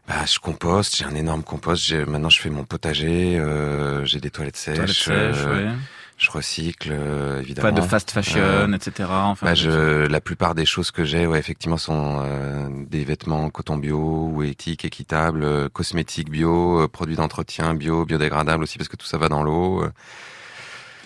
Bah, 0.08 0.24
je 0.26 0.38
composte, 0.40 0.96
j'ai 0.96 1.04
un 1.04 1.14
énorme 1.14 1.42
compost. 1.44 1.84
J'ai- 1.84 2.04
Maintenant, 2.04 2.30
je 2.30 2.40
fais 2.40 2.50
mon 2.50 2.64
potager. 2.64 3.38
euh, 3.38 4.04
j'ai 4.04 4.18
des 4.20 4.30
toilettes 4.30 4.56
sèches. 4.56 4.76
Toilettes 4.76 4.96
sèches, 4.96 5.44
euh, 5.46 5.66
ouais. 5.68 5.72
Je 6.20 6.30
recycle, 6.30 6.90
euh, 6.92 7.40
évidemment. 7.40 7.70
Pas 7.72 7.80
de 7.80 7.86
fast 7.86 8.10
fashion, 8.10 8.40
Euh, 8.40 8.72
etc. 8.74 9.08
Enfin, 9.10 9.46
bah, 9.46 9.54
je, 9.54 10.06
la 10.06 10.20
plupart 10.20 10.54
des 10.54 10.66
choses 10.66 10.90
que 10.90 11.02
j'ai, 11.02 11.26
ouais, 11.26 11.38
effectivement, 11.38 11.78
sont 11.78 12.20
euh, 12.22 12.68
des 12.90 13.04
vêtements 13.04 13.48
coton 13.48 13.78
bio 13.78 14.28
ou 14.30 14.42
éthiques, 14.42 14.84
équitables, 14.84 15.42
euh, 15.42 15.68
cosmétiques 15.70 16.28
bio, 16.30 16.82
euh, 16.82 16.88
produits 16.88 17.16
d'entretien 17.16 17.72
bio, 17.72 18.04
biodégradables 18.04 18.62
aussi, 18.62 18.76
parce 18.76 18.88
que 18.88 18.96
tout 18.96 19.06
ça 19.06 19.16
va 19.16 19.30
dans 19.30 19.42
l'eau. 19.42 19.82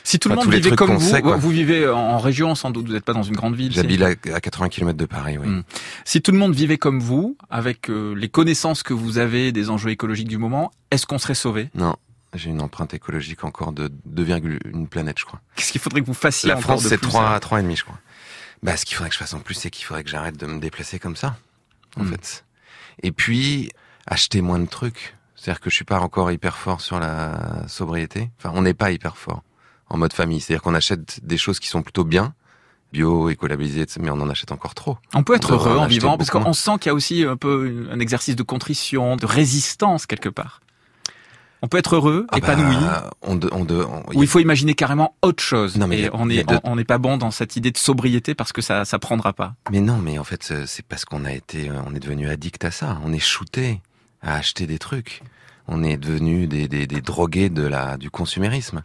Si 0.07 0.19
tout 0.19 0.29
le 0.29 0.35
monde 0.35 0.51
vivait 0.53 0.77
comme 0.77 0.97
vous, 0.97 1.11
sait, 1.11 1.23
vous 1.23 1.49
vivez 1.51 1.89
en 1.89 2.19
région 2.19 2.55
sans 2.55 2.71
doute, 2.71 2.89
vous 2.89 2.93
n'êtes 2.93 3.05
pas 3.07 3.15
dans 3.15 3.23
une 3.23 3.37
grande 3.37 3.55
ville. 3.55 3.73
J'habite 3.73 4.03
à, 4.03 4.09
à 4.35 4.41
80 4.41 4.69
km 4.69 4.99
de 4.99 5.07
Paris, 5.07 5.39
oui. 5.39 5.47
Mm. 5.49 5.63
Si 6.05 6.21
tout 6.21 6.31
le 6.33 6.37
monde 6.39 6.55
vivait 6.55 6.77
comme 6.77 7.01
vous, 7.01 7.39
avec 7.49 7.89
euh, 7.89 8.15
les 8.15 8.29
connaissances 8.29 8.83
que 8.83 8.93
vous 8.93 9.17
avez 9.17 9.51
des 9.51 9.71
enjeux 9.71 9.91
écologiques 9.91 10.29
du 10.29 10.37
moment, 10.39 10.73
est-ce 10.91 11.07
qu'on 11.07 11.17
serait 11.19 11.35
sauvé 11.35 11.71
Non, 11.75 11.95
j'ai 12.39 12.51
une 12.51 12.61
empreinte 12.61 12.95
écologique 12.95 13.45
encore 13.45 13.73
de 13.73 13.89
2,1 14.09 14.87
planète, 14.87 15.19
je 15.19 15.25
crois. 15.25 15.41
Qu'est-ce 15.57 15.73
qu'il 15.73 15.81
faudrait 15.81 16.01
que 16.01 16.07
vous 16.07 16.15
fassiez 16.15 16.49
La 16.49 16.57
France, 16.57 16.83
c'est 16.87 16.99
plus, 16.99 17.09
3, 17.09 17.23
hein 17.35 17.39
3,5, 17.39 17.77
je 17.77 17.85
crois. 17.85 17.99
Bah, 18.63 18.77
ce 18.77 18.85
qu'il 18.85 18.97
faudrait 18.97 19.11
que 19.11 19.15
je 19.15 19.19
fasse 19.21 19.35
en 19.35 19.41
plus, 19.41 19.55
c'est 19.55 19.71
qu'il 19.71 19.85
faudrait 19.85 20.05
que 20.05 20.11
j'arrête 20.11 20.37
de 20.37 20.47
me 20.47 20.59
déplacer 20.59 20.99
comme 20.99 21.17
ça, 21.17 21.37
en 21.97 22.05
Mm. 22.05 22.09
fait. 22.09 22.45
Et 23.03 23.13
puis, 23.13 23.71
acheter 24.07 24.41
moins 24.41 24.59
de 24.59 24.67
trucs. 24.67 25.17
C'est-à-dire 25.37 25.61
que 25.61 25.69
je 25.71 25.75
suis 25.75 25.85
pas 25.85 26.01
encore 26.01 26.31
hyper 26.33 26.57
fort 26.57 26.81
sur 26.81 26.99
la 26.99 27.67
sobriété. 27.69 28.31
Enfin, 28.39 28.53
on 28.55 28.63
n'est 28.63 28.73
pas 28.75 28.91
hyper 28.91 29.17
fort 29.17 29.43
en 29.91 29.99
mode 29.99 30.13
famille. 30.15 30.41
C'est-à-dire 30.41 30.63
qu'on 30.63 30.75
achète 30.75 31.25
des 31.25 31.37
choses 31.37 31.59
qui 31.61 31.69
sont 31.69 31.83
plutôt 31.83 32.05
bien, 32.05 32.33
bio, 32.93 33.29
écolablisées, 33.29 33.83
etc., 33.83 34.01
mais 34.03 34.11
on 34.11 34.21
en 34.21 34.31
achète 34.31 34.53
encore 34.53 34.75
trop. 34.75 34.97
On 35.15 35.23
peut 35.23 35.35
être 35.35 35.51
On 35.51 35.55
heureux 35.55 35.77
en 35.77 35.87
vivant, 35.87 36.17
parce 36.17 36.31
qu'on 36.31 36.53
sent 36.55 36.79
qu'il 36.81 36.89
y 36.89 36.91
a 36.91 36.95
aussi 36.95 37.25
un 37.25 37.37
peu 37.37 37.89
un 37.91 37.99
exercice 38.01 38.37
de 38.37 38.43
contrition, 38.43 39.17
de 39.17 39.27
résistance 39.27 40.07
quelque 40.07 40.29
part. 40.31 40.61
On 41.65 41.67
peut 41.67 41.79
être 41.79 41.95
heureux, 41.97 42.27
Ah 42.29 42.39
bah, 42.41 42.53
épanoui, 42.53 42.77
on 43.23 43.37
de- 43.37 43.49
on 43.53 43.65
de- 43.65 43.83
on- 43.83 44.03
ou 44.15 44.23
il 44.23 44.29
faut 44.29 44.39
imaginer 44.39 44.75
carrément 44.75 45.15
autre 45.23 45.43
chose. 45.43 45.79
Non, 45.79 45.87
mais 45.87 45.99
et 46.03 46.07
a- 46.09 46.61
on 46.65 46.77
n'est 46.77 46.85
pas 46.85 46.99
bon 46.99 47.17
dans 47.17 47.31
cette 47.31 47.57
idée 47.57 47.71
de 47.71 47.79
sobriété 47.79 48.35
parce 48.35 48.53
que 48.53 48.61
ça 48.61 48.85
ça 48.85 48.99
prendra 48.99 49.33
pas. 49.33 49.55
Mais 49.73 49.81
non, 49.81 49.97
mais 49.97 50.19
en 50.19 50.25
fait, 50.25 50.43
c'est- 50.43 50.67
c'est 50.67 50.85
parce 50.85 51.07
qu'on 51.07 51.25
a 51.25 51.33
été, 51.33 51.71
euh, 51.71 51.81
on 51.87 51.95
est 51.95 52.01
devenu 52.01 52.29
addict 52.29 52.63
à 52.67 52.71
ça. 52.71 52.99
On 53.03 53.15
est 53.15 53.19
shooté 53.19 53.81
à 54.21 54.35
acheter 54.35 54.67
des 54.67 54.79
trucs. 54.79 55.23
On 55.67 55.83
est 55.83 55.97
devenu 55.97 56.47
des, 56.47 56.69
des, 56.69 56.87
des 56.87 57.01
drogués 57.01 57.49
de 57.49 57.63
la, 57.67 57.97
du 57.97 58.11
consumérisme. 58.11 58.83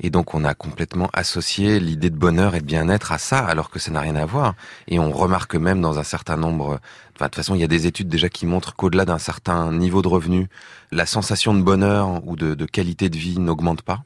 Et 0.00 0.10
donc, 0.10 0.34
on 0.34 0.44
a 0.44 0.54
complètement 0.54 1.08
associé 1.12 1.80
l'idée 1.80 2.10
de 2.10 2.16
bonheur 2.16 2.54
et 2.54 2.60
de 2.60 2.66
bien-être 2.66 3.12
à 3.12 3.18
ça, 3.18 3.38
alors 3.38 3.70
que 3.70 3.78
ça 3.78 3.90
n'a 3.90 4.00
rien 4.00 4.16
à 4.16 4.26
voir. 4.26 4.54
Et 4.88 4.98
on 4.98 5.10
remarque 5.10 5.54
même 5.54 5.80
dans 5.80 5.98
un 5.98 6.04
certain 6.04 6.36
nombre, 6.36 6.80
enfin, 7.14 7.26
de 7.26 7.30
toute 7.30 7.36
façon, 7.36 7.54
il 7.54 7.60
y 7.60 7.64
a 7.64 7.68
des 7.68 7.86
études 7.86 8.08
déjà 8.08 8.28
qui 8.28 8.46
montrent 8.46 8.74
qu'au-delà 8.74 9.04
d'un 9.04 9.18
certain 9.18 9.72
niveau 9.72 10.02
de 10.02 10.08
revenu, 10.08 10.48
la 10.92 11.06
sensation 11.06 11.54
de 11.54 11.62
bonheur 11.62 12.26
ou 12.26 12.36
de, 12.36 12.54
de 12.54 12.66
qualité 12.66 13.08
de 13.08 13.16
vie 13.16 13.38
n'augmente 13.38 13.82
pas. 13.82 14.04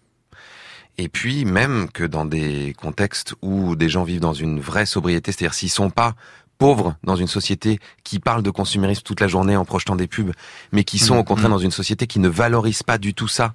Et 0.99 1.09
puis 1.09 1.45
même 1.47 1.89
que 1.91 2.05
dans 2.05 2.27
des 2.27 2.75
contextes 2.77 3.35
où 3.41 3.75
des 3.75 3.89
gens 3.89 4.03
vivent 4.03 4.21
dans 4.21 4.35
une 4.35 4.61
vraie 4.61 4.85
sobriété, 4.85 5.33
c'est-à-dire 5.33 5.55
s'ils 5.55 5.71
sont 5.71 5.89
pas 5.89 6.15
pauvres 6.59 6.95
dans 7.03 7.17
une 7.17 7.27
société 7.27 7.81
qui 8.05 8.19
parle 8.19 8.43
de 8.43 8.51
consumérisme 8.51 9.03
toute 9.03 9.21
la 9.21 9.29
journée 9.29 9.57
en 9.57 9.65
projetant 9.65 9.97
des 9.97 10.07
pubs, 10.07 10.33
mais 10.73 10.85
qui 10.85 10.99
sont 10.99 11.15
Mhm, 11.15 11.21
au 11.21 11.25
contraire 11.25 11.49
mhm. 11.49 11.55
dans 11.55 11.59
une 11.59 11.71
société 11.71 12.07
qui 12.07 12.19
ne 12.19 12.29
valorise 12.29 12.83
pas 12.83 12.99
du 12.99 13.15
tout 13.15 13.29
ça, 13.29 13.55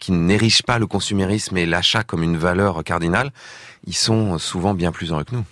qui 0.00 0.12
n'érige 0.12 0.62
pas 0.62 0.78
le 0.78 0.86
consumérisme 0.86 1.56
et 1.56 1.66
l'achat 1.66 2.02
comme 2.02 2.22
une 2.22 2.36
valeur 2.36 2.82
cardinale, 2.82 3.30
ils 3.86 3.94
sont 3.94 4.38
souvent 4.38 4.74
bien 4.74 4.90
plus 4.90 5.10
heureux 5.12 5.24
que 5.24 5.36
nous. 5.36 5.44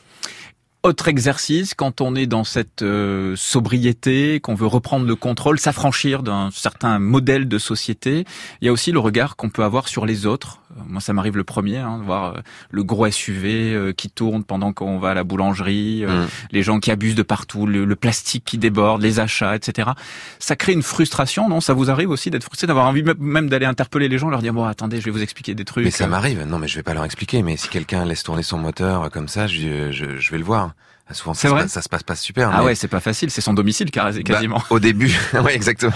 Autre 0.84 1.09
exercice, 1.09 1.74
quand 1.74 2.01
on 2.01 2.14
est 2.14 2.26
dans 2.26 2.44
cette 2.44 2.82
euh, 2.82 3.34
sobriété, 3.36 4.38
qu'on 4.38 4.55
veut 4.55 4.68
reprendre 4.68 5.07
le 5.07 5.16
contrôle, 5.16 5.59
s'affranchir 5.59 6.22
d'un 6.22 6.51
certain 6.53 7.01
modèle 7.01 7.49
de 7.49 7.59
société, 7.59 8.24
il 8.61 8.66
y 8.66 8.68
a 8.68 8.72
aussi 8.72 8.92
le 8.92 9.01
regard 9.01 9.34
qu'on 9.34 9.51
peut 9.51 9.64
avoir 9.64 9.88
sur 9.88 10.07
les 10.07 10.24
autres. 10.24 10.61
Euh, 10.76 10.80
Moi, 10.86 11.00
ça 11.00 11.12
m'arrive 11.12 11.36
le 11.36 11.44
premier, 11.44 11.78
hein, 11.78 11.98
de 11.98 12.04
voir 12.04 12.24
euh, 12.36 12.40
le 12.70 12.84
gros 12.84 13.10
SUV 13.10 13.72
euh, 13.74 13.92
qui 13.92 14.10
tourne 14.10 14.44
pendant 14.44 14.72
qu'on 14.72 14.98
va 14.98 15.10
à 15.10 15.14
la 15.14 15.24
boulangerie, 15.24 16.04
euh, 16.04 16.24
Mm. 16.24 16.28
les 16.52 16.62
gens 16.62 16.80
qui 16.80 16.90
abusent 16.90 17.14
de 17.14 17.22
partout, 17.22 17.66
le, 17.66 17.84
le 17.84 17.96
plastique 17.96 18.44
qui 18.44 18.58
déborde, 18.58 19.00
les 19.02 19.20
achats, 19.20 19.54
etc. 19.56 19.90
Ça 20.38 20.56
crée 20.56 20.72
une 20.72 20.82
frustration, 20.82 21.48
non? 21.48 21.60
Ça 21.60 21.74
vous 21.74 21.90
arrive 21.90 22.10
aussi 22.10 22.30
d'être 22.30 22.44
frustré, 22.44 22.66
d'avoir 22.66 22.86
envie 22.86 23.02
même 23.18 23.48
d'aller 23.48 23.66
interpeller 23.66 24.08
les 24.08 24.18
gens, 24.18 24.28
leur 24.28 24.42
dire 24.42 24.52
bon, 24.52 24.64
attendez, 24.64 25.00
je 25.00 25.04
vais 25.04 25.10
vous 25.10 25.22
expliquer 25.22 25.54
des 25.54 25.64
trucs. 25.64 25.84
Mais 25.84 25.90
ça 25.90 26.06
m'arrive. 26.06 26.42
Non, 26.46 26.58
mais 26.58 26.68
je 26.68 26.76
vais 26.76 26.82
pas 26.82 26.94
leur 26.94 27.04
expliquer. 27.04 27.42
Mais 27.42 27.56
si 27.56 27.68
quelqu'un 27.68 28.04
laisse 28.04 28.22
tourner 28.22 28.42
son 28.42 28.58
moteur 28.58 29.10
comme 29.10 29.28
ça, 29.28 29.46
je, 29.46 29.90
je, 29.92 30.16
je 30.18 30.30
vais 30.30 30.38
le 30.38 30.44
voir. 30.44 30.72
Souvent, 31.12 31.32
ça, 31.34 31.42
se 31.42 31.48
vrai 31.48 31.62
passe, 31.62 31.72
ça 31.72 31.82
se 31.82 31.88
passe 31.88 32.02
pas 32.02 32.14
super. 32.14 32.50
Ah 32.52 32.59
mais- 32.59 32.64
ouais, 32.66 32.74
c'est 32.74 32.88
pas 32.88 33.00
facile, 33.00 33.30
c'est 33.30 33.40
son 33.40 33.54
domicile 33.54 33.90
Bah, 33.94 34.11
quasiment. 34.24 34.62
au 34.70 34.78
début, 34.78 35.11
ouais, 35.42 35.54
exactement. 35.54 35.92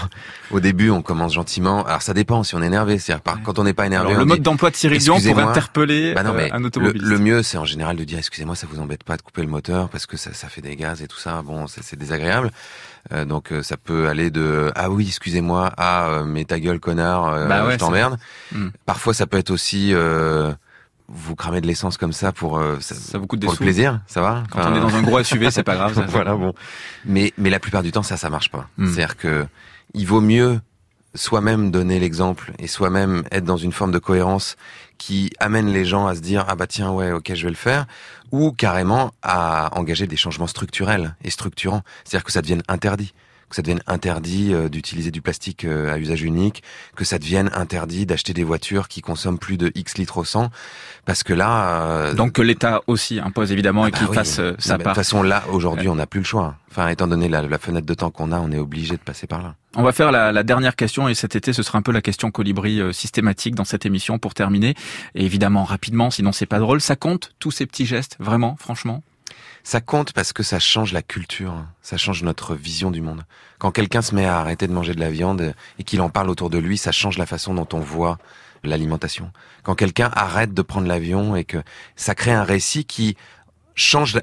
Au 0.51 0.59
début, 0.59 0.89
on 0.89 1.01
commence 1.01 1.33
gentiment. 1.33 1.83
Alors, 1.85 2.01
ça 2.01 2.13
dépend 2.13 2.43
si 2.43 2.55
on 2.55 2.61
est 2.63 2.67
énervé. 2.67 2.97
C'est-à-dire, 2.97 3.21
par- 3.21 3.41
quand 3.43 3.59
on 3.59 3.63
n'est 3.63 3.73
pas 3.73 3.85
énervé, 3.85 4.07
Alors, 4.09 4.19
le 4.19 4.25
mode 4.25 4.41
d'emploi 4.41 4.71
de 4.71 4.75
Cyril 4.75 4.99
Dion 4.99 5.19
pour 5.19 5.39
interpeller 5.39 6.13
Bah 6.13 6.23
non, 6.23 6.31
euh, 6.31 6.37
mais 6.37 6.51
un 6.51 6.63
automobiliste. 6.63 7.05
le 7.05 7.19
mieux, 7.19 7.43
c'est 7.43 7.57
en 7.57 7.65
général 7.65 7.95
de 7.95 8.03
dire, 8.03 8.17
excusez-moi, 8.17 8.55
ça 8.55 8.65
vous 8.69 8.79
embête 8.79 9.03
pas 9.03 9.17
de 9.17 9.21
couper 9.21 9.41
le 9.41 9.47
moteur 9.47 9.89
parce 9.89 10.05
que 10.05 10.17
ça, 10.17 10.33
ça 10.33 10.47
fait 10.49 10.61
des 10.61 10.75
gaz 10.75 11.01
et 11.01 11.07
tout 11.07 11.19
ça. 11.19 11.41
Bon, 11.43 11.67
c'est 11.67 11.95
désagréable. 11.97 12.51
Euh, 13.11 13.25
donc, 13.25 13.51
euh, 13.51 13.61
ça 13.61 13.77
peut 13.77 14.07
aller 14.07 14.31
de, 14.31 14.71
ah 14.75 14.89
oui, 14.89 15.05
excusez-moi, 15.07 15.71
à, 15.77 16.07
euh, 16.07 16.23
mais 16.23 16.45
ta 16.45 16.59
gueule, 16.59 16.79
connard, 16.79 17.47
Bah 17.47 17.65
ouais, 17.65 17.73
je 17.73 17.77
t'emmerde. 17.77 18.17
Hmm. 18.53 18.69
Parfois, 18.85 19.13
ça 19.13 19.27
peut 19.27 19.37
être 19.37 19.51
aussi, 19.51 19.93
vous 21.07 21.35
cramez 21.35 21.61
de 21.61 21.67
l'essence 21.67 21.97
comme 21.97 22.13
ça 22.13 22.31
pour, 22.31 22.57
euh, 22.57 22.79
ça, 22.79 22.95
Ça 22.95 23.17
vous 23.17 23.27
coûte 23.27 23.39
des 23.39 23.47
pour 23.47 23.53
le 23.53 23.59
plaisir, 23.59 24.01
ça 24.07 24.21
va 24.21 24.43
Quand 24.51 24.71
on 24.71 24.75
est 24.75 24.79
dans 24.79 24.95
un 24.95 25.01
gros 25.01 25.21
SUV, 25.21 25.51
c'est 25.51 25.63
pas 25.63 25.75
grave, 25.75 25.93
ça. 25.93 26.05
voilà, 26.07 26.35
bon. 26.35 26.53
Mais, 27.05 27.33
mais 27.37 27.49
la 27.49 27.59
plupart 27.59 27.83
du 27.83 27.91
temps, 27.91 28.03
ça, 28.03 28.17
ça 28.17 28.29
marche 28.29 28.49
pas. 28.49 28.67
Hmm. 28.77 28.87
C'est-à-dire 28.87 29.17
que 29.17 29.45
il 29.93 30.07
vaut 30.07 30.21
mieux 30.21 30.59
soi-même 31.15 31.69
donner 31.69 31.99
l'exemple 31.99 32.53
et 32.57 32.67
soi-même 32.67 33.23
être 33.31 33.45
dans 33.45 33.57
une 33.57 33.71
forme 33.71 33.91
de 33.91 33.99
cohérence 33.99 34.55
qui 34.97 35.31
amène 35.39 35.67
les 35.67 35.85
gens 35.85 36.07
à 36.07 36.15
se 36.15 36.21
dire 36.21 36.45
ah 36.47 36.55
bah 36.55 36.65
tiens 36.65 36.91
ouais 36.91 37.11
ok 37.11 37.33
je 37.35 37.43
vais 37.43 37.51
le 37.51 37.55
faire 37.55 37.85
ou 38.31 38.51
carrément 38.51 39.11
à 39.21 39.69
engager 39.77 40.07
des 40.07 40.15
changements 40.15 40.47
structurels 40.47 41.15
et 41.23 41.29
structurants, 41.29 41.83
c'est-à-dire 42.03 42.23
que 42.23 42.31
ça 42.31 42.41
devienne 42.41 42.63
interdit 42.67 43.13
que 43.53 43.57
ça 43.57 43.61
devienne 43.61 43.83
interdit 43.85 44.51
euh, 44.53 44.67
d'utiliser 44.67 45.11
du 45.11 45.21
plastique 45.21 45.63
euh, 45.63 45.93
à 45.93 45.99
usage 45.99 46.23
unique, 46.23 46.63
que 46.95 47.05
ça 47.05 47.19
devienne 47.19 47.51
interdit 47.53 48.07
d'acheter 48.07 48.33
des 48.33 48.43
voitures 48.43 48.87
qui 48.87 49.01
consomment 49.01 49.37
plus 49.37 49.57
de 49.57 49.71
X 49.75 49.97
litres 49.99 50.17
au 50.17 50.23
100, 50.25 50.49
parce 51.05 51.21
que 51.21 51.33
là... 51.33 51.81
euh, 51.83 52.13
Donc 52.15 52.33
que 52.33 52.41
l'État 52.41 52.81
aussi 52.87 53.19
impose 53.19 53.51
évidemment 53.51 53.83
ah 53.83 53.89
et 53.89 53.91
bah 53.91 53.97
qu'il 53.99 54.07
oui. 54.07 54.15
fasse 54.15 54.41
sa 54.57 54.77
part. 54.77 54.77
De 54.79 54.83
toute 54.83 54.95
façon, 54.95 55.21
là, 55.21 55.43
aujourd'hui, 55.51 55.87
on 55.87 55.95
n'a 55.95 56.07
plus 56.07 56.19
le 56.21 56.25
choix. 56.25 56.55
Enfin, 56.71 56.87
étant 56.87 57.05
donné 57.07 57.29
la, 57.29 57.43
la 57.43 57.57
fenêtre 57.59 57.85
de 57.85 57.93
temps 57.93 58.09
qu'on 58.09 58.31
a, 58.31 58.39
on 58.39 58.51
est 58.51 58.57
obligé 58.57 58.93
de 58.93 59.01
passer 59.01 59.27
par 59.27 59.43
là. 59.43 59.53
On 59.75 59.83
va 59.83 59.91
faire 59.91 60.11
la, 60.11 60.31
la 60.31 60.41
dernière 60.43 60.75
question 60.75 61.07
et 61.07 61.13
cet 61.13 61.35
été 61.35 61.53
ce 61.53 61.61
sera 61.61 61.77
un 61.77 61.83
peu 61.83 61.91
la 61.91 62.01
question 62.01 62.31
colibri 62.31 62.81
euh, 62.81 62.91
systématique 62.91 63.53
dans 63.53 63.63
cette 63.65 63.85
émission 63.85 64.17
pour 64.17 64.33
terminer. 64.33 64.73
Et 65.13 65.23
évidemment 65.23 65.63
rapidement, 65.65 66.09
sinon 66.09 66.31
c'est 66.31 66.47
pas 66.47 66.59
drôle. 66.59 66.81
Ça 66.81 66.95
compte 66.95 67.33
tous 67.39 67.51
ces 67.51 67.67
petits 67.67 67.85
gestes, 67.85 68.15
vraiment, 68.19 68.55
franchement? 68.59 69.03
Ça 69.63 69.79
compte 69.79 70.11
parce 70.11 70.33
que 70.33 70.43
ça 70.43 70.59
change 70.59 70.91
la 70.91 71.01
culture, 71.01 71.65
ça 71.81 71.95
change 71.95 72.21
notre 72.21 72.53
vision 72.53 72.91
du 72.91 73.01
monde. 73.01 73.23
Quand 73.59 73.71
quelqu'un 73.71 74.01
se 74.01 74.13
met 74.13 74.25
à 74.25 74.37
arrêter 74.39 74.67
de 74.67 74.73
manger 74.73 74.93
de 74.93 74.99
la 74.99 75.09
viande 75.09 75.55
et 75.79 75.83
qu'il 75.85 76.01
en 76.01 76.09
parle 76.09 76.29
autour 76.29 76.49
de 76.49 76.57
lui, 76.57 76.77
ça 76.77 76.91
change 76.91 77.17
la 77.17 77.25
façon 77.25 77.53
dont 77.53 77.67
on 77.71 77.79
voit 77.79 78.17
l'alimentation. 78.63 79.31
Quand 79.63 79.75
quelqu'un 79.75 80.11
arrête 80.13 80.53
de 80.53 80.61
prendre 80.61 80.87
l'avion 80.87 81.37
et 81.37 81.45
que 81.45 81.57
ça 81.95 82.13
crée 82.13 82.33
un 82.33 82.43
récit 82.43 82.83
qui 82.83 83.15
change 83.73 84.19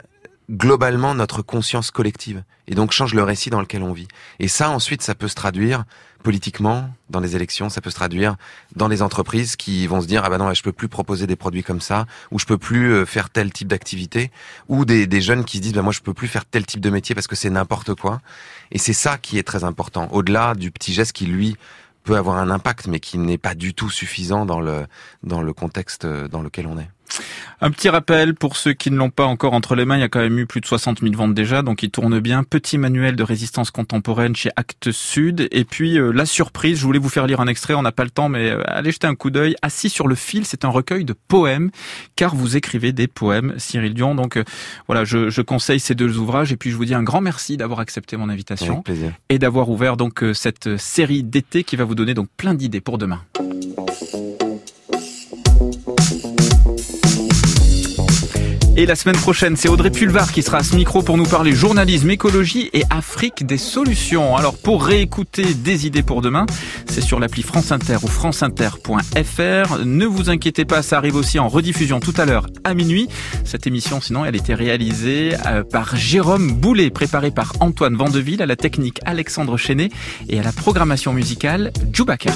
globalement 0.51 1.15
notre 1.15 1.43
conscience 1.43 1.91
collective 1.91 2.43
et 2.67 2.75
donc 2.75 2.91
change 2.93 3.15
le 3.15 3.23
récit 3.23 3.51
dans 3.51 3.61
lequel 3.61 3.83
on 3.83 3.93
vit. 3.93 4.09
Et 4.39 4.49
ça, 4.49 4.71
ensuite, 4.71 5.03
ça 5.03 5.15
peut 5.15 5.29
se 5.29 5.35
traduire 5.35 5.85
politiquement 6.23 6.91
dans 7.09 7.21
les 7.21 7.35
élections, 7.35 7.71
ça 7.71 7.81
peut 7.81 7.89
se 7.89 7.95
traduire 7.95 8.37
dans 8.77 8.89
les 8.89 9.01
entreprises 9.01 9.57
qui 9.57 9.87
vont 9.87 10.03
se 10.03 10.07
dire 10.07 10.23
ah 10.25 10.29
bah 10.29 10.39
non, 10.39 10.53
je 10.53 10.63
peux 10.63 10.73
plus 10.73 10.89
proposer 10.89 11.27
des 11.27 11.37
produits 11.37 11.63
comme 11.63 11.81
ça, 11.81 12.07
ou 12.31 12.39
je 12.39 12.45
peux 12.45 12.59
plus 12.59 12.93
euh, 12.93 13.07
faire 13.07 13.31
tel 13.31 13.53
type 13.53 13.69
d'activité, 13.69 14.31
ou 14.69 14.85
des, 14.85 15.07
des 15.07 15.21
jeunes 15.21 15.45
qui 15.45 15.59
se 15.59 15.63
disent 15.63 15.73
bah 15.73 15.83
moi 15.83 15.93
je 15.93 16.01
peux 16.01 16.13
plus 16.13 16.29
faire 16.29 16.45
tel 16.45 16.67
type 16.67 16.81
de 16.81 16.91
métier 16.91 17.15
parce 17.15 17.27
que 17.27 17.37
c'est 17.37 17.51
n'importe 17.51 17.95
quoi. 17.95 18.21
Et 18.71 18.79
c'est 18.79 18.93
ça 18.93 19.17
qui 19.17 19.39
est 19.39 19.43
très 19.43 19.65
important, 19.65 20.09
au-delà 20.13 20.55
du 20.55 20.71
petit 20.71 20.93
geste 20.93 21.13
qui 21.13 21.27
lui 21.27 21.57
peut 22.05 22.17
avoir 22.17 22.37
un 22.37 22.51
impact, 22.51 22.87
mais 22.87 23.01
qui 23.01 23.19
n'est 23.19 23.39
pas 23.39 23.55
du 23.55 23.75
tout 23.75 23.91
suffisant 23.91 24.47
dans 24.47 24.61
le 24.61 24.87
dans 25.23 25.43
le 25.43 25.53
contexte 25.53 26.05
euh, 26.05 26.29
dans 26.29 26.43
lequel 26.43 26.67
on 26.67 26.79
est. 26.79 26.89
Un 27.63 27.71
petit 27.71 27.89
rappel 27.91 28.35
pour 28.35 28.57
ceux 28.57 28.73
qui 28.73 28.91
ne 28.91 28.97
l'ont 28.97 29.11
pas 29.11 29.27
encore 29.27 29.53
entre 29.53 29.75
les 29.75 29.85
mains, 29.85 29.97
il 29.97 30.01
y 30.01 30.05
a 30.05 30.09
quand 30.09 30.21
même 30.21 30.39
eu 30.39 30.47
plus 30.47 30.61
de 30.63 30.67
60 30.67 31.01
000 31.01 31.13
ventes 31.15 31.35
déjà, 31.35 31.61
donc 31.63 31.83
il 31.83 31.91
tourne 31.91 32.19
bien. 32.21 32.43
Petit 32.43 32.79
manuel 32.79 33.17
de 33.17 33.23
résistance 33.23 33.71
contemporaine 33.71 34.35
chez 34.35 34.51
Actes 34.57 34.93
Sud. 34.93 35.47
Et 35.51 35.65
puis 35.65 35.99
euh, 35.99 36.11
la 36.13 36.25
surprise, 36.25 36.79
je 36.79 36.85
voulais 36.85 36.99
vous 36.99 37.11
faire 37.11 37.27
lire 37.27 37.41
un 37.41 37.47
extrait, 37.47 37.75
on 37.75 37.83
n'a 37.83 37.93
pas 37.93 38.05
le 38.05 38.11
temps, 38.11 38.29
mais 38.31 38.51
euh, 38.51 38.63
allez 38.67 38.93
jeter 38.93 39.07
un 39.07 39.15
coup 39.15 39.31
d'œil. 39.31 39.57
Assis 39.61 39.91
sur 39.91 40.09
le 40.09 40.15
fil, 40.15 40.47
c'est 40.47 40.65
un 40.65 40.69
recueil 40.71 41.05
de 41.05 41.15
poèmes, 41.29 41.71
car 42.17 42.35
vous 42.35 42.57
écrivez 42.57 42.93
des 42.93 43.09
poèmes, 43.09 43.55
Cyril 43.59 43.93
Dion. 43.93 44.15
Donc 44.15 44.37
euh, 44.37 44.45
voilà, 44.87 45.05
je, 45.05 45.29
je 45.29 45.43
conseille 45.43 45.81
ces 45.81 45.95
deux 45.95 46.17
ouvrages. 46.19 46.53
Et 46.53 46.57
puis 46.57 46.71
je 46.71 46.77
vous 46.77 46.87
dis 46.87 46.95
un 46.95 47.03
grand 47.03 47.21
merci 47.21 47.57
d'avoir 47.59 47.81
accepté 47.81 48.17
mon 48.17 48.31
invitation 48.31 48.73
Avec 48.75 48.85
plaisir. 48.85 49.13
et 49.29 49.39
d'avoir 49.39 49.69
ouvert 49.69 49.97
donc 49.99 50.25
cette 50.33 50.79
série 50.79 51.23
d'été 51.23 51.65
qui 51.65 51.77
va 51.77 51.85
vous 51.85 51.95
donner 51.95 52.15
donc 52.15 52.29
plein 52.37 52.55
d'idées 52.55 52.81
pour 52.81 52.97
demain. 52.97 53.21
Et 58.81 58.87
la 58.87 58.95
semaine 58.95 59.17
prochaine, 59.17 59.57
c'est 59.57 59.69
Audrey 59.69 59.91
Pulvar 59.91 60.33
qui 60.33 60.41
sera 60.41 60.57
à 60.57 60.63
ce 60.63 60.75
micro 60.75 61.03
pour 61.03 61.19
nous 61.19 61.27
parler 61.27 61.53
journalisme, 61.53 62.09
écologie 62.09 62.71
et 62.73 62.85
Afrique 62.89 63.45
des 63.45 63.59
solutions. 63.59 64.39
Alors 64.39 64.57
pour 64.57 64.87
réécouter 64.87 65.53
des 65.53 65.87
idées 65.87 66.03
pour 66.03 66.23
demain, 66.23 66.47
c'est 66.89 67.03
sur 67.03 67.21
l'appli 67.21 67.43
France 67.43 67.73
Inter 67.73 67.99
ou 68.03 68.07
franceinter.fr. 68.07 69.85
Ne 69.85 70.07
vous 70.07 70.31
inquiétez 70.31 70.65
pas, 70.65 70.81
ça 70.81 70.97
arrive 70.97 71.17
aussi 71.17 71.39
en 71.39 71.49
rediffusion 71.49 72.01
tout 72.01 72.15
à 72.17 72.25
l'heure 72.25 72.47
à 72.65 72.73
minuit. 72.73 73.07
Cette 73.45 73.67
émission, 73.67 74.01
sinon, 74.01 74.25
elle 74.25 74.35
était 74.35 74.55
réalisée 74.55 75.35
euh, 75.45 75.63
par 75.63 75.95
Jérôme 75.95 76.51
Boulet, 76.51 76.89
préparée 76.89 77.33
par 77.33 77.53
Antoine 77.61 77.97
Vandeville, 77.97 78.41
à 78.41 78.47
la 78.47 78.57
technique 78.57 78.99
Alexandre 79.05 79.59
Chenet 79.59 79.91
et 80.31 80.41
à 80.41 80.43
la 80.43 80.53
programmation 80.53 81.13
musicale 81.13 81.71
Djoubaka. 81.93 82.33